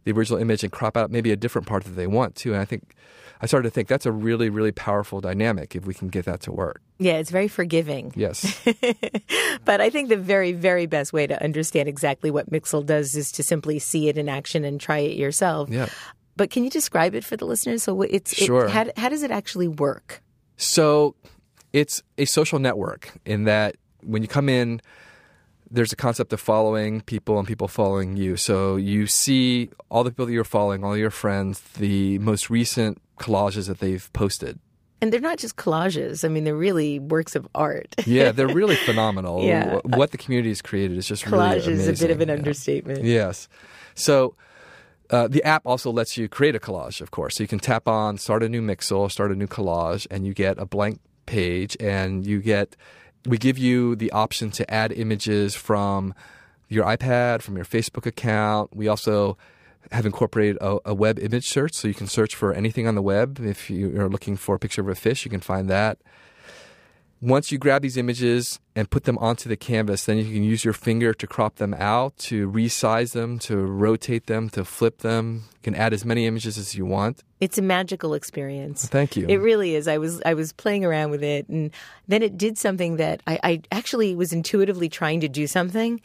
the 0.07 0.13
original 0.13 0.41
image 0.41 0.63
and 0.63 0.73
crop 0.73 0.97
out 0.97 1.11
maybe 1.11 1.31
a 1.31 1.37
different 1.37 1.67
part 1.67 1.85
that 1.85 1.91
they 1.91 2.07
want 2.07 2.35
too 2.35 2.53
and 2.53 2.63
i 2.63 2.65
think 2.65 2.95
I 3.41 3.47
started 3.47 3.69
to 3.69 3.71
think 3.71 3.89
that's 3.89 4.07
a 4.07 4.13
really, 4.13 4.49
really 4.49 4.73
powerful 4.73 5.21
dynamic 5.21 5.77
if 5.77 5.85
we 5.87 5.95
can 5.95 6.09
get 6.09 6.25
that 6.25 6.41
to 6.43 6.53
work. 6.53 6.81
Yeah, 6.99 7.15
it's 7.15 7.31
very 7.31 7.49
forgiving. 7.49 8.13
Yes. 8.17 8.59
but 9.65 9.81
I 9.81 9.91
think 9.91 10.09
the 10.09 10.17
very, 10.17 10.53
very 10.53 10.87
best 10.87 11.13
way 11.13 11.27
to 11.27 11.43
understand 11.43 11.89
exactly 11.89 12.31
what 12.31 12.51
Mixel 12.51 12.85
does 12.85 13.15
is 13.15 13.31
to 13.33 13.43
simply 13.43 13.79
see 13.79 14.09
it 14.09 14.17
in 14.17 14.29
action 14.29 14.65
and 14.65 14.81
try 14.81 14.99
it 14.99 15.17
yourself. 15.17 15.69
Yeah. 15.69 15.89
But 16.37 16.51
can 16.51 16.65
you 16.65 16.71
describe 16.71 17.15
it 17.15 17.25
for 17.25 17.37
the 17.37 17.45
listeners? 17.45 17.83
So 17.83 18.03
it's 18.03 18.35
sure. 18.35 18.67
It, 18.67 18.71
how, 18.71 18.87
how 18.97 19.09
does 19.09 19.23
it 19.23 19.31
actually 19.31 19.69
work? 19.69 20.23
So 20.57 21.15
it's 21.73 22.03
a 22.17 22.25
social 22.25 22.59
network 22.59 23.13
in 23.27 23.45
that 23.45 23.77
when 24.03 24.23
you 24.23 24.29
come 24.29 24.49
in, 24.49 24.81
there's 25.71 25.93
a 25.93 25.97
concept 25.97 26.33
of 26.33 26.41
following 26.41 27.01
people 27.03 27.39
and 27.39 27.47
people 27.47 27.69
following 27.69 28.17
you. 28.17 28.37
So 28.37 28.77
you 28.77 29.07
see 29.07 29.71
all 29.91 30.05
the 30.05 30.11
people 30.11 30.27
that 30.27 30.33
you're 30.33 30.45
following, 30.45 30.85
all 30.85 30.97
your 30.97 31.11
friends, 31.11 31.61
the 31.79 32.19
most 32.19 32.51
recent 32.51 33.01
collages 33.19 33.67
that 33.67 33.81
they've 33.81 34.11
posted. 34.13 34.59
And 35.01 35.13
they're 35.13 35.21
not 35.21 35.39
just 35.39 35.57
collages. 35.57 36.25
I 36.25 36.29
mean, 36.29 36.45
they're 36.45 36.57
really 36.57 36.99
works 36.99 37.35
of 37.37 37.47
art. 37.55 37.95
yeah, 38.07 38.33
they're 38.33 38.49
really 38.49 38.77
phenomenal. 38.87 39.43
yeah. 39.43 39.81
What 39.85 40.11
the 40.11 40.19
community 40.19 40.49
has 40.49 40.63
created 40.63 40.97
is 40.97 41.07
just 41.07 41.25
Collage 41.25 41.67
really 41.67 41.75
amazing. 41.75 41.93
is 41.93 42.01
a 42.01 42.05
bit 42.07 42.11
of 42.11 42.21
an 42.21 42.29
yeah. 42.29 42.35
understatement. 42.35 43.05
Yes. 43.05 43.49
So 43.95 44.35
uh, 45.11 45.29
the 45.29 45.43
app 45.45 45.63
also 45.67 45.91
lets 45.91 46.17
you 46.17 46.29
create 46.29 46.55
a 46.55 46.59
collage, 46.59 47.01
of 47.01 47.11
course. 47.11 47.37
So 47.37 47.45
you 47.45 47.49
can 47.49 47.59
tap 47.59 47.89
on 47.89 48.19
start 48.19 48.43
a 48.43 48.49
new 48.49 48.63
mixel, 48.63 49.11
start 49.11 49.31
a 49.33 49.35
new 49.35 49.47
collage, 49.47 50.07
and 50.11 50.27
you 50.27 50.33
get 50.33 50.59
a 50.59 50.67
blank 50.67 51.01
page, 51.27 51.77
and 51.79 52.27
you 52.27 52.41
get 52.41 52.77
we 53.27 53.39
give 53.39 53.59
you 53.59 53.97
the 53.97 54.13
option 54.13 54.51
to 54.53 54.71
add 54.73 54.93
images 54.93 55.55
from 55.55 56.15
your 56.69 56.85
iPad, 56.85 57.43
from 57.43 57.57
your 57.57 57.65
Facebook 57.65 58.07
account. 58.07 58.75
We 58.75 58.89
also 58.89 59.37
have 59.93 60.07
incorporated 60.07 60.59
a, 60.61 60.79
a, 60.87 60.95
web 60.95 61.19
image 61.19 61.49
search, 61.49 61.75
so 61.75 61.87
you 61.87 61.95
can 61.95 62.07
search 62.07 62.35
for 62.35 62.53
anything 62.53 62.89
on 62.89 62.95
the 62.95 63.03
web. 63.03 63.39
If 63.41 63.71
you're 63.71 64.09
looking 64.09 64.37
for 64.37 64.57
a 64.57 64.59
picture 64.59 64.81
of 64.81 64.89
a 64.89 64.95
fish, 64.95 65.25
you 65.25 65.31
can 65.31 65.41
find 65.41 65.69
that. 65.71 65.99
Once 67.21 67.51
you 67.51 67.59
grab 67.59 67.83
these 67.83 67.97
images 67.97 68.61
and 68.75 68.91
put 68.91 69.05
them 69.05 69.17
onto 69.19 69.49
the 69.49 69.57
canvas, 69.57 70.05
then 70.05 70.19
you 70.19 70.25
can 70.25 70.45
use 70.45 70.65
your 70.65 70.75
finger 70.75 71.15
to 71.15 71.27
crop 71.27 71.57
them 71.57 71.75
out, 71.75 72.17
to 72.19 72.51
resize 72.51 73.13
them, 73.13 73.39
to 73.39 73.57
rotate 73.57 74.27
them, 74.27 74.51
to 74.51 74.65
flip 74.65 74.99
them. 74.99 75.45
You 75.55 75.63
can 75.63 75.75
add 75.75 75.95
as 75.95 76.05
many 76.05 76.27
images 76.27 76.59
as 76.59 76.75
you 76.75 76.85
want. 76.85 77.23
It's 77.41 77.59
a 77.59 77.63
magical 77.63 78.15
experience. 78.15 78.87
Thank 78.87 79.17
you. 79.17 79.27
It 79.29 79.39
really 79.39 79.75
is. 79.75 79.89
I 79.89 79.99
was 79.99 80.23
I 80.25 80.35
was 80.35 80.53
playing 80.53 80.85
around 80.85 81.11
with 81.11 81.23
it, 81.23 81.49
and 81.49 81.71
then 82.07 82.23
it 82.23 82.37
did 82.37 82.59
something 82.59 82.97
that 82.97 83.23
I, 83.27 83.39
I 83.43 83.63
actually 83.73 84.15
was 84.15 84.33
intuitively 84.33 84.89
trying 84.89 85.21
to 85.21 85.29
do 85.29 85.47
something, 85.47 86.01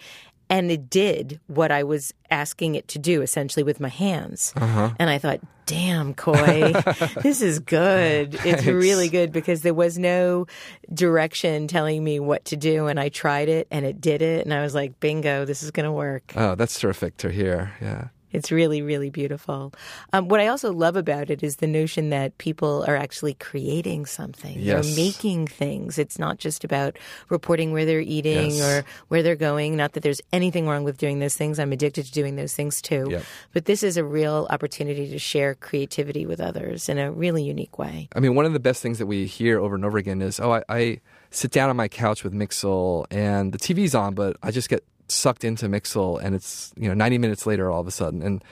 and 0.52 0.70
it 0.70 0.90
did 0.90 1.40
what 1.48 1.72
I 1.72 1.84
was 1.84 2.14
asking 2.30 2.76
it 2.76 2.90
to 2.90 3.00
do, 3.00 3.22
essentially 3.22 3.64
with 3.64 3.80
my 3.80 3.88
hands. 3.88 4.52
Uh-huh. 4.58 4.92
And 5.00 5.10
I 5.10 5.18
thought, 5.18 5.40
damn, 5.66 6.14
Khoi, 6.14 6.74
this 7.24 7.42
is 7.42 7.60
good. 7.60 8.38
It's 8.44 8.66
really 8.66 9.08
good 9.08 9.32
because 9.32 9.62
there 9.62 9.74
was 9.74 9.98
no 9.98 10.48
direction 10.94 11.70
telling 11.70 12.04
me 12.04 12.20
what 12.20 12.44
to 12.46 12.58
do. 12.58 12.88
And 12.88 13.00
I 13.00 13.08
tried 13.08 13.48
it 13.48 13.70
and 13.72 13.86
it 13.86 14.02
did 14.02 14.22
it. 14.22 14.44
And 14.44 14.54
I 14.54 14.62
was 14.62 14.76
like, 14.76 15.00
bingo, 15.00 15.46
this 15.46 15.64
is 15.64 15.72
going 15.72 15.86
to 15.86 15.92
work. 15.92 16.34
Oh, 16.36 16.56
that's 16.56 16.78
terrific 16.78 17.16
to 17.18 17.32
hear. 17.32 17.72
Yeah. 17.82 18.10
It's 18.32 18.52
really, 18.52 18.82
really 18.82 19.10
beautiful. 19.10 19.74
Um, 20.14 20.28
what 20.28 20.40
I 20.40 20.48
also 20.48 20.72
love 20.72 20.96
about 20.96 21.30
it 21.30 21.44
is 21.44 21.58
the 21.58 21.68
notion 21.68 22.10
that 22.10 22.38
people 22.38 22.84
are 22.88 22.96
actually 22.96 23.34
creating 23.36 24.06
something. 24.06 24.60
Yes. 24.60 24.86
They're 24.86 24.96
making 24.96 25.48
things. 25.48 25.98
It's 25.98 26.18
not 26.20 26.38
just 26.38 26.64
about 26.64 26.98
reporting 27.30 27.72
where 27.72 27.86
they're 27.86 28.00
eating 28.02 28.52
Yes. 28.52 28.62
or 28.62 28.86
where 29.10 29.24
they're 29.24 29.36
going. 29.36 29.76
Not 29.76 29.94
that 29.94 30.04
there's 30.04 30.22
anything 30.32 30.68
wrong 30.68 30.84
with 30.84 30.98
doing 30.98 31.20
those 31.20 31.36
things. 31.36 31.60
I'm 31.60 31.72
addicted 31.72 32.06
to 32.06 32.12
doing 32.12 32.36
those 32.36 32.54
things 32.54 32.82
too. 32.82 33.08
Yep. 33.10 33.24
But 33.54 33.66
this 33.66 33.84
is 33.84 33.98
a 33.98 34.04
real 34.04 34.48
opportunity 34.50 35.10
to 35.10 35.20
share 35.20 35.56
creativity 35.56 36.26
with 36.26 36.40
others 36.40 36.90
in 36.90 36.98
a 36.98 37.12
really 37.12 37.44
unique 37.44 37.78
way. 37.78 38.08
I 38.16 38.20
mean, 38.20 38.36
one 38.36 38.46
of 38.46 38.54
the 38.54 38.60
best 38.60 38.82
things 38.82 38.98
that 39.00 39.06
we 39.08 39.26
hear 39.26 39.60
over 39.60 39.76
and 39.76 39.86
over 39.86 39.98
again 39.98 40.22
is, 40.22 40.40
oh, 40.40 40.54
I, 40.54 40.64
I 40.70 41.02
sit 41.30 41.52
down 41.52 41.70
on 41.70 41.76
my 41.76 41.88
couch 41.88 42.24
with 42.24 42.34
Mixel 42.34 43.06
and 43.12 43.52
the 43.54 43.58
TV's 43.58 43.96
on, 43.96 44.14
but 44.16 44.38
I 44.44 44.52
just 44.52 44.70
get 44.70 44.84
sucked 45.12 45.44
into 45.44 45.68
Mixel 45.68 46.22
and 46.22 46.36
it's, 46.36 46.74
you 46.76 46.88
know, 46.88 46.94
90 46.94 47.18
minutes 47.18 47.46
later 47.46 47.70
all 47.70 47.82
of 47.82 47.88
a 47.88 47.92
sudden. 47.92 48.22
And 48.22 48.44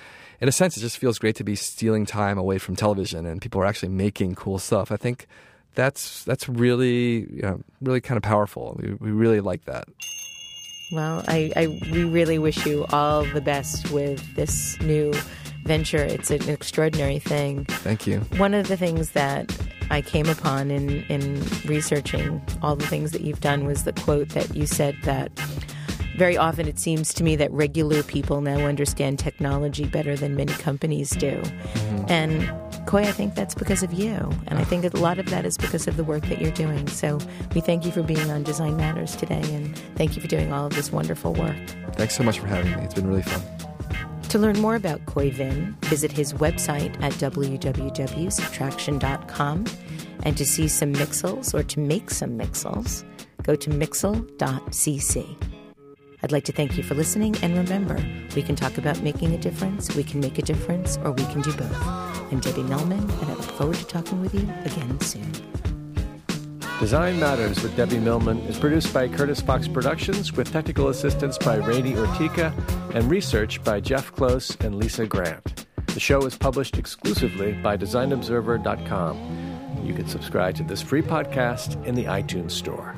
in 0.41 0.47
a 0.47 0.51
sense, 0.51 0.77
it 0.77 0.81
just 0.81 0.97
feels 0.97 1.19
great 1.19 1.35
to 1.37 1.43
be 1.43 1.55
stealing 1.55 2.05
time 2.05 2.37
away 2.37 2.57
from 2.57 2.75
television 2.75 3.25
and 3.25 3.41
people 3.41 3.61
are 3.61 3.65
actually 3.65 3.89
making 3.89 4.35
cool 4.35 4.59
stuff. 4.59 4.91
I 4.91 4.97
think 4.97 5.27
that's 5.75 6.23
that's 6.23 6.49
really 6.49 7.29
you 7.31 7.41
know, 7.41 7.61
really 7.81 8.01
kind 8.01 8.17
of 8.17 8.23
powerful. 8.23 8.77
We, 8.81 8.93
we 8.93 9.11
really 9.11 9.39
like 9.41 9.65
that. 9.65 9.87
Well, 10.91 11.23
I, 11.27 11.51
I 11.55 11.67
we 11.91 12.03
really 12.03 12.39
wish 12.39 12.65
you 12.65 12.85
all 12.91 13.23
the 13.23 13.41
best 13.41 13.91
with 13.91 14.35
this 14.35 14.79
new 14.81 15.13
venture. 15.65 16.03
It's 16.03 16.31
an 16.31 16.49
extraordinary 16.49 17.19
thing. 17.19 17.65
Thank 17.65 18.07
you. 18.07 18.21
One 18.37 18.53
of 18.53 18.67
the 18.67 18.77
things 18.77 19.11
that 19.11 19.55
I 19.91 20.01
came 20.01 20.27
upon 20.27 20.71
in, 20.71 21.03
in 21.03 21.43
researching 21.65 22.41
all 22.61 22.75
the 22.75 22.87
things 22.87 23.11
that 23.11 23.21
you've 23.21 23.41
done 23.41 23.65
was 23.65 23.83
the 23.83 23.93
quote 23.93 24.29
that 24.29 24.55
you 24.55 24.65
said 24.65 24.95
that 25.03 25.31
very 26.19 26.37
often 26.37 26.67
it 26.67 26.77
seems 26.77 27.13
to 27.13 27.23
me 27.23 27.37
that 27.37 27.49
regular 27.51 28.03
people 28.03 28.41
now 28.41 28.65
understand 28.65 29.17
technology 29.17 29.85
better 29.85 30.17
than 30.17 30.35
many 30.35 30.51
companies 30.53 31.11
do. 31.11 31.31
Mm-hmm. 31.31 32.05
And 32.09 32.51
Khoi, 32.85 33.03
I 33.03 33.13
think 33.13 33.35
that's 33.35 33.55
because 33.55 33.83
of 33.83 33.93
you. 33.93 34.29
And 34.47 34.59
I 34.59 34.65
think 34.65 34.83
a 34.83 34.89
lot 34.97 35.17
of 35.17 35.27
that 35.27 35.45
is 35.45 35.55
because 35.57 35.87
of 35.87 35.95
the 35.95 36.03
work 36.03 36.25
that 36.25 36.41
you're 36.41 36.51
doing. 36.51 36.89
So 36.89 37.19
we 37.55 37.61
thank 37.61 37.85
you 37.85 37.91
for 37.91 38.03
being 38.03 38.29
on 38.29 38.43
Design 38.43 38.75
Matters 38.75 39.15
today 39.15 39.41
and 39.55 39.77
thank 39.95 40.17
you 40.17 40.21
for 40.21 40.27
doing 40.27 40.51
all 40.51 40.65
of 40.67 40.75
this 40.75 40.91
wonderful 40.91 41.33
work. 41.33 41.55
Thanks 41.93 42.17
so 42.17 42.23
much 42.23 42.39
for 42.39 42.47
having 42.47 42.75
me. 42.75 42.83
It's 42.83 42.95
been 42.95 43.07
really 43.07 43.23
fun. 43.23 43.41
To 44.29 44.37
learn 44.37 44.59
more 44.59 44.75
about 44.75 45.05
Khoi 45.05 45.31
Vinh, 45.31 45.73
visit 45.85 46.11
his 46.11 46.33
website 46.33 47.01
at 47.01 47.13
www.subtraction.com. 47.13 49.65
And 50.23 50.37
to 50.37 50.45
see 50.45 50.67
some 50.67 50.91
mixels 50.93 51.53
or 51.53 51.63
to 51.63 51.79
make 51.79 52.11
some 52.11 52.37
mixels, 52.37 53.05
go 53.41 53.55
to 53.55 53.69
mixel.cc. 53.69 55.58
I'd 56.21 56.33
like 56.33 56.43
to 56.45 56.51
thank 56.51 56.77
you 56.77 56.83
for 56.83 56.95
listening, 56.95 57.37
and 57.41 57.57
remember, 57.57 57.97
we 58.35 58.41
can 58.41 58.55
talk 58.55 58.77
about 58.77 59.01
making 59.01 59.33
a 59.33 59.37
difference, 59.37 59.95
we 59.95 60.03
can 60.03 60.19
make 60.19 60.37
a 60.37 60.41
difference, 60.41 60.97
or 60.97 61.11
we 61.11 61.23
can 61.25 61.41
do 61.41 61.53
both. 61.53 61.87
I'm 62.31 62.41
Debbie 62.41 62.63
Millman, 62.63 62.99
and 62.99 63.23
I 63.23 63.33
look 63.33 63.43
forward 63.43 63.77
to 63.77 63.85
talking 63.85 64.19
with 64.19 64.33
you 64.33 64.41
again 64.65 64.99
soon. 64.99 65.31
Design 66.79 67.19
Matters 67.19 67.63
with 67.63 67.75
Debbie 67.77 67.99
Millman 67.99 68.39
is 68.39 68.59
produced 68.59 68.93
by 68.93 69.07
Curtis 69.07 69.39
Fox 69.39 69.69
Productions 69.69 70.33
with 70.33 70.51
technical 70.51 70.89
assistance 70.89 71.37
by 71.37 71.55
Rainey 71.55 71.93
Ortica 71.93 72.53
and 72.93 73.09
research 73.09 73.63
by 73.63 73.79
Jeff 73.79 74.13
Close 74.13 74.57
and 74.57 74.75
Lisa 74.75 75.05
Grant. 75.05 75.65
The 75.87 75.99
show 76.01 76.25
is 76.25 76.37
published 76.37 76.77
exclusively 76.77 77.53
by 77.53 77.77
DesignObserver.com. 77.77 79.85
You 79.85 79.93
can 79.93 80.07
subscribe 80.07 80.55
to 80.55 80.63
this 80.63 80.81
free 80.81 81.01
podcast 81.01 81.83
in 81.85 81.95
the 81.95 82.05
iTunes 82.05 82.51
Store. 82.51 82.95